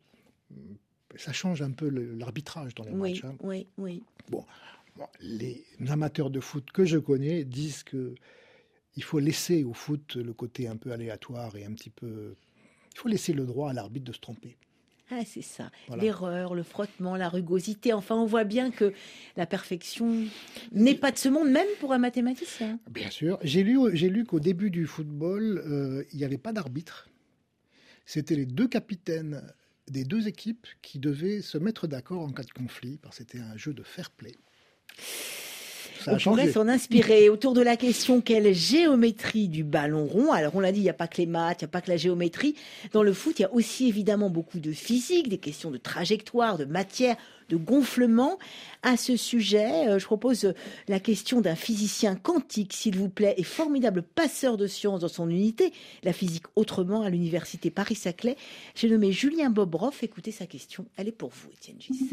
ça 1.17 1.33
change 1.33 1.61
un 1.61 1.73
peu 1.73 1.89
l'arbitrage 1.89 2.75
dans 2.77 2.85
les 2.85 2.93
Oui, 2.93 3.11
matchs. 3.15 3.25
hein. 3.25 3.35
oui, 3.43 3.67
oui. 3.79 4.03
Bon, 4.31 4.45
les 5.21 5.65
amateurs 5.89 6.31
de 6.31 6.39
foot 6.39 6.71
que 6.73 6.85
je 6.85 6.99
connais 6.99 7.43
disent 7.45 7.83
que 7.83 8.15
il 9.01 9.03
faut 9.03 9.19
laisser 9.19 9.65
au 9.65 9.73
foot 9.73 10.17
le 10.17 10.35
côté 10.35 10.69
un 10.69 10.77
peu 10.77 10.93
aléatoire 10.93 11.57
et 11.57 11.65
un 11.65 11.73
petit 11.73 11.89
peu. 11.89 12.35
Il 12.93 12.99
faut 12.99 13.09
laisser 13.09 13.33
le 13.33 13.47
droit 13.47 13.71
à 13.71 13.73
l'arbitre 13.73 14.05
de 14.05 14.13
se 14.13 14.21
tromper. 14.21 14.59
Ah, 15.11 15.23
c'est 15.25 15.41
ça. 15.41 15.71
Voilà. 15.89 16.03
L'erreur, 16.03 16.55
le 16.55 16.63
frottement, 16.63 17.17
la 17.17 17.31
rugosité. 17.31 17.95
Enfin, 17.95 18.15
on 18.17 18.27
voit 18.27 18.45
bien 18.45 18.71
que 18.71 18.93
la 19.39 19.47
perfection 19.47 20.27
n'est 20.73 20.95
pas 20.95 21.13
de 21.13 21.17
ce 21.17 21.31
monde, 21.31 21.51
même 21.51 21.67
pour 21.81 21.95
un 21.95 21.99
mathématicien. 21.99 22.79
Bien 22.91 23.09
sûr. 23.09 23.39
J'ai 23.43 23.63
lu, 23.63 23.79
j'ai 23.95 24.11
lu 24.11 24.27
qu'au 24.27 24.39
début 24.39 24.69
du 24.71 24.87
football, 24.87 25.63
euh, 25.65 26.05
il 26.13 26.19
n'y 26.19 26.25
avait 26.25 26.37
pas 26.37 26.53
d'arbitre. 26.53 27.09
C'était 28.05 28.35
les 28.35 28.45
deux 28.45 28.69
capitaines 28.69 29.43
des 29.89 30.05
deux 30.05 30.29
équipes 30.29 30.67
qui 30.83 30.99
devaient 30.99 31.41
se 31.41 31.57
mettre 31.57 31.87
d'accord 31.87 32.21
en 32.21 32.33
cas 32.33 32.43
de 32.43 32.53
conflit, 32.53 32.99
parce 32.99 33.17
que 33.17 33.23
c'était 33.23 33.41
un 33.41 33.57
jeu 33.57 33.73
de 33.73 33.83
fair 33.83 34.11
play. 34.11 34.35
Ça 36.05 36.13
a 36.13 36.15
on 36.15 36.19
pourrait 36.19 36.51
s'en 36.51 36.69
inspirer. 36.69 37.29
Autour 37.29 37.55
de 37.55 37.61
la 37.61 37.77
question 37.77 38.21
quelle 38.21 38.53
géométrie 38.55 39.49
du 39.49 39.65
ballon 39.65 40.07
rond? 40.07 40.33
Alors 40.33 40.55
on 40.55 40.61
l'a 40.61 40.73
dit, 40.73 40.81
il 40.81 40.85
n'y 40.85 40.91
a 40.91 40.95
pas 40.95 41.09
que 41.09 41.19
les 41.19 41.27
maths, 41.27 41.61
il 41.61 41.65
n'y 41.65 41.69
a 41.69 41.73
pas 41.73 41.81
que 41.81 41.91
la 41.91 41.97
géométrie. 41.97 42.55
Dans 42.93 43.03
le 43.03 43.13
foot, 43.13 43.39
il 43.39 43.43
y 43.43 43.45
a 43.45 43.53
aussi 43.53 43.89
évidemment 43.89 44.31
beaucoup 44.31 44.59
de 44.59 44.73
physique, 44.73 45.29
des 45.29 45.39
questions 45.39 45.71
de 45.71 45.79
trajectoire, 45.79 46.59
de 46.59 46.65
matière, 46.65 47.17
de 47.51 47.57
gonflement. 47.57 48.39
À 48.83 48.97
ce 48.97 49.17
sujet, 49.17 49.89
euh, 49.89 49.99
je 49.99 50.07
propose 50.07 50.45
euh, 50.45 50.55
la 50.89 51.01
question 51.01 51.43
d'un 51.43 51.55
physicien 51.55 52.15
quantique, 52.17 52.73
s'il 52.73 52.97
vous 52.97 53.11
plaît, 53.11 53.35
et 53.37 53.43
formidable 53.43 54.03
passeur 54.03 54.57
de 54.57 54.67
sciences 54.67 55.01
dans 55.01 55.09
son 55.09 55.29
unité, 55.29 55.73
la 56.03 56.15
physique 56.15 56.45
autrement 56.57 57.03
à 57.03 57.11
l'université 57.11 57.71
Paris-Saclay. 57.71 58.37
J'ai 58.75 58.89
nommé 58.89 59.13
Julien 59.13 59.51
Bobroff. 59.51 60.03
Écoutez 60.03 60.31
sa 60.31 60.47
question, 60.47 60.87
elle 60.97 61.09
est 61.09 61.13
pour 61.13 61.31
vous, 61.31 61.51
Étienne 61.53 61.77
Gis. 61.79 62.09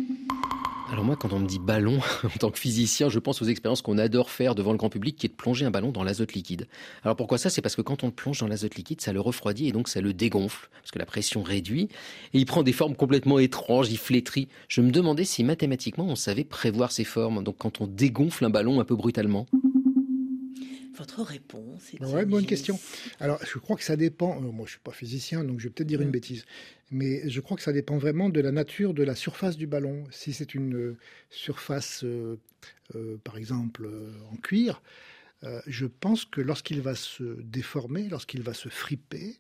Alors 0.92 1.04
moi, 1.04 1.16
quand 1.16 1.34
on 1.34 1.40
me 1.40 1.48
dit 1.48 1.60
ballon, 1.60 2.00
en 2.24 2.38
tant 2.40 2.50
que 2.50 2.60
physicien, 2.60 3.10
je 3.10 3.20
pense 3.20 3.42
aux 3.42 3.46
expériences 3.46 3.82
qu'on 3.82 3.98
adore 3.98 4.30
faire 4.30 4.56
devant 4.56 4.72
le 4.72 4.78
grand 4.78 4.90
public, 4.90 5.16
qui 5.16 5.28
est 5.28 5.30
de 5.30 5.36
plonger 5.36 5.66
un 5.66 5.72
ballon 5.72 5.92
dans 5.92 6.04
l'azote 6.04 6.34
liquide. 6.34 6.68
Alors 7.04 7.16
pourquoi 7.16 7.38
ça? 7.38 7.50
C'est 7.50 7.62
parce 7.62 7.76
que 7.76 7.82
quand 7.82 8.04
on 8.04 8.08
le 8.08 8.14
plonge 8.14 8.40
dans 8.40 8.48
l'azote 8.48 8.76
liquide, 8.76 9.02
ça 9.02 9.14
le 9.14 9.22
refroidit 9.22 9.68
et 9.68 9.72
donc 9.72 9.88
ça 9.88 10.02
le 10.02 10.14
dégonfle, 10.14 10.70
parce 10.82 10.92
que 10.92 11.00
la 11.00 11.06
pression 11.06 11.44
réduit, 11.44 11.90
et 12.34 12.40
il 12.40 12.46
prend 12.46 12.64
des 12.64 12.74
formes 12.74 12.96
complètement 12.96 13.40
étranges, 13.40 13.90
il 13.90 13.98
flétrit. 13.98 14.48
Je 14.68 14.82
me 14.82 14.92
demandais 14.92 15.26
si 15.28 15.44
mathématiquement 15.44 16.06
on 16.08 16.16
savait 16.16 16.44
prévoir 16.44 16.92
ces 16.92 17.04
formes, 17.04 17.44
donc 17.44 17.58
quand 17.58 17.82
on 17.82 17.88
dégonfle 17.88 18.46
un 18.46 18.50
ballon 18.50 18.80
un 18.80 18.86
peu 18.86 18.96
brutalement. 18.96 19.46
Votre 20.96 21.22
réponse, 21.22 21.94
Étienne 21.94 22.10
Ouais, 22.10 22.26
bonne 22.26 22.46
question. 22.48 22.80
Alors, 23.20 23.40
je 23.46 23.60
crois 23.60 23.76
que 23.76 23.84
ça 23.84 23.96
dépend. 23.96 24.38
euh, 24.42 24.52
moi, 24.52 24.66
je 24.66 24.72
suis 24.72 24.80
pas 24.80 24.92
physicien, 24.92 25.44
donc 25.44 25.60
je 25.60 25.66
vais 25.68 25.70
peut-être 25.70 25.88
dire 25.88 26.02
une 26.02 26.08
Mm. 26.08 26.12
bêtise. 26.12 26.46
Mais 26.90 27.30
je 27.30 27.40
crois 27.40 27.56
que 27.56 27.62
ça 27.62 27.72
dépend 27.72 27.98
vraiment 28.00 28.30
de 28.30 28.42
la 28.42 28.52
nature 28.52 28.96
de 28.96 29.04
la 29.04 29.14
surface 29.14 29.58
du 29.58 29.68
ballon. 29.68 30.06
Si 30.10 30.34
c'est 30.34 30.56
une 30.56 30.74
euh, 30.76 30.98
surface, 31.30 32.04
euh, 32.04 32.40
euh, 32.96 33.18
par 33.24 33.38
exemple, 33.38 33.86
euh, 33.86 34.12
en 34.32 34.38
cuir, 34.38 34.82
euh, 35.44 35.62
je 35.68 35.86
pense 35.86 36.26
que 36.26 36.42
lorsqu'il 36.42 36.82
va 36.82 36.96
se 36.96 37.24
déformer, 37.44 38.08
lorsqu'il 38.10 38.42
va 38.42 38.56
se 38.56 38.70
friper, 38.70 39.38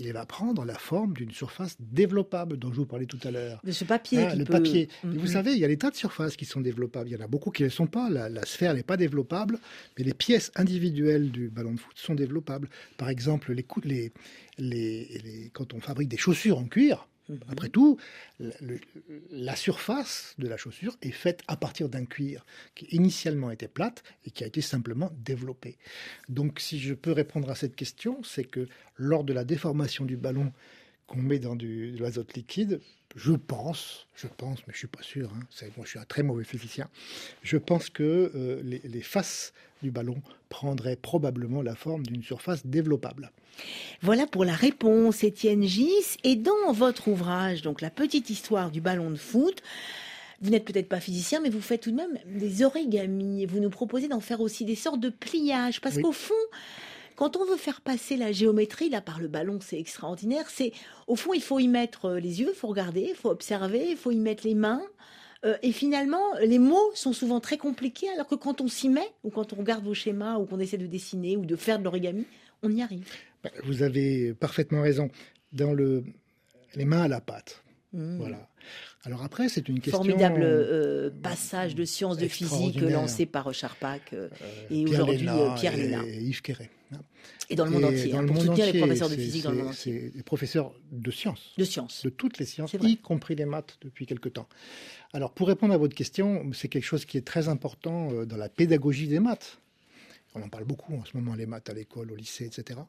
il 0.00 0.12
va 0.12 0.24
prendre 0.26 0.64
la 0.64 0.74
forme 0.76 1.12
d'une 1.14 1.30
surface 1.32 1.76
développable 1.80 2.56
dont 2.56 2.70
je 2.72 2.76
vous 2.76 2.86
parlais 2.86 3.06
tout 3.06 3.18
à 3.24 3.30
l'heure. 3.30 3.60
De 3.64 3.72
ce 3.72 3.84
papier 3.84 4.24
Ah, 4.24 4.30
qui 4.32 4.38
le 4.38 4.44
peut- 4.44 4.52
papier. 4.52 4.88
Et 5.02 5.06
Mhm. 5.06 5.18
vous 5.18 5.26
savez, 5.26 5.52
il 5.52 5.58
y 5.58 5.64
a 5.64 5.68
des 5.68 5.76
tas 5.76 5.90
de 5.90 5.96
surfaces 5.96 6.36
qui 6.36 6.44
sont 6.44 6.60
développables. 6.60 7.08
Il 7.08 7.12
y 7.12 7.16
en 7.16 7.24
a 7.24 7.26
beaucoup 7.26 7.50
qui 7.50 7.62
ne 7.62 7.66
le 7.68 7.72
sont 7.72 7.86
pas. 7.86 8.08
La, 8.10 8.28
la 8.28 8.44
sphère 8.46 8.74
n'est 8.74 8.82
pas 8.82 8.96
développable, 8.96 9.58
mais 9.98 10.04
les 10.04 10.14
pièces 10.14 10.52
individuelles 10.54 11.30
du 11.30 11.48
ballon 11.48 11.72
de 11.74 11.80
foot 11.80 11.96
sont 11.96 12.14
développables. 12.14 12.68
Par 12.96 13.08
exemple, 13.08 13.52
les, 13.52 13.64
les, 13.84 14.12
les- 14.58 15.20
les- 15.24 15.50
quand 15.52 15.74
on 15.74 15.80
fabrique 15.80 16.08
des 16.08 16.16
chaussures 16.16 16.58
en 16.58 16.64
cuir. 16.66 17.08
Après 17.48 17.68
tout, 17.68 17.98
la 19.30 19.56
surface 19.56 20.34
de 20.38 20.48
la 20.48 20.56
chaussure 20.56 20.96
est 21.02 21.10
faite 21.10 21.42
à 21.48 21.56
partir 21.56 21.88
d'un 21.88 22.04
cuir 22.04 22.44
qui 22.74 22.86
initialement 22.86 23.50
était 23.50 23.68
plate 23.68 24.02
et 24.24 24.30
qui 24.30 24.44
a 24.44 24.46
été 24.46 24.60
simplement 24.60 25.10
développé. 25.18 25.76
Donc, 26.28 26.60
si 26.60 26.78
je 26.78 26.94
peux 26.94 27.12
répondre 27.12 27.50
à 27.50 27.54
cette 27.54 27.76
question, 27.76 28.22
c'est 28.22 28.44
que 28.44 28.68
lors 28.96 29.24
de 29.24 29.32
la 29.32 29.44
déformation 29.44 30.04
du 30.04 30.16
ballon 30.16 30.52
qu'on 31.06 31.22
met 31.22 31.38
dans 31.38 31.56
de 31.56 31.96
l'azote 31.98 32.34
liquide, 32.34 32.80
je 33.16 33.32
pense, 33.32 34.06
je 34.14 34.26
pense, 34.26 34.66
mais 34.66 34.74
je 34.74 34.78
suis 34.78 34.86
pas 34.86 35.02
sûr, 35.02 35.32
hein, 35.32 35.40
moi 35.76 35.84
je 35.84 35.90
suis 35.90 35.98
un 35.98 36.04
très 36.04 36.22
mauvais 36.22 36.44
physicien, 36.44 36.90
je 37.42 37.56
pense 37.56 37.88
que 37.88 38.30
euh, 38.34 38.60
les 38.62 39.00
faces 39.00 39.54
du 39.82 39.90
ballon 39.90 40.16
prendraient 40.48 40.96
probablement 40.96 41.62
la 41.62 41.74
forme 41.74 42.04
d'une 42.06 42.22
surface 42.22 42.66
développable. 42.66 43.30
Voilà 44.02 44.26
pour 44.26 44.44
la 44.44 44.54
réponse, 44.54 45.24
Étienne 45.24 45.64
Gis. 45.64 46.16
Et 46.24 46.36
dans 46.36 46.72
votre 46.72 47.08
ouvrage, 47.08 47.62
donc 47.62 47.80
la 47.80 47.90
petite 47.90 48.30
histoire 48.30 48.70
du 48.70 48.80
ballon 48.80 49.10
de 49.10 49.16
foot, 49.16 49.62
vous 50.40 50.50
n'êtes 50.50 50.64
peut-être 50.64 50.88
pas 50.88 51.00
physicien, 51.00 51.40
mais 51.40 51.50
vous 51.50 51.60
faites 51.60 51.82
tout 51.82 51.90
de 51.90 51.96
même 51.96 52.18
des 52.26 52.62
origamis. 52.62 53.42
Et 53.42 53.46
vous 53.46 53.58
nous 53.60 53.70
proposez 53.70 54.06
d'en 54.08 54.20
faire 54.20 54.40
aussi 54.40 54.64
des 54.64 54.76
sortes 54.76 55.00
de 55.00 55.10
pliages. 55.10 55.80
Parce 55.80 55.96
Oui. 55.96 56.02
qu'au 56.02 56.12
fond, 56.12 56.34
quand 57.16 57.36
on 57.36 57.44
veut 57.44 57.56
faire 57.56 57.80
passer 57.80 58.16
la 58.16 58.30
géométrie, 58.30 58.88
là 58.90 59.00
par 59.00 59.20
le 59.20 59.26
ballon, 59.26 59.58
c'est 59.60 59.78
extraordinaire. 59.80 60.44
C'est 60.48 60.72
au 61.08 61.16
fond, 61.16 61.34
il 61.34 61.42
faut 61.42 61.58
y 61.58 61.66
mettre 61.66 62.04
euh, 62.04 62.20
les 62.20 62.40
yeux, 62.40 62.50
il 62.52 62.56
faut 62.56 62.68
regarder, 62.68 63.08
il 63.10 63.16
faut 63.16 63.30
observer, 63.30 63.88
il 63.90 63.96
faut 63.96 64.12
y 64.12 64.18
mettre 64.18 64.46
les 64.46 64.54
mains. 64.54 64.82
Euh, 65.44 65.56
et 65.62 65.72
finalement, 65.72 66.34
les 66.44 66.58
mots 66.58 66.90
sont 66.94 67.12
souvent 67.12 67.40
très 67.40 67.58
compliqués, 67.58 68.08
alors 68.10 68.26
que 68.26 68.34
quand 68.34 68.60
on 68.60 68.68
s'y 68.68 68.88
met, 68.88 69.08
ou 69.22 69.30
quand 69.30 69.52
on 69.52 69.56
regarde 69.56 69.84
vos 69.84 69.94
schémas, 69.94 70.36
ou 70.38 70.46
qu'on 70.46 70.58
essaie 70.58 70.78
de 70.78 70.86
dessiner, 70.86 71.36
ou 71.36 71.44
de 71.46 71.56
faire 71.56 71.78
de 71.78 71.84
l'origami, 71.84 72.24
on 72.62 72.70
y 72.70 72.82
arrive. 72.82 73.08
Ben, 73.44 73.50
Vous 73.64 73.82
avez 73.82 74.34
parfaitement 74.34 74.82
raison. 74.82 75.10
Dans 75.52 75.72
le, 75.72 76.04
les 76.74 76.84
mains 76.84 77.02
à 77.02 77.08
la 77.08 77.20
pâte. 77.20 77.62
Mmh. 77.92 78.18
Voilà. 78.18 78.48
Alors 79.04 79.22
après, 79.22 79.48
c'est 79.48 79.68
une 79.68 79.80
question. 79.80 80.02
Formidable 80.02 80.42
euh, 80.42 81.10
passage 81.22 81.74
de 81.74 81.84
sciences 81.84 82.18
de 82.18 82.28
physique 82.28 82.80
lancé 82.80 83.24
par 83.24 83.54
Charpak 83.54 84.12
euh, 84.12 84.28
et 84.70 84.84
Pierre 84.84 85.04
aujourd'hui 85.04 85.28
euh, 85.28 85.54
Pierre 85.54 85.74
et- 85.74 85.82
Léna. 85.82 86.02
et 86.04 86.20
Yves 86.20 86.42
Quéret. 86.42 86.70
Et 87.50 87.54
dans 87.54 87.64
le 87.64 87.70
monde 87.70 87.82
Et 87.82 87.86
entier, 87.86 88.12
dans 88.12 88.18
hein, 88.18 88.22
le 88.22 88.26
pour 88.26 88.36
monde 88.36 88.44
soutenir 88.46 88.72
les 88.72 88.78
professeurs 88.78 89.08
de 89.08 89.14
physique 89.14 89.42
dans 89.44 89.50
le 89.52 89.56
monde 89.58 89.68
entier. 89.68 90.10
C'est 90.10 90.16
des 90.16 90.22
professeurs 90.22 90.72
de 90.92 91.10
sciences. 91.10 91.54
De 91.56 91.64
sciences. 91.64 92.02
De 92.04 92.10
toutes 92.10 92.38
les 92.38 92.44
sciences, 92.44 92.74
y 92.82 92.98
compris 92.98 93.36
les 93.36 93.46
maths 93.46 93.78
depuis 93.80 94.04
quelque 94.04 94.28
temps. 94.28 94.48
Alors, 95.14 95.32
pour 95.32 95.48
répondre 95.48 95.72
à 95.72 95.78
votre 95.78 95.94
question, 95.94 96.50
c'est 96.52 96.68
quelque 96.68 96.84
chose 96.84 97.06
qui 97.06 97.16
est 97.16 97.26
très 97.26 97.48
important 97.48 98.12
euh, 98.12 98.26
dans 98.26 98.36
la 98.36 98.48
pédagogie 98.48 99.08
des 99.08 99.20
maths. 99.20 99.58
On 100.34 100.42
en 100.42 100.48
parle 100.48 100.64
beaucoup 100.64 100.94
en 100.94 101.04
ce 101.04 101.16
moment, 101.16 101.34
les 101.34 101.46
maths 101.46 101.70
à 101.70 101.72
l'école, 101.72 102.12
au 102.12 102.14
lycée, 102.14 102.44
etc. 102.44 102.80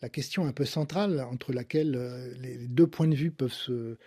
La 0.00 0.08
question 0.08 0.46
un 0.46 0.52
peu 0.52 0.64
centrale 0.64 1.20
entre 1.20 1.52
laquelle 1.52 1.96
euh, 1.96 2.32
les 2.40 2.56
deux 2.56 2.86
points 2.86 3.08
de 3.08 3.16
vue 3.16 3.32
peuvent 3.32 3.52
se, 3.52 3.98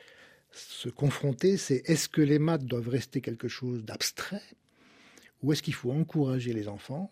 se 0.52 0.88
confronter, 0.88 1.58
c'est 1.58 1.84
est-ce 1.86 2.08
que 2.08 2.22
les 2.22 2.40
maths 2.40 2.66
doivent 2.66 2.90
rester 2.90 3.20
quelque 3.20 3.48
chose 3.48 3.84
d'abstrait 3.84 4.44
ou 5.42 5.52
est-ce 5.52 5.62
qu'il 5.62 5.74
faut 5.74 5.92
encourager 5.92 6.54
les 6.54 6.70
enfants, 6.70 7.12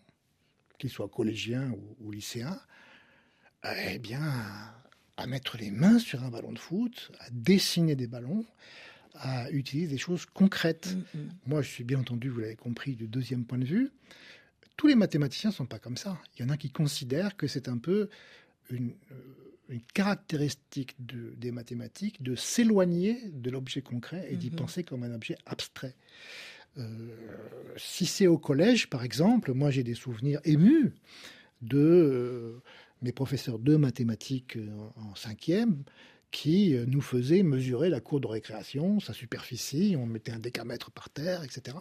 qu'ils 0.77 0.89
soient 0.89 1.09
collégiens 1.09 1.71
ou, 1.71 2.07
ou 2.07 2.11
lycéens, 2.11 2.59
eh 3.85 3.99
bien, 3.99 4.23
à 5.17 5.27
mettre 5.27 5.57
les 5.57 5.69
mains 5.69 5.99
sur 5.99 6.23
un 6.23 6.29
ballon 6.29 6.53
de 6.53 6.59
foot, 6.59 7.11
à 7.19 7.29
dessiner 7.29 7.95
des 7.95 8.07
ballons, 8.07 8.45
à 9.15 9.49
utiliser 9.51 9.87
des 9.87 9.97
choses 9.97 10.25
concrètes. 10.25 10.95
Mm, 11.15 11.19
Moi, 11.47 11.61
je 11.61 11.69
suis 11.69 11.83
bien 11.83 11.99
entendu, 11.99 12.29
vous 12.29 12.39
l'avez 12.39 12.55
compris, 12.55 12.95
du 12.95 13.07
deuxième 13.07 13.45
point 13.45 13.57
de 13.57 13.65
vue. 13.65 13.89
Tous 14.77 14.87
les 14.87 14.95
mathématiciens 14.95 15.49
ne 15.51 15.55
sont 15.55 15.65
pas 15.65 15.79
comme 15.79 15.97
ça. 15.97 16.19
Il 16.37 16.41
y 16.41 16.45
en 16.45 16.49
a 16.49 16.57
qui 16.57 16.69
considèrent 16.71 17.35
que 17.35 17.47
c'est 17.47 17.67
un 17.67 17.77
peu 17.77 18.09
une, 18.69 18.93
euh, 19.11 19.15
une 19.69 19.81
caractéristique 19.93 20.95
de- 20.99 21.33
des 21.37 21.51
mathématiques 21.51 22.21
de 22.23 22.35
s'éloigner 22.35 23.19
de 23.31 23.49
l'objet 23.49 23.81
concret 23.81 24.27
et 24.31 24.35
d'y 24.35 24.49
Mhm. 24.49 24.55
penser 24.55 24.83
comme 24.83 25.03
un 25.03 25.13
objet 25.13 25.37
abstrait. 25.45 25.95
Euh, 26.77 27.09
si 27.77 28.05
c'est 28.05 28.27
au 28.27 28.37
collège, 28.37 28.89
par 28.89 29.03
exemple, 29.03 29.53
moi 29.53 29.71
j'ai 29.71 29.83
des 29.83 29.93
souvenirs 29.93 30.39
émus 30.45 30.93
de 31.61 31.77
euh, 31.77 32.61
mes 33.01 33.11
professeurs 33.11 33.59
de 33.59 33.75
mathématiques 33.75 34.57
en, 34.97 35.09
en 35.09 35.15
cinquième 35.15 35.83
qui 36.31 36.75
euh, 36.75 36.85
nous 36.87 37.01
faisaient 37.01 37.43
mesurer 37.43 37.89
la 37.89 37.99
cour 37.99 38.19
de 38.19 38.27
récréation, 38.27 38.99
sa 38.99 39.13
superficie, 39.13 39.95
on 39.97 40.05
mettait 40.05 40.31
un 40.31 40.39
décamètre 40.39 40.91
par 40.91 41.09
terre, 41.09 41.43
etc. 41.43 41.77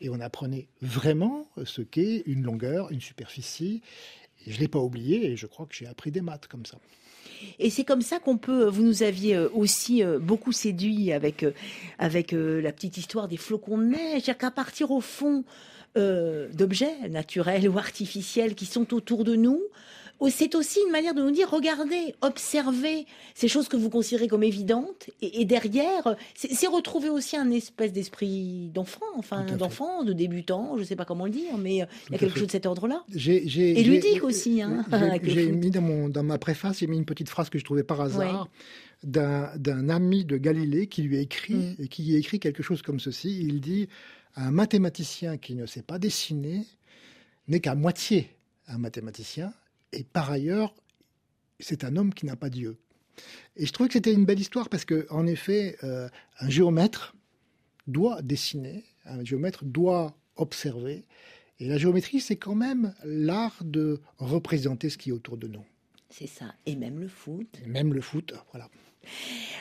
Et 0.00 0.08
on 0.08 0.20
apprenait 0.20 0.68
vraiment 0.80 1.48
ce 1.64 1.82
qu'est 1.82 2.22
une 2.26 2.42
longueur, 2.42 2.90
une 2.90 3.00
superficie. 3.00 3.82
Je 4.46 4.54
ne 4.54 4.60
l'ai 4.60 4.68
pas 4.68 4.78
oublié 4.78 5.30
et 5.30 5.36
je 5.36 5.46
crois 5.46 5.66
que 5.66 5.74
j'ai 5.74 5.86
appris 5.86 6.10
des 6.10 6.22
maths 6.22 6.46
comme 6.46 6.64
ça. 6.64 6.78
Et 7.58 7.70
c'est 7.70 7.84
comme 7.84 8.02
ça 8.02 8.18
qu'on 8.18 8.38
peut. 8.38 8.66
Vous 8.66 8.82
nous 8.82 9.02
aviez 9.02 9.36
euh, 9.36 9.48
aussi 9.54 10.02
euh, 10.02 10.18
beaucoup 10.18 10.52
séduit 10.52 11.12
avec 11.12 11.42
euh, 11.42 11.52
avec 11.98 12.32
la 12.32 12.72
petite 12.72 12.96
histoire 12.96 13.28
des 13.28 13.36
flocons 13.36 13.78
de 13.78 13.84
neige. 13.84 14.22
C'est-à-dire 14.22 14.38
qu'à 14.38 14.50
partir 14.50 14.90
au 14.90 15.00
fond 15.00 15.44
d'objets 15.96 17.08
naturels 17.08 17.68
ou 17.68 17.78
artificiels 17.78 18.54
qui 18.54 18.64
sont 18.64 18.94
autour 18.94 19.24
de 19.24 19.34
nous, 19.34 19.60
c'est 20.28 20.54
aussi 20.54 20.80
une 20.84 20.92
manière 20.92 21.14
de 21.14 21.22
nous 21.22 21.30
dire 21.30 21.48
regardez, 21.50 22.14
observez 22.20 23.06
ces 23.34 23.48
choses 23.48 23.68
que 23.68 23.76
vous 23.76 23.88
considérez 23.88 24.28
comme 24.28 24.42
évidentes, 24.42 25.08
et, 25.22 25.46
derrière, 25.46 26.16
c'est 26.34 26.66
retrouver 26.66 27.08
aussi 27.08 27.36
un 27.36 27.50
espèce 27.50 27.92
d'esprit 27.92 28.70
d'enfant, 28.74 29.06
enfin 29.16 29.44
d'enfant, 29.56 30.04
de 30.04 30.12
débutant, 30.12 30.74
je 30.76 30.80
ne 30.80 30.84
sais 30.84 30.96
pas 30.96 31.06
comment 31.06 31.24
le 31.24 31.30
dire, 31.30 31.56
mais 31.56 31.82
euh, 31.82 31.86
il 32.08 32.12
y 32.12 32.14
a 32.16 32.18
quelque 32.18 32.38
chose 32.38 32.48
de 32.48 32.52
cet 32.52 32.66
ordre-là. 32.66 33.04
Et 33.14 33.82
ludique 33.82 34.22
aussi. 34.22 34.60
Hein, 34.60 34.84
j'ai 35.22 35.52
mis 35.52 35.70
dans, 35.70 35.80
mon, 35.80 36.08
dans 36.10 36.22
ma 36.22 36.38
préface, 36.38 36.80
j'ai 36.80 36.86
mis 36.86 36.98
une 36.98 37.06
petite 37.06 37.30
phrase 37.30 37.48
que 37.48 37.58
je 37.58 37.64
trouvais 37.64 37.84
par 37.84 38.00
hasard. 38.02 38.48
d'un 39.02 39.88
ami 39.88 40.26
de 40.26 40.36
Galilée 40.36 40.86
qui 40.86 41.02
lui 41.02 41.16
a 41.16 41.20
écrit 41.20 41.54
mm. 41.54 41.76
et 41.78 41.88
qui 41.88 42.14
écrit 42.16 42.38
quelque 42.38 42.62
chose 42.62 42.82
comme 42.82 43.00
ceci. 43.00 43.40
Il 43.40 43.60
dit 43.60 43.88
un 44.36 44.50
mathématicien 44.50 45.38
qui 45.38 45.54
ne 45.54 45.64
sait 45.64 45.82
pas 45.82 45.98
dessiner 45.98 46.66
n'est 47.48 47.60
qu'à 47.60 47.74
moitié 47.74 48.30
un 48.68 48.78
mathématicien 48.78 49.52
et 49.92 50.04
par 50.04 50.30
ailleurs, 50.30 50.74
c'est 51.58 51.84
un 51.84 51.96
homme 51.96 52.14
qui 52.14 52.26
n'a 52.26 52.36
pas 52.36 52.50
Dieu. 52.50 52.78
Et 53.56 53.66
je 53.66 53.72
trouvais 53.72 53.88
que 53.88 53.94
c'était 53.94 54.12
une 54.12 54.24
belle 54.24 54.40
histoire 54.40 54.68
parce 54.68 54.84
que, 54.84 55.06
en 55.10 55.26
effet, 55.26 55.76
euh, 55.84 56.08
un 56.38 56.48
géomètre 56.48 57.14
doit 57.86 58.22
dessiner, 58.22 58.84
un 59.04 59.22
géomètre 59.24 59.64
doit 59.64 60.16
observer. 60.36 61.04
Et 61.58 61.68
la 61.68 61.76
géométrie, 61.76 62.20
c'est 62.20 62.36
quand 62.36 62.54
même 62.54 62.94
l'art 63.04 63.56
de 63.62 64.00
représenter 64.18 64.88
ce 64.88 64.96
qui 64.96 65.10
est 65.10 65.12
autour 65.12 65.36
de 65.36 65.46
nous. 65.46 65.64
C'est 66.08 66.26
ça. 66.26 66.54
Et 66.66 66.76
même 66.76 66.98
le 66.98 67.08
foot. 67.08 67.60
même 67.66 67.92
le 67.92 68.00
foot, 68.00 68.32
voilà. 68.52 68.68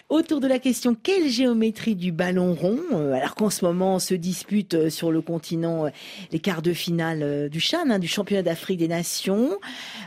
Autour 0.09 0.39
de 0.39 0.47
la 0.47 0.57
question 0.57 0.95
quelle 0.95 1.29
géométrie 1.29 1.95
du 1.95 2.11
ballon 2.11 2.55
rond 2.55 2.79
euh, 2.93 3.13
Alors 3.13 3.35
qu'en 3.35 3.51
ce 3.51 3.63
moment 3.63 3.99
se 3.99 4.15
disputent 4.15 4.73
euh, 4.73 4.89
sur 4.89 5.11
le 5.11 5.21
continent 5.21 5.85
euh, 5.85 5.89
les 6.31 6.39
quarts 6.39 6.63
de 6.63 6.73
finale 6.73 7.47
du 7.49 7.59
CHAN, 7.59 7.91
hein, 7.91 7.99
du 7.99 8.07
championnat 8.07 8.41
d'Afrique 8.41 8.79
des 8.79 8.87
Nations, 8.87 9.51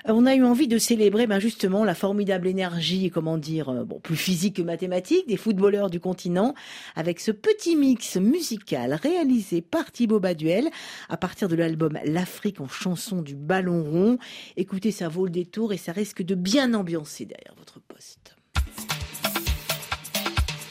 on 0.06 0.26
a 0.26 0.34
eu 0.34 0.42
envie 0.42 0.66
de 0.66 0.76
célébrer 0.76 1.28
ben, 1.28 1.38
justement 1.38 1.84
la 1.84 1.94
formidable 1.94 2.48
énergie, 2.48 3.10
comment 3.10 3.38
dire, 3.38 3.86
plus 4.02 4.16
physique 4.16 4.56
que 4.56 4.62
mathématique 4.62 5.28
des 5.28 5.36
footballeurs 5.36 5.88
du 5.88 6.00
continent, 6.00 6.54
avec 6.96 7.20
ce 7.20 7.30
petit 7.30 7.76
mix 7.76 8.16
musical 8.16 8.94
réalisé 8.94 9.62
par 9.62 9.92
Thibaut 9.92 10.18
Baduel 10.18 10.68
à 11.10 11.16
partir 11.16 11.46
de 11.46 11.54
l'album 11.54 11.96
L'Afrique 12.04 12.60
en 12.60 12.66
chanson 12.66 13.22
du 13.22 13.36
ballon 13.36 13.84
rond. 13.84 14.18
Écoutez, 14.56 14.90
ça 14.90 15.08
vaut 15.08 15.26
le 15.26 15.30
détour 15.30 15.72
et 15.72 15.78
ça 15.78 15.92
risque 15.92 16.22
de 16.22 16.34
bien 16.34 16.74
ambiancer 16.74 17.24
derrière 17.24 17.54
votre. 17.56 17.80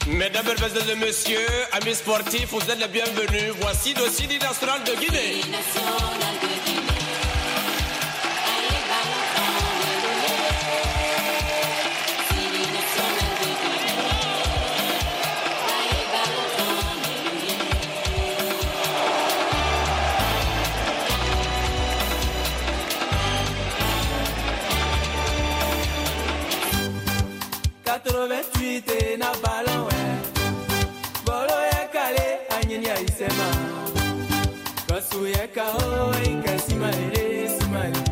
Mesdames, 0.06 0.44
et 0.90 0.96
Messieurs, 0.96 1.38
amis 1.72 1.94
sportifs, 1.94 2.48
vous 2.50 2.60
êtes 2.60 2.78
les 2.78 2.88
bienvenus. 2.88 3.54
Voici 3.60 3.94
le 3.94 4.10
CD 4.10 4.38
national 4.38 4.82
de 4.84 4.94
Guinée. 4.94 5.40
Basuye 35.02 35.44
ka 35.54 35.64
ho, 35.74 36.14
ere, 37.10 37.48
simaye. 37.50 38.11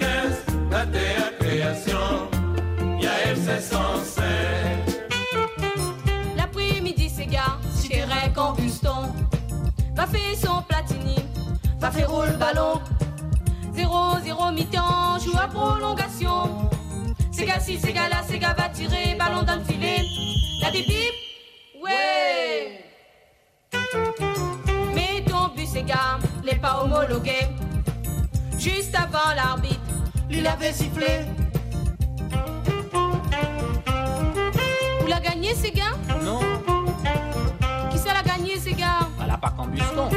0-0 12.53 14.53
mi-temps, 14.53 15.19
joue 15.19 15.37
à 15.37 15.47
prolongation. 15.47 16.69
Sega 17.31 17.59
si, 17.59 17.79
Sega 17.79 18.09
là, 18.09 18.23
Sega 18.27 18.53
va 18.53 18.69
tirer, 18.69 19.15
ballon 19.17 19.43
dans 19.43 19.55
le 19.55 19.63
filet. 19.63 20.03
La 20.61 20.69
des 20.71 20.83
pipes, 20.83 21.15
ouais. 21.81 22.85
Mais 24.93 25.23
ton 25.25 25.47
but, 25.55 25.65
Sega, 25.65 26.19
n'est 26.43 26.59
pas 26.59 26.83
homologué. 26.83 27.47
Juste 28.57 28.93
avant 28.95 29.33
l'arbitre, 29.35 29.79
lui 30.29 30.41
l'avait 30.41 30.73
sifflé. 30.73 31.25
Où 35.01 35.05
l'a 35.07 35.19
gagné, 35.19 35.55
Sega? 35.55 35.91
Non. 36.21 36.41
Qui 37.89 37.97
ça 37.97 38.13
l'a 38.13 38.23
gagné, 38.23 38.59
Sega? 38.59 39.07
Bah, 39.17 39.23
elle 39.23 39.31
a 39.31 39.37
pas 39.37 39.53
Buston. 39.67 40.09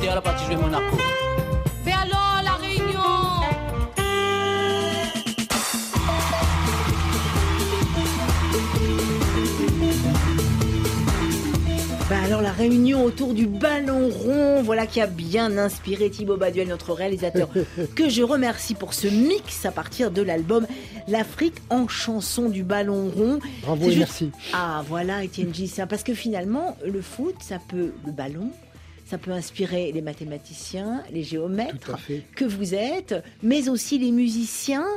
8h, 0.00 0.08
elle 0.10 0.18
a 0.18 0.20
parti 0.20 0.56
Monaco. 0.56 0.96
Mais 1.84 1.92
alors, 1.92 2.40
la 2.44 2.52
réunion 2.52 3.00
Bah 12.10 12.16
alors 12.22 12.42
la 12.42 12.52
réunion 12.52 13.02
autour 13.02 13.32
du 13.32 13.46
ballon 13.46 14.10
rond, 14.10 14.62
voilà 14.62 14.86
qui 14.86 15.00
a 15.00 15.06
bien 15.06 15.56
inspiré 15.56 16.10
Thibaut 16.10 16.36
Baduel, 16.36 16.68
notre 16.68 16.92
réalisateur, 16.92 17.48
que 17.94 18.10
je 18.10 18.22
remercie 18.22 18.74
pour 18.74 18.92
ce 18.92 19.06
mix 19.06 19.64
à 19.64 19.70
partir 19.70 20.10
de 20.10 20.20
l'album 20.20 20.66
L'Afrique 21.08 21.56
en 21.70 21.88
chanson 21.88 22.48
du 22.50 22.62
ballon 22.62 23.10
rond. 23.14 23.38
Bravo 23.62 23.86
merci. 23.96 24.30
Ah 24.52 24.82
voilà 24.86 25.24
Etienne 25.24 25.54
Gissin, 25.54 25.84
hein, 25.84 25.86
parce 25.86 26.02
que 26.02 26.14
finalement 26.14 26.76
le 26.84 27.00
foot, 27.00 27.36
ça 27.40 27.58
peut, 27.68 27.92
le 28.04 28.12
ballon, 28.12 28.50
ça 29.14 29.18
peut 29.18 29.30
inspirer 29.30 29.92
les 29.92 30.02
mathématiciens, 30.02 31.04
les 31.12 31.22
géomètres 31.22 31.96
que 32.34 32.44
vous 32.44 32.74
êtes, 32.74 33.14
mais 33.44 33.68
aussi 33.68 33.96
les 33.96 34.10
musiciens. 34.10 34.88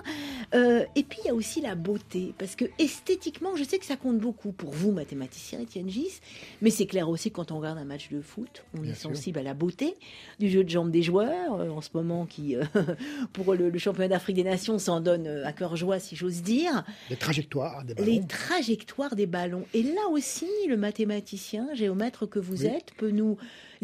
Euh, 0.55 0.85
et 0.95 1.03
puis 1.03 1.19
il 1.23 1.27
y 1.27 1.29
a 1.29 1.33
aussi 1.35 1.59
la 1.61 1.75
beauté, 1.75 2.33
parce 2.37 2.55
que 2.55 2.65
esthétiquement, 2.79 3.55
je 3.57 3.63
sais 3.63 3.77
que 3.79 3.85
ça 3.85 3.97
compte 3.97 4.17
beaucoup 4.19 4.51
pour 4.53 4.71
vous, 4.71 4.91
mathématiciens, 4.93 5.59
Étienne 5.59 5.89
Gis, 5.89 6.21
mais 6.61 6.69
c'est 6.69 6.85
clair 6.85 7.09
aussi 7.09 7.31
quand 7.31 7.51
on 7.51 7.57
regarde 7.57 7.77
un 7.77 7.83
match 7.85 8.09
de 8.09 8.21
foot, 8.21 8.63
on 8.75 8.79
Bien 8.81 8.91
est 8.91 8.95
sûr. 8.95 9.09
sensible 9.09 9.39
à 9.39 9.43
la 9.43 9.53
beauté 9.53 9.95
du 10.39 10.49
jeu 10.49 10.63
de 10.63 10.69
jambes 10.69 10.89
des 10.91 11.01
joueurs, 11.03 11.55
euh, 11.59 11.69
en 11.69 11.81
ce 11.81 11.89
moment 11.93 12.25
qui, 12.25 12.55
euh, 12.55 12.63
pour 13.33 13.53
le, 13.55 13.69
le 13.69 13.77
championnat 13.79 14.07
d'Afrique 14.07 14.37
des 14.37 14.43
Nations, 14.45 14.79
s'en 14.79 15.01
donne 15.01 15.27
à 15.27 15.51
cœur 15.51 15.75
joie, 15.75 15.99
si 15.99 16.15
j'ose 16.15 16.41
dire. 16.41 16.83
Les 17.09 17.17
trajectoires 17.17 17.83
des 17.83 17.93
Les 17.95 18.15
ballons. 18.15 18.27
trajectoires 18.27 19.15
des 19.15 19.27
ballons. 19.27 19.65
Et 19.73 19.83
là 19.83 20.07
aussi, 20.11 20.47
le 20.69 20.77
mathématicien, 20.77 21.67
géomètre 21.73 22.25
que 22.25 22.39
vous 22.39 22.61
Oui. 22.63 22.67
êtes, 22.67 22.93
peut 22.97 23.11
nous 23.11 23.37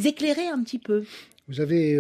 éclairer 0.04 0.48
un 0.48 0.64
petit 0.64 0.80
peu. 0.80 1.04
Vous 1.50 1.60
avez 1.60 1.96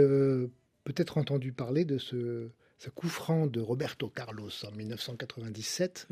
peut-être 0.85 1.17
entendu 1.17 1.51
parler 1.51 1.85
de 1.85 1.97
ce, 1.97 2.47
ce 2.83 2.89
coup 2.89 3.07
franc 3.07 3.47
de 3.47 3.61
Roberto 3.61 4.09
Carlos 4.09 4.49
en 4.65 4.71
1997 4.71 6.07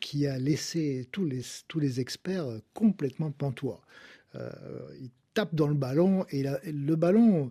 qui 0.00 0.26
a 0.26 0.38
laissé 0.38 1.08
tous 1.10 1.24
les, 1.24 1.40
tous 1.68 1.78
les 1.80 2.00
experts 2.00 2.46
complètement 2.74 3.30
pantois. 3.30 3.80
Euh, 4.34 4.50
il 5.00 5.10
tape 5.32 5.54
dans 5.54 5.68
le 5.68 5.74
ballon 5.74 6.26
et 6.30 6.42
la- 6.42 6.60
le 6.64 6.96
ballon 6.96 7.50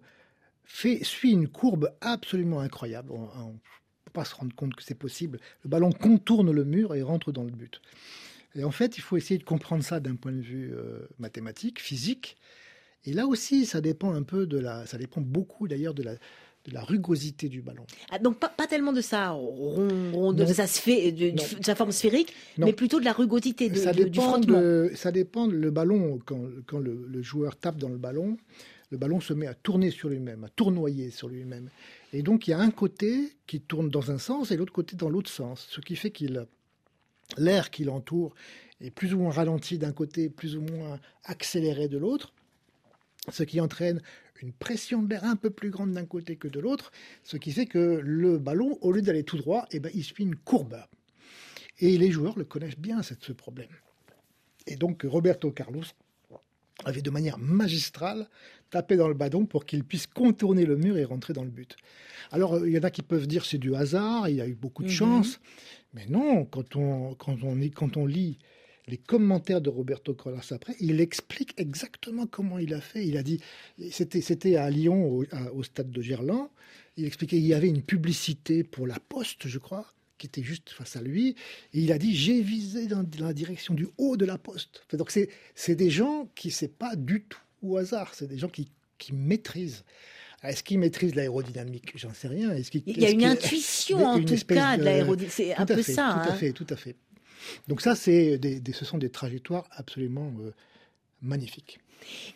fait, 0.64 1.04
suit 1.04 1.32
une 1.32 1.48
courbe 1.48 1.92
absolument 2.02 2.60
incroyable. 2.60 3.12
On 3.12 3.22
ne 3.48 3.54
peut 4.06 4.12
pas 4.14 4.26
se 4.26 4.36
rendre 4.36 4.56
compte 4.56 4.76
que 4.76 4.84
c'est 4.84 4.94
possible. 4.94 5.40
Le 5.64 5.70
ballon 5.70 5.92
contourne 5.92 6.52
le 6.52 6.64
mur 6.64 6.94
et 6.94 7.02
rentre 7.02 7.32
dans 7.32 7.44
le 7.44 7.52
but. 7.52 7.82
Et 8.54 8.64
en 8.64 8.72
fait, 8.72 8.98
il 8.98 9.02
faut 9.02 9.18
essayer 9.18 9.40
de 9.40 9.44
comprendre 9.44 9.84
ça 9.84 10.00
d'un 10.00 10.16
point 10.16 10.34
de 10.34 10.42
vue 10.42 10.72
euh, 10.76 11.08
mathématique, 11.18 11.82
physique. 11.82 12.38
Et 13.06 13.14
là 13.14 13.26
aussi, 13.26 13.66
ça 13.66 13.82
dépend 13.82 14.14
un 14.14 14.22
peu 14.22 14.46
de 14.46 14.60
la, 14.60 14.86
ça 14.86 15.00
dépend 15.00 15.22
beaucoup 15.22 15.68
d'ailleurs 15.68 15.96
de 15.96 16.04
la, 16.04 16.16
de 16.66 16.74
la 16.74 16.82
rugosité 16.84 17.50
du 17.50 17.62
ballon. 17.62 17.86
Ah, 18.12 18.20
donc 18.20 18.38
pas, 18.38 18.50
pas 18.50 18.68
tellement 18.68 18.94
de 18.94 19.02
sa 19.02 19.32
rond, 19.32 20.12
rond- 20.14 20.34
de 20.34 20.46
sa, 20.46 20.66
sphé- 20.66 21.12
de, 21.12 21.32
Non. 21.32 21.60
de 21.60 21.66
sa 21.66 21.74
forme 21.76 21.92
sphérique, 21.92 22.34
Non. 22.58 22.68
mais 22.68 22.74
plutôt 22.74 23.00
de 23.00 23.06
la 23.06 23.14
rugosité 23.14 23.70
de- 23.70 23.76
ça 23.76 23.94
du 23.94 24.06
dépend 24.10 24.22
frottement. 24.34 24.60
de, 24.60 24.92
ça 24.96 25.12
dépend 25.12 25.48
le 25.48 25.72
ballon 25.72 26.20
quand, 26.26 26.42
quand 26.68 26.78
le, 26.80 27.06
le 27.10 27.22
joueur 27.24 27.56
tape 27.56 27.78
dans 27.78 27.90
le 27.90 27.98
ballon, 27.98 28.38
le 28.92 28.98
ballon 28.98 29.20
se 29.20 29.34
met 29.34 29.48
à 29.48 29.54
tourner 29.56 29.90
sur 29.90 30.10
lui-même, 30.10 30.44
à 30.44 30.50
tournoyer 30.50 31.10
sur 31.10 31.30
lui-même. 31.30 31.70
Et 32.14 32.22
donc 32.22 32.48
il 32.48 32.52
y 32.52 32.54
a 32.54 32.60
un 32.60 32.72
côté 32.72 33.34
qui 33.48 33.60
tourne 33.62 33.90
dans 33.90 34.12
un 34.12 34.18
sens 34.20 34.52
et 34.52 34.58
l'autre 34.58 34.74
côté 34.74 34.96
dans 34.96 35.10
l'autre 35.10 35.32
sens, 35.32 35.68
ce 35.72 35.82
qui 35.82 35.96
fait 35.96 36.12
qu'il 36.12 36.46
l'air 37.38 37.72
qui 37.72 37.86
l'entoure 37.86 38.36
est 38.82 38.92
plus 38.92 39.14
ou 39.14 39.20
moins 39.20 39.32
ralenti 39.32 39.78
d'un 39.78 39.94
côté, 39.94 40.30
plus 40.30 40.58
ou 40.58 40.62
moins 40.62 41.00
accéléré 41.24 41.88
de 41.88 41.98
l'autre, 41.98 42.34
ce 43.30 43.44
qui 43.44 43.60
entraîne 43.62 44.02
une 44.42 44.52
pression 44.52 45.04
d'air 45.04 45.24
un 45.24 45.36
peu 45.36 45.52
plus 45.52 45.70
grande 45.70 45.92
d'un 45.94 46.06
côté 46.06 46.36
que 46.36 46.48
de 46.48 46.60
l'autre, 46.60 46.92
ce 47.24 47.38
qui 47.38 47.52
fait 47.52 47.68
que 47.68 48.02
le 48.04 48.40
ballon, 48.40 48.78
au 48.82 48.92
lieu 48.92 49.02
d'aller 49.04 49.24
tout 49.24 49.38
droit, 49.38 49.68
eh 49.72 49.80
ben, 49.80 49.92
il 49.94 50.04
suit 50.04 50.24
une 50.24 50.36
courbe. 50.36 50.78
Et 51.80 51.98
les 51.98 52.10
joueurs 52.12 52.38
le 52.38 52.46
connaissent 52.46 52.78
bien, 52.78 53.04
cette- 53.04 53.24
ce 53.24 53.34
problème. 53.34 53.70
Et 54.68 54.76
donc 54.76 55.04
Roberto 55.08 55.52
Carlos 55.52 55.84
avait 56.86 57.02
de 57.04 57.10
manière 57.12 57.38
magistrale 57.38 58.28
tapé 58.72 58.96
dans 58.96 59.08
le 59.08 59.14
ballon 59.14 59.46
pour 59.46 59.66
qu'il 59.66 59.84
puisse 59.84 60.08
contourner 60.08 60.66
le 60.66 60.76
mur 60.78 60.98
et 60.98 61.04
rentrer 61.04 61.34
dans 61.34 61.44
le 61.44 61.50
but. 61.52 61.76
Alors 62.32 62.56
euh, 62.56 62.68
il 62.68 62.74
y 62.74 62.80
en 62.80 62.84
a 62.84 62.90
qui 62.90 63.04
peuvent 63.04 63.28
dire 63.28 63.46
c'est 63.46 63.58
du 63.60 63.76
hasard, 63.76 64.30
il 64.30 64.38
y 64.38 64.42
a 64.42 64.48
eu 64.48 64.56
beaucoup 64.56 64.82
de 64.82 64.88
Mhm. 64.88 64.94
chance, 64.96 65.40
mais 65.94 66.06
non, 66.08 66.46
quand 66.46 66.76
on, 66.76 67.14
quand, 67.16 67.38
on, 67.44 67.56
quand 67.70 67.98
on 67.98 68.06
lit 68.08 68.40
les 68.88 68.98
commentaires 68.98 69.62
de 69.62 69.70
Roberto 69.70 70.14
Carlos 70.14 70.40
après, 70.52 70.76
il 70.80 71.00
explique 71.02 71.54
exactement 71.58 72.26
comment 72.28 72.58
il 72.58 72.74
a 72.74 72.82
fait. 72.82 73.08
Il 73.08 73.18
a 73.18 73.24
dit, 73.24 73.40
c'était, 73.92 74.56
à 74.56 74.70
Lyon, 74.70 75.08
au, 75.08 75.24
à- 75.32 75.52
au 75.54 75.64
stade 75.64 75.92
de 75.92 76.02
Gerland, 76.02 76.50
il 76.98 77.06
expliquait 77.06 77.38
qu'il 77.38 77.46
y 77.46 77.54
avait 77.54 77.70
une 77.70 77.84
publicité 77.84 78.64
pour 78.64 78.88
la 78.88 79.00
Poste, 79.00 79.48
je 79.48 79.60
crois, 79.60 79.86
qui 80.18 80.28
était 80.28 80.44
juste 80.44 80.70
face 80.70 80.96
à 80.96 81.02
lui, 81.02 81.36
et 81.74 81.82
il 81.82 81.92
a 81.92 81.98
dit 81.98 82.16
j'ai 82.16 82.42
visé 82.42 82.88
dans, 82.88 83.06
la 83.20 83.34
direction 83.34 83.74
du 83.74 83.88
haut 83.98 84.18
de 84.18 84.26
la 84.26 84.38
Poste. 84.38 84.84
Donc 84.94 85.10
c'est, 85.12 85.76
des 85.76 85.90
gens 85.90 86.30
qui 86.36 86.52
c'est 86.52 86.68
pas 86.68 86.96
du 86.96 87.24
tout 87.24 87.40
au 87.64 87.78
hasard, 87.78 88.14
c'est 88.14 88.28
des 88.28 88.38
gens 88.38 88.50
qui, 88.50 88.70
qui 88.98 89.14
maîtrisent. 89.14 89.84
Est-ce 90.44 90.64
qu'ils 90.64 90.80
maîtrisent 90.80 91.16
l'aérodynamique? 91.16 91.94
J'en 91.96 92.14
sais 92.14 92.28
rien. 92.28 92.52
Est-ce 92.52 92.72
Il 92.88 93.00
y 93.00 93.06
a 93.06 93.12
une 93.12 93.24
intuition, 93.24 94.04
en 94.04 94.24
tout 94.24 94.36
cas, 94.48 94.76
de 94.76 94.84
l'aérodynamique. 94.84 95.34
C'est 95.34 95.56
un 95.56 95.66
peu 95.68 95.82
fait, 95.84 95.94
ça, 95.94 96.22
Tout 96.24 96.30
à 96.30 96.34
hein. 96.34 96.36
fait, 96.36 96.52
tout 96.52 96.68
à 96.70 96.76
fait. 96.76 96.96
Donc 97.68 97.82
ça, 97.82 97.96
c'est 97.96 98.38
des, 98.38 98.62
ce 98.74 98.86
sont 98.86 98.98
des 98.98 99.10
trajectoires 99.10 99.66
absolument 99.72 100.32
euh, 100.40 100.52
magnifiques. 101.22 101.80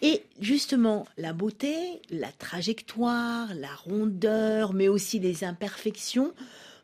Et 0.01 0.23
justement, 0.39 1.07
la 1.17 1.33
beauté, 1.33 1.75
la 2.11 2.31
trajectoire, 2.31 3.53
la 3.55 3.73
rondeur, 3.75 4.73
mais 4.73 4.87
aussi 4.87 5.19
les 5.19 5.43
imperfections, 5.43 6.33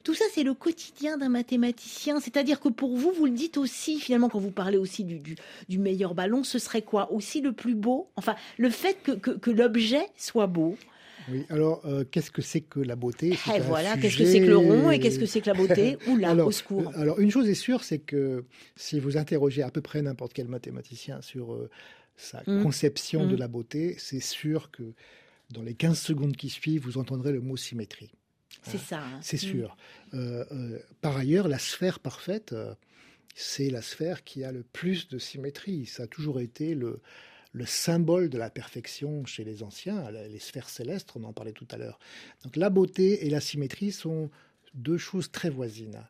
tout 0.04 0.16
ça, 0.16 0.26
c'est 0.34 0.42
le 0.42 0.56
quotidien 0.56 1.18
d'un 1.18 1.30
mathématicien. 1.30 2.20
C'est-à-dire 2.20 2.60
que 2.60 2.70
pour 2.70 2.98
vous, 2.98 3.12
vous 3.12 3.26
le 3.26 3.32
dites 3.32 3.58
aussi, 3.58 4.00
finalement, 4.00 4.30
quand 4.30 4.40
vous 4.40 4.50
parlez 4.50 4.78
aussi 4.78 5.04
du, 5.04 5.78
meilleur 5.78 6.16
ballon, 6.16 6.44
ce 6.44 6.58
serait 6.58 6.82
quoi? 6.82 7.12
Aussi 7.12 7.42
le 7.42 7.52
plus 7.52 7.76
beau? 7.76 8.10
Enfin, 8.16 8.36
le 8.58 8.72
fait 8.72 8.98
que 9.04 9.52
l'objet 9.52 10.08
soit 10.18 10.48
beau? 10.48 10.76
Oui, 11.32 11.46
alors 11.50 11.82
euh, 11.86 12.04
qu'est-ce 12.04 12.32
que 12.32 12.42
c'est 12.42 12.62
que 12.62 12.80
la 12.80 12.96
beauté? 12.96 13.34
Eh 13.56 13.60
voilà, 13.62 13.98
qu'est-ce 13.98 14.18
que 14.18 14.26
c'est 14.26 14.42
que 14.42 14.46
le 14.50 14.58
rond 14.58 14.92
et 14.92 15.00
qu'est-ce 15.00 15.20
que 15.20 15.26
c'est 15.26 15.42
que 15.42 15.48
la 15.48 15.54
beauté? 15.54 15.98
Oula, 16.08 16.32
alors, 16.32 16.48
au 16.48 16.52
secours. 16.52 16.88
euh, 16.96 17.00
Alors, 17.02 17.20
une 17.20 17.32
chose 17.32 17.48
est 17.50 17.54
sûre, 17.56 17.84
c'est 17.84 18.00
que 18.00 18.46
si 18.76 19.00
vous 19.00 19.18
interrogez 19.18 19.64
à 19.64 19.72
peu 19.72 19.82
près 19.82 20.02
n'importe 20.02 20.34
quel 20.34 20.48
mathématicien 20.48 21.22
sur 21.22 21.54
euh, 21.54 21.70
sa 22.18 22.42
Mm. 22.48 22.62
conception 22.62 23.26
de 23.26 23.36
Mm. 23.36 23.40
la 23.40 23.48
beauté, 23.48 23.96
c'est 23.98 24.20
sûr 24.20 24.72
que 24.72 24.84
dans 25.52 25.62
les 25.64 25.74
15 25.74 26.00
secondes 26.00 26.36
qui 26.36 26.50
suivent, 26.50 26.84
vous 26.84 26.98
entendrez 26.98 27.32
le 27.32 27.42
mot 27.42 27.58
symétrie. 27.58 28.12
C'est 28.64 28.78
ça. 28.78 29.00
hein. 29.00 29.20
C'est 29.22 29.38
Mm. 29.38 29.40
sûr. 29.40 29.78
Euh, 30.14 30.78
par 31.02 31.18
ailleurs, 31.18 31.48
la 31.48 31.60
sphère 31.60 32.00
parfaite, 32.00 32.54
c'est 33.36 33.70
la 33.70 33.82
sphère 33.82 34.24
qui 34.24 34.44
a 34.44 34.52
le 34.52 34.64
plus 34.64 35.08
de 35.08 35.18
symétrie. 35.18 35.86
Ça 35.86 36.04
a 36.04 36.08
toujours 36.08 36.40
été 36.42 36.76
le, 36.76 37.00
le 37.54 37.66
symbole 37.66 38.30
de 38.30 38.38
la 38.38 38.50
perfection 38.50 39.26
chez 39.26 39.44
les 39.44 39.64
anciens, 39.64 40.10
les 40.12 40.40
sphères 40.40 40.70
célestes, 40.70 41.10
on 41.16 41.24
en 41.24 41.34
parlait 41.34 41.52
tout 41.52 41.68
à 41.72 41.78
l'heure. 41.78 42.00
Donc 42.44 42.56
la 42.56 42.70
beauté 42.70 43.26
et 43.26 43.30
la 43.30 43.42
symétrie 43.42 43.92
sont 43.92 44.30
deux 44.74 44.98
choses 44.98 45.32
très 45.32 45.50
voisines. 45.50 46.02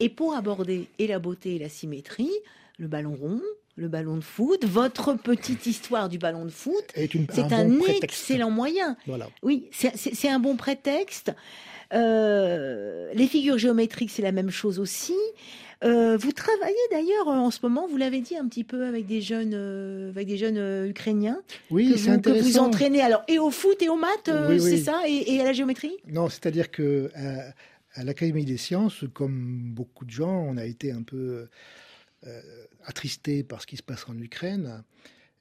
Et 0.00 0.08
pour 0.08 0.34
aborder 0.34 0.88
et 0.98 1.06
la 1.06 1.18
beauté 1.18 1.56
et 1.56 1.58
la 1.58 1.68
symétrie, 1.68 2.32
le 2.78 2.88
ballon 2.88 3.14
rond, 3.14 3.40
le 3.76 3.88
ballon 3.88 4.16
de 4.16 4.22
foot, 4.22 4.64
votre 4.64 5.14
petite 5.14 5.66
histoire 5.66 6.08
du 6.08 6.18
ballon 6.18 6.44
de 6.44 6.50
foot, 6.50 6.84
c'est 6.94 7.40
un 7.40 7.52
un, 7.52 7.68
bon 7.68 7.78
prétexte. 7.78 8.04
excellent 8.04 8.50
moyen. 8.50 8.96
Voilà. 9.06 9.28
Oui, 9.42 9.68
c'est 9.72 10.28
un 10.28 10.38
bon 10.38 10.56
prétexte. 10.56 11.32
Euh, 11.92 13.12
les 13.14 13.26
figures 13.26 13.58
géométriques, 13.58 14.10
c'est 14.10 14.22
la 14.22 14.32
même 14.32 14.50
chose 14.50 14.78
aussi. 14.78 15.14
Euh, 15.82 16.16
vous 16.16 16.32
travaillez 16.32 16.74
d'ailleurs 16.90 17.28
euh, 17.28 17.32
en 17.32 17.50
ce 17.50 17.58
moment, 17.62 17.86
vous 17.88 17.96
l'avez 17.96 18.20
dit 18.20 18.36
un 18.36 18.46
petit 18.48 18.64
peu 18.64 18.86
avec 18.86 19.06
des 19.06 19.20
jeunes, 19.20 19.52
euh, 19.54 20.10
avec 20.10 20.28
des 20.28 20.36
jeunes 20.36 20.88
ukrainiens. 20.88 21.40
Oui, 21.70 21.90
que 21.92 21.98
c'est 21.98 22.10
vous, 22.12 22.20
que 22.20 22.28
vous 22.30 22.36
intéressant. 22.36 22.66
entraînez 22.66 23.00
alors 23.00 23.22
et 23.28 23.38
au 23.38 23.50
foot 23.50 23.80
et 23.82 23.88
aux 23.88 23.96
maths, 23.96 24.30
Oui, 24.48 24.60
c'est 24.60 24.72
oui. 24.74 24.82
ça, 24.82 25.02
et, 25.06 25.34
et 25.34 25.40
à 25.40 25.44
la 25.44 25.52
géométrie? 25.52 25.96
Non, 26.06 26.28
c'est-à-dire 26.28 26.70
que 26.70 27.10
à 27.96 28.02
l'Académie 28.04 28.44
des 28.44 28.56
sciences, 28.56 29.04
comme 29.12 29.70
beaucoup 29.72 30.04
de 30.04 30.10
gens, 30.10 30.44
on 30.48 30.56
a 30.56 30.64
été 30.64 30.92
un 30.92 31.02
peu 31.02 31.48
attristés 32.84 33.42
par 33.42 33.60
ce 33.62 33.66
qui 33.66 33.76
se 33.76 33.82
passe 33.82 34.06
en 34.08 34.18
Ukraine. 34.18 34.82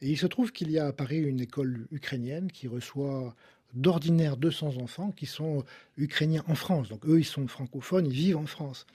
Et 0.01 0.09
il 0.09 0.17
se 0.17 0.27
trouve 0.27 0.51
qu'il 0.51 0.69
y 0.71 0.79
a 0.79 0.87
à 0.87 0.91
Paris 0.93 1.19
une 1.19 1.39
école 1.39 1.87
ukrainienne 1.91 2.51
qui 2.51 2.67
reçoit 2.67 3.35
d'ordinaire 3.73 4.37
200 4.37 4.77
enfants 4.81 5.11
qui 5.11 5.25
sont 5.25 5.63
ukrainiens 5.97 6.43
en 6.47 6.55
France. 6.55 6.89
Donc 6.89 7.05
eux, 7.07 7.19
ils 7.19 7.25
sont 7.25 7.47
francophones, 7.47 8.05
ils 8.07 8.13
vivent 8.13 8.37
en 8.37 8.45
France. 8.45 8.85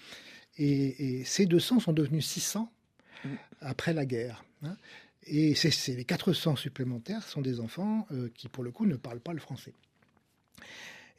Et, 0.59 1.21
et 1.21 1.25
ces 1.25 1.47
200 1.47 1.81
sont 1.81 1.93
devenus 1.93 2.27
600 2.27 2.71
après 3.61 3.93
la 3.93 4.05
guerre. 4.07 4.45
hein. 4.63 4.77
Et 5.31 5.55
c'est 5.55 5.95
les 5.95 6.05
400 6.05 6.57
supplémentaires 6.57 7.23
sont 7.23 7.43
des 7.43 7.61
enfants 7.61 8.07
euh, 8.13 8.31
qui, 8.35 8.49
pour 8.49 8.65
le 8.65 8.71
coup, 8.71 8.87
ne 8.87 8.97
parlent 8.97 9.21
pas 9.21 9.35
le 9.35 9.41
français. 9.41 9.75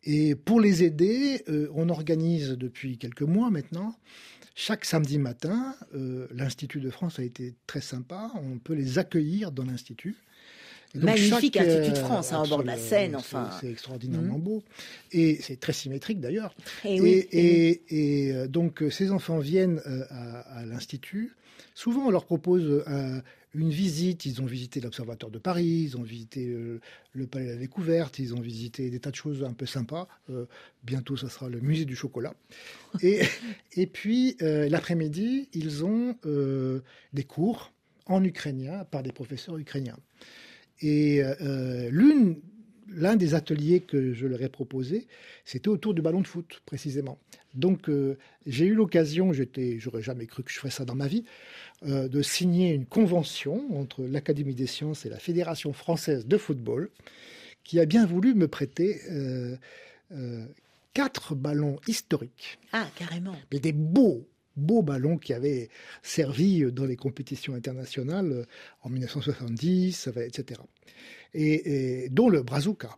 Et 0.04 0.34
pour 0.36 0.60
les 0.60 0.84
aider, 0.84 1.44
euh, 1.48 1.70
on 1.74 1.90
organise 1.90 2.50
depuis 2.50 2.98
quelques 2.98 3.22
mois 3.22 3.52
maintenant, 3.52 3.96
chaque 4.56 4.86
samedi 4.86 5.20
matin, 5.20 5.76
euh, 5.94 6.28
l'Institut 6.32 6.80
de 6.80 6.90
France 6.90 7.20
a 7.20 7.24
été 7.24 7.56
très 7.68 7.82
sympa, 7.82 8.32
on 8.36 8.58
peut 8.58 8.74
les 8.74 8.98
accueillir 8.98 9.52
dans 9.52 9.64
l'Institut. 9.64 10.16
Donc, 10.96 11.04
Magnifique 11.04 11.54
chaque, 11.56 11.68
Institut 11.68 11.92
de 11.92 11.98
euh, 11.98 12.04
France, 12.06 12.34
hein, 12.34 12.42
au 12.44 12.48
bord 12.48 12.62
de 12.64 12.68
la 12.68 12.78
Seine, 12.78 13.16
enfin. 13.16 13.50
C'est 13.62 13.70
extraordinairement 13.70 14.38
Mhm. 14.38 14.42
beau. 14.44 14.64
Et 15.12 15.38
c'est 15.42 15.60
très 15.60 15.74
symétrique 15.74 16.20
d'ailleurs. 16.20 16.56
Eh 16.84 16.96
Et, 16.96 17.02
oui, 17.02 17.28
eh 17.32 17.82
et, 18.28 18.34
euh, 18.34 18.48
donc, 18.48 18.82
euh, 18.82 18.90
ces 18.90 19.12
enfants 19.12 19.38
viennent 19.38 19.82
euh, 19.86 20.04
à, 20.10 20.40
à 20.60 20.66
l'Institut. 20.66 21.36
Souvent, 21.76 22.08
on 22.08 22.10
leur 22.10 22.26
propose 22.26 22.84
euh, 22.88 23.22
une 23.54 23.70
visite. 23.70 24.26
Ils 24.26 24.42
ont 24.42 24.46
visité 24.46 24.80
l'Observatoire 24.82 25.32
de 25.32 25.38
Paris, 25.38 25.84
ils 25.92 25.96
ont 25.98 26.02
visité 26.02 26.48
euh, 26.48 26.80
le 27.14 27.28
Palais 27.28 27.46
de 27.46 27.52
la 27.52 27.58
Découverte, 27.58 28.18
ils 28.18 28.34
ont 28.34 28.42
visité 28.42 28.90
des 28.90 29.00
tas 29.00 29.12
de 29.12 29.16
choses 29.16 29.44
un 29.44 29.54
peu 29.54 29.68
sympas. 29.68 30.08
Euh, 30.32 30.46
bientôt, 30.84 31.16
ça 31.18 31.30
sera 31.30 31.50
le 31.50 31.60
musée 31.60 31.86
du 31.86 31.96
chocolat. 31.96 32.34
Et, 33.04 33.22
et 33.76 33.86
puis, 33.86 34.38
euh, 34.42 34.68
l'après-midi, 34.70 35.50
ils 35.54 35.86
ont 35.86 36.16
euh, 36.26 36.82
des 37.14 37.24
cours 37.26 37.72
en 38.08 38.24
ukrainien 38.24 38.86
par 38.86 39.04
des 39.04 39.12
professeurs 39.12 39.56
ukrainiens. 39.60 39.98
Et 40.82 41.22
euh, 41.24 41.90
l'une, 41.92 42.40
l'un 42.88 43.16
des 43.16 43.34
ateliers 43.34 43.82
que 43.82 44.14
je 44.14 44.28
leur 44.28 44.42
ai 44.42 44.50
proposé, 44.50 45.08
c'était 45.46 45.68
autour 45.68 45.94
du 45.94 46.02
ballon 46.02 46.22
de 46.22 46.28
foot, 46.28 46.62
précisément. 46.66 47.18
Donc, 47.56 47.90
euh, 47.90 48.18
j'ai 48.46 48.66
eu 48.66 48.76
l'occasion, 48.76 49.34
j'étais, 49.34 49.80
j'aurais 49.80 50.02
jamais 50.04 50.28
cru 50.28 50.44
que 50.44 50.52
je 50.52 50.58
ferais 50.58 50.70
ça 50.70 50.86
dans 50.86 50.96
ma 50.96 51.08
vie, 51.08 51.24
euh, 51.88 52.08
de 52.08 52.22
signer 52.22 52.74
une 52.74 52.86
convention 52.86 53.66
entre 53.80 54.04
l'Académie 54.04 54.54
des 54.56 54.68
sciences 54.68 55.06
et 55.06 55.10
la 55.10 55.20
Fédération 55.20 55.74
française 55.74 56.28
de 56.28 56.38
football, 56.38 56.90
qui 57.64 57.80
a 57.80 57.86
bien 57.86 58.06
voulu 58.06 58.34
me 58.36 58.48
prêter 58.48 59.02
euh, 59.12 59.56
euh, 60.12 60.46
quatre 60.94 61.36
ballons 61.36 61.80
historiques 61.88 62.60
Ah, 62.72 62.88
carrément. 62.96 63.36
mais 63.52 63.60
des 63.60 63.74
beaux, 63.74 64.28
beaux 64.60 64.82
ballons 64.84 65.18
qui 65.18 65.34
avaient 65.34 65.70
servi 66.04 66.72
dans 66.72 66.86
les 66.86 66.96
compétitions 66.96 67.56
internationales 67.56 68.32
euh, 68.32 68.46
en 68.84 68.90
1970, 68.90 69.94
ça 69.94 70.12
va, 70.12 70.26
etc. 70.26 70.62
Et, 71.34 72.04
et 72.04 72.10
dont 72.10 72.30
le 72.30 72.44
Brazuca. 72.44 72.98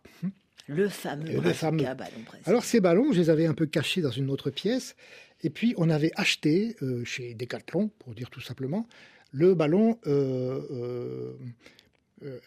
Le 0.68 0.88
fameux 0.88 1.30
Et 1.30 1.34
le 1.34 1.40
Brazuca 1.40 1.54
fameux. 1.54 1.82
ballon 1.82 1.94
brésilien. 2.26 2.42
Alors 2.46 2.64
ces 2.64 2.80
ballons, 2.80 3.12
je 3.12 3.20
les 3.20 3.30
avais 3.30 3.46
un 3.46 3.54
peu 3.54 3.66
cachés 3.66 4.00
dans 4.02 4.10
une 4.10 4.30
autre 4.30 4.50
pièce. 4.50 4.94
Et 5.42 5.50
puis 5.50 5.74
on 5.76 5.88
avait 5.90 6.12
acheté 6.16 6.76
euh, 6.82 7.04
chez 7.04 7.34
Decathlon, 7.34 7.90
pour 7.98 8.14
dire 8.14 8.30
tout 8.30 8.40
simplement, 8.40 8.86
le 9.32 9.54
ballon 9.54 9.98
euh, 10.06 11.32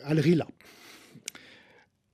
Alrila. 0.04 0.48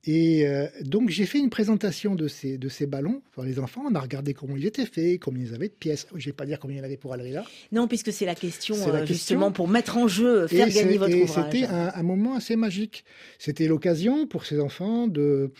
Et 0.04 0.48
euh, 0.48 0.66
donc 0.80 1.10
j'ai 1.10 1.26
fait 1.26 1.38
une 1.38 1.50
présentation 1.50 2.16
de 2.16 2.26
ces, 2.26 2.58
de 2.58 2.68
ces 2.68 2.86
ballons 2.86 3.22
pour 3.30 3.44
les 3.44 3.60
enfants. 3.60 3.82
On 3.88 3.94
a 3.94 4.00
regardé 4.00 4.34
comment 4.34 4.56
ils 4.56 4.66
étaient 4.66 4.86
faits, 4.86 5.20
combien 5.20 5.44
ils 5.44 5.54
avaient 5.54 5.68
de 5.68 5.74
pièces. 5.74 6.08
Je 6.16 6.26
vais 6.26 6.32
pas 6.32 6.44
dire 6.44 6.58
combien 6.58 6.76
il 6.76 6.78
y 6.78 6.82
en 6.82 6.84
avait 6.84 6.96
pour 6.96 7.12
Alrila. 7.12 7.44
Non, 7.70 7.86
puisque 7.86 8.12
c'est 8.12 8.26
la 8.26 8.34
question, 8.34 8.74
la 8.74 8.82
euh, 8.82 8.90
question. 9.00 9.14
justement, 9.14 9.52
pour 9.52 9.68
mettre 9.68 9.96
en 9.96 10.08
jeu, 10.08 10.48
faire 10.48 10.66
Et 10.66 10.72
gagner 10.72 10.98
votre 10.98 11.14
et 11.14 11.22
ouvrage. 11.22 11.52
C'était 11.52 11.66
un, 11.66 11.92
un 11.94 12.02
moment 12.02 12.34
assez 12.34 12.56
magique. 12.56 13.04
C'était 13.38 13.68
l'occasion 13.68 14.26
pour 14.26 14.44
ces 14.44 14.58
enfants 14.58 15.06
de. 15.06 15.52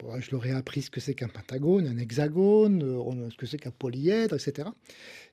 bon, 0.00 0.20
je 0.20 0.32
leur 0.32 0.44
ai 0.44 0.52
appris 0.52 0.82
ce 0.82 0.90
que 0.90 1.00
c'est 1.00 1.14
qu'un 1.14 1.28
pentagone, 1.28 1.86
un 1.86 1.96
hexagone, 1.96 2.82
euh, 2.82 3.30
ce 3.30 3.38
que 3.38 3.46
c'est 3.46 3.58
qu'un 3.58 3.70
polyèdre, 3.70 4.34
etc. 4.34 4.68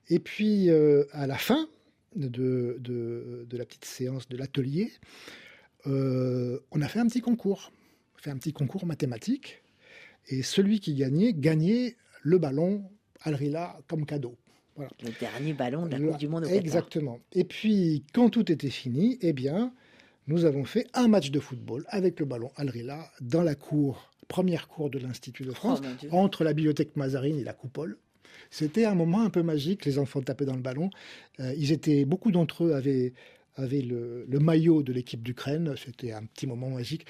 Et 0.08 0.20
puis, 0.20 0.70
euh, 0.70 1.04
à 1.12 1.28
la 1.28 1.38
fin 1.38 1.68
de, 2.16 2.78
de, 2.80 3.46
de 3.50 3.58
la 3.58 3.66
petite 3.66 3.84
séance 3.84 4.30
de 4.30 4.38
l'atelier, 4.38 4.94
on 5.86 6.82
a 6.82 6.88
fait 6.88 7.00
un 7.00 7.08
petit 7.08 7.22
concours. 7.22 7.74
Fait 8.26 8.32
un 8.32 8.38
petit 8.38 8.54
concours 8.54 8.88
mathématique. 8.88 9.62
Et 10.30 10.42
celui 10.42 10.80
qui 10.80 10.96
gagnait, 10.96 11.32
gagnait 11.32 11.96
le 12.24 12.40
ballon 12.40 12.84
Alrila 13.22 13.78
comme 13.88 14.04
cadeau. 14.04 14.36
Voilà. 14.76 14.90
Le 15.04 15.12
dernier 15.20 15.54
ballon 15.54 15.86
de 15.86 15.92
la 15.92 16.00
Coupe 16.00 16.18
du 16.18 16.28
Monde 16.28 16.46
au 16.46 16.48
Qatar. 16.48 16.60
Exactement. 16.60 17.20
Et 17.34 17.44
puis, 17.44 18.04
quand 18.16 18.32
tout 18.32 18.52
était 18.52 18.72
fini, 18.72 19.20
eh 19.22 19.32
bien, 19.32 19.72
nous 20.26 20.46
avons 20.46 20.66
fait 20.66 20.88
un 20.96 21.08
match 21.08 21.30
de 21.30 21.40
football 21.40 21.86
avec 21.90 22.20
le 22.20 22.26
ballon 22.26 22.50
Alrila 22.56 23.12
dans 23.22 23.44
la 23.44 23.54
cour, 23.54 24.12
première 24.28 24.68
cour 24.70 24.90
de 24.90 24.98
l'Institut 24.98 25.44
de 25.44 25.52
France, 25.52 25.82
Oh, 25.84 25.88
Dieu. 26.00 26.10
entre 26.12 26.44
la 26.44 26.54
bibliothèque 26.54 26.96
Mazarine 26.96 27.38
et 27.38 27.44
la 27.44 27.54
coupole. 27.54 28.00
C'était 28.50 28.86
un 28.86 28.96
moment 28.96 29.22
un 29.22 29.30
peu 29.30 29.44
magique. 29.44 29.86
Les 29.86 30.00
enfants 30.00 30.24
tapaient 30.24 30.46
dans 30.46 30.56
le 30.56 30.64
ballon. 30.64 30.90
Euh, 31.40 31.54
ils 31.56 31.72
étaient, 31.72 32.06
beaucoup 32.06 32.32
d'entre 32.32 32.64
eux 32.64 32.74
avaient, 32.74 33.14
avaient 33.56 33.84
le, 33.84 34.26
le 34.28 34.40
maillot 34.40 34.82
de 34.82 34.92
l'équipe 34.94 35.22
d'Ukraine. 35.22 35.76
C'était 35.78 36.12
un 36.12 36.24
petit 36.26 36.48
moment 36.48 36.72
magique. 36.72 37.06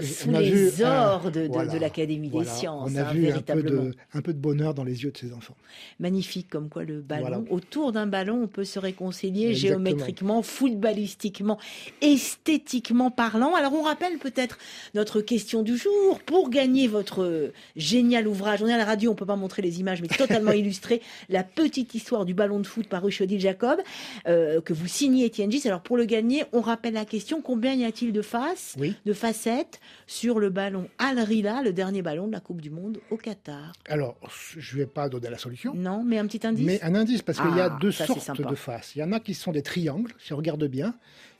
Sous 0.00 0.30
les 0.30 0.50
vu 0.50 0.84
ors 0.84 1.30
de, 1.30 1.42
de- 1.42 1.46
voilà, 1.48 1.72
de 1.72 1.78
l'Académie 1.78 2.28
voilà. 2.28 2.48
des 2.50 2.56
sciences, 2.56 2.90
On 2.92 2.96
a 2.96 3.02
hein, 3.02 3.12
vu 3.12 3.28
un 3.28 3.40
peu, 3.40 3.62
de, 3.62 3.94
un 4.14 4.20
peu 4.22 4.32
de 4.32 4.38
bonheur 4.38 4.74
dans 4.74 4.84
les 4.84 5.02
yeux 5.02 5.10
de 5.10 5.16
ces 5.18 5.32
enfants. 5.32 5.56
Magnifique 5.98 6.48
comme 6.48 6.68
quoi 6.68 6.84
le 6.84 7.00
ballon. 7.00 7.26
Voilà. 7.26 7.42
Autour 7.50 7.92
d'un 7.92 8.06
ballon, 8.06 8.42
on 8.42 8.46
peut 8.46 8.64
se 8.64 8.78
réconcilier 8.78 9.48
Exactement. 9.48 9.84
géométriquement, 9.84 10.42
footballistiquement, 10.42 11.58
esthétiquement 12.00 13.10
parlant. 13.10 13.54
Alors 13.54 13.72
on 13.74 13.82
rappelle 13.82 14.18
peut-être 14.18 14.58
notre 14.94 15.20
question 15.20 15.62
du 15.62 15.76
jour. 15.76 16.20
Pour 16.26 16.50
gagner 16.50 16.88
votre 16.88 17.52
génial 17.76 18.28
ouvrage, 18.28 18.62
on 18.62 18.66
est 18.66 18.72
à 18.72 18.78
la 18.78 18.84
radio, 18.84 19.10
on 19.12 19.14
peut 19.14 19.26
pas 19.26 19.36
montrer 19.36 19.62
les 19.62 19.80
images, 19.80 20.02
mais 20.02 20.08
totalement 20.08 20.52
illustré, 20.58 21.02
la 21.28 21.44
petite 21.44 21.94
histoire 21.94 22.24
du 22.24 22.34
ballon 22.34 22.60
de 22.60 22.66
foot 22.66 22.88
par 22.88 23.04
Odile 23.04 23.40
Jacob, 23.40 23.80
euh, 24.26 24.60
que 24.60 24.72
vous 24.72 24.86
signez 24.86 25.24
Étienne 25.24 25.50
Gis. 25.50 25.66
Alors 25.66 25.80
pour 25.80 25.96
le 25.96 26.04
gagner, 26.04 26.44
on 26.52 26.60
rappelle 26.60 26.94
la 26.94 27.04
question, 27.04 27.40
combien 27.40 27.74
y 27.74 27.84
a-t-il 27.84 28.12
de 28.12 28.22
faces, 28.22 28.76
de 29.04 29.12
facettes 29.12 29.80
sur 30.06 30.38
le 30.38 30.50
ballon 30.50 30.88
Al 30.98 31.18
Rila, 31.20 31.62
le 31.62 31.72
dernier 31.72 32.02
ballon 32.02 32.26
de 32.26 32.32
la 32.32 32.40
Coupe 32.40 32.60
du 32.60 32.70
Monde 32.70 32.98
au 33.10 33.16
Qatar 33.16 33.72
Alors, 33.88 34.16
je 34.56 34.74
ne 34.76 34.80
vais 34.80 34.86
pas 34.86 35.08
donner 35.08 35.30
la 35.30 35.38
solution. 35.38 35.74
Non, 35.74 36.02
mais 36.04 36.18
un 36.18 36.26
petit 36.26 36.46
indice 36.46 36.66
Mais 36.66 36.82
un 36.82 36.94
indice, 36.94 37.22
parce 37.22 37.38
qu'il 37.40 37.56
y 37.56 37.60
a 37.60 37.72
Ah, 37.74 37.78
deux 37.80 37.92
sortes 37.92 38.40
de 38.40 38.54
faces. 38.54 38.96
Il 38.96 39.00
y 39.00 39.02
en 39.02 39.12
a 39.12 39.20
qui 39.20 39.34
sont 39.34 39.52
des 39.52 39.62
triangles, 39.62 40.12
si 40.18 40.32
on 40.32 40.36
regarde 40.36 40.64
bien. 40.64 40.94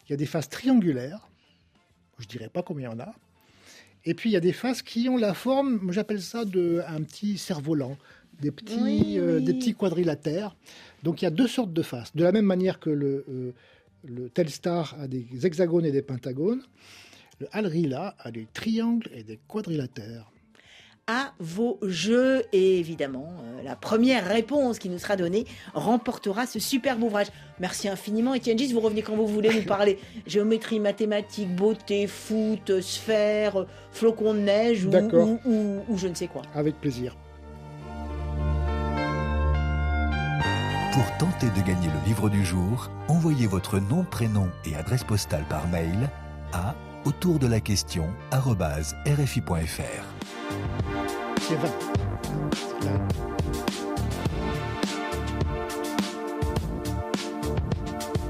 Il 0.06 0.12
y 0.12 0.14
a 0.14 0.16
des 0.16 0.26
faces 0.26 0.48
triangulaires. 0.48 1.28
Je 2.18 2.24
ne 2.24 2.28
dirais 2.28 2.48
pas 2.48 2.62
combien 2.62 2.90
il 2.90 2.92
y 2.92 2.94
en 2.96 3.00
a. 3.00 3.14
Et 4.04 4.14
puis, 4.14 4.30
il 4.30 4.32
y 4.32 4.36
a 4.36 4.40
des 4.40 4.52
faces 4.52 4.82
qui 4.82 5.08
ont 5.08 5.16
la 5.16 5.34
forme, 5.34 5.92
j'appelle 5.92 6.22
ça 6.22 6.44
de, 6.44 6.82
un 6.86 7.02
petit 7.02 7.36
cerf-volant, 7.36 7.96
des 8.40 8.50
petits, 8.50 8.78
Oui, 8.80 9.18
euh, 9.18 9.40
des 9.40 9.54
petits 9.54 9.74
quadrilatères. 9.74 10.56
Donc, 11.02 11.20
il 11.20 11.24
y 11.24 11.28
a 11.28 11.30
deux 11.30 11.48
sortes 11.48 11.72
de 11.72 11.82
faces. 11.82 12.14
De 12.14 12.24
la 12.24 12.32
même 12.32 12.46
manière 12.46 12.80
que 12.80 12.90
le, 12.90 13.24
euh, 13.28 13.52
le 14.04 14.28
Telstar 14.30 14.96
a 15.00 15.08
des 15.08 15.26
hexagones 15.44 15.84
et 15.84 15.90
des 15.92 16.02
pentagones, 16.02 16.62
le 17.38 17.48
Alrila 17.52 18.14
a 18.18 18.30
des 18.30 18.46
triangles 18.52 19.08
et 19.14 19.22
des 19.22 19.38
quadrilatères. 19.48 20.30
à 21.10 21.32
vos 21.38 21.78
jeux. 21.82 22.42
Et 22.52 22.78
évidemment, 22.78 23.32
euh, 23.42 23.62
la 23.62 23.76
première 23.76 24.26
réponse 24.26 24.78
qui 24.78 24.90
nous 24.90 24.98
sera 24.98 25.16
donnée 25.16 25.46
remportera 25.72 26.44
ce 26.46 26.58
superbe 26.58 27.02
ouvrage. 27.02 27.28
Merci 27.60 27.88
infiniment, 27.88 28.34
Étienne 28.34 28.58
Gis. 28.58 28.74
Vous 28.74 28.80
revenez 28.80 29.00
quand 29.00 29.16
vous 29.16 29.26
voulez 29.26 29.48
nous 29.54 29.62
parler 29.66 29.98
géométrie, 30.26 30.80
mathématiques, 30.80 31.54
beauté, 31.56 32.06
foot, 32.06 32.80
sphère, 32.82 33.64
flocons 33.90 34.34
de 34.34 34.40
neige 34.40 34.84
ou, 34.84 34.90
D'accord. 34.90 35.26
ou- 35.26 35.40
ou- 35.46 35.80
ou 35.88 35.96
je 35.96 36.08
ne 36.08 36.14
sais 36.14 36.26
quoi. 36.28 36.42
Avec 36.54 36.78
plaisir. 36.78 37.16
Pour 40.92 41.16
tenter 41.18 41.46
de 41.46 41.66
gagner 41.66 41.88
le 41.88 42.06
livre 42.06 42.28
du 42.28 42.44
jour, 42.44 42.90
envoyez 43.08 43.46
votre 43.46 43.78
nom, 43.78 44.04
prénom 44.04 44.48
et 44.66 44.74
adresse 44.74 45.04
postale 45.04 45.44
par 45.48 45.68
mail 45.68 46.10
à 46.52 46.74
autour 47.08 47.38
de 47.38 47.46
la 47.46 47.60
question 47.60 48.06
rfi.fr. 49.06 50.04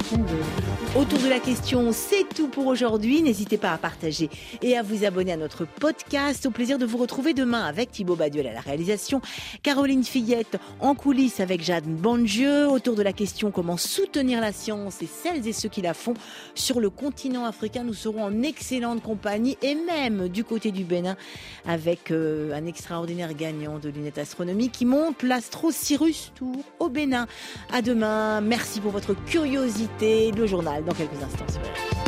C'est 0.09 0.15
20. 0.15 0.23
Autour 0.95 1.19
de 1.19 1.29
la 1.29 1.39
question, 1.39 1.91
c'est 1.91 2.27
tout 2.33 2.47
pour 2.47 2.65
aujourd'hui. 2.65 3.21
N'hésitez 3.21 3.57
pas 3.57 3.73
à 3.73 3.77
partager 3.77 4.27
et 4.63 4.75
à 4.75 4.81
vous 4.81 5.05
abonner 5.05 5.33
à 5.33 5.37
notre 5.37 5.65
podcast. 5.65 6.47
Au 6.47 6.49
plaisir 6.49 6.79
de 6.79 6.85
vous 6.85 6.97
retrouver 6.97 7.35
demain 7.35 7.63
avec 7.63 7.91
Thibaut 7.91 8.15
Baduel 8.15 8.47
à 8.47 8.53
la 8.53 8.59
réalisation, 8.59 9.21
Caroline 9.61 10.03
Fillette 10.03 10.57
en 10.79 10.95
coulisses 10.95 11.39
avec 11.39 11.63
Jeanne 11.63 11.95
Bondieu. 11.95 12.67
Autour 12.67 12.95
de 12.95 13.03
la 13.03 13.13
question, 13.13 13.51
comment 13.51 13.77
soutenir 13.77 14.41
la 14.41 14.51
science 14.51 15.03
et 15.03 15.07
celles 15.07 15.47
et 15.47 15.53
ceux 15.53 15.69
qui 15.69 15.83
la 15.83 15.93
font 15.93 16.15
sur 16.55 16.79
le 16.79 16.89
continent 16.89 17.45
africain. 17.45 17.83
Nous 17.83 17.93
serons 17.93 18.23
en 18.23 18.41
excellente 18.41 19.03
compagnie 19.03 19.59
et 19.61 19.75
même 19.75 20.27
du 20.27 20.43
côté 20.43 20.71
du 20.71 20.85
Bénin 20.85 21.17
avec 21.67 22.09
euh, 22.09 22.51
un 22.53 22.65
extraordinaire 22.65 23.35
gagnant 23.35 23.77
de 23.77 23.89
lunettes 23.89 24.17
astronomiques 24.17 24.71
qui 24.71 24.85
monte 24.85 25.21
l'Astro 25.21 25.71
Cyrus 25.71 26.31
Tour 26.33 26.63
au 26.79 26.89
Bénin. 26.89 27.27
À 27.71 27.83
demain. 27.83 28.41
Merci 28.41 28.79
pour 28.81 28.91
votre 28.91 29.13
curiosité. 29.13 29.98
Le 30.01 30.47
journal 30.47 30.81
dans 30.85 30.93
quelques 30.93 31.21
instants. 31.21 31.98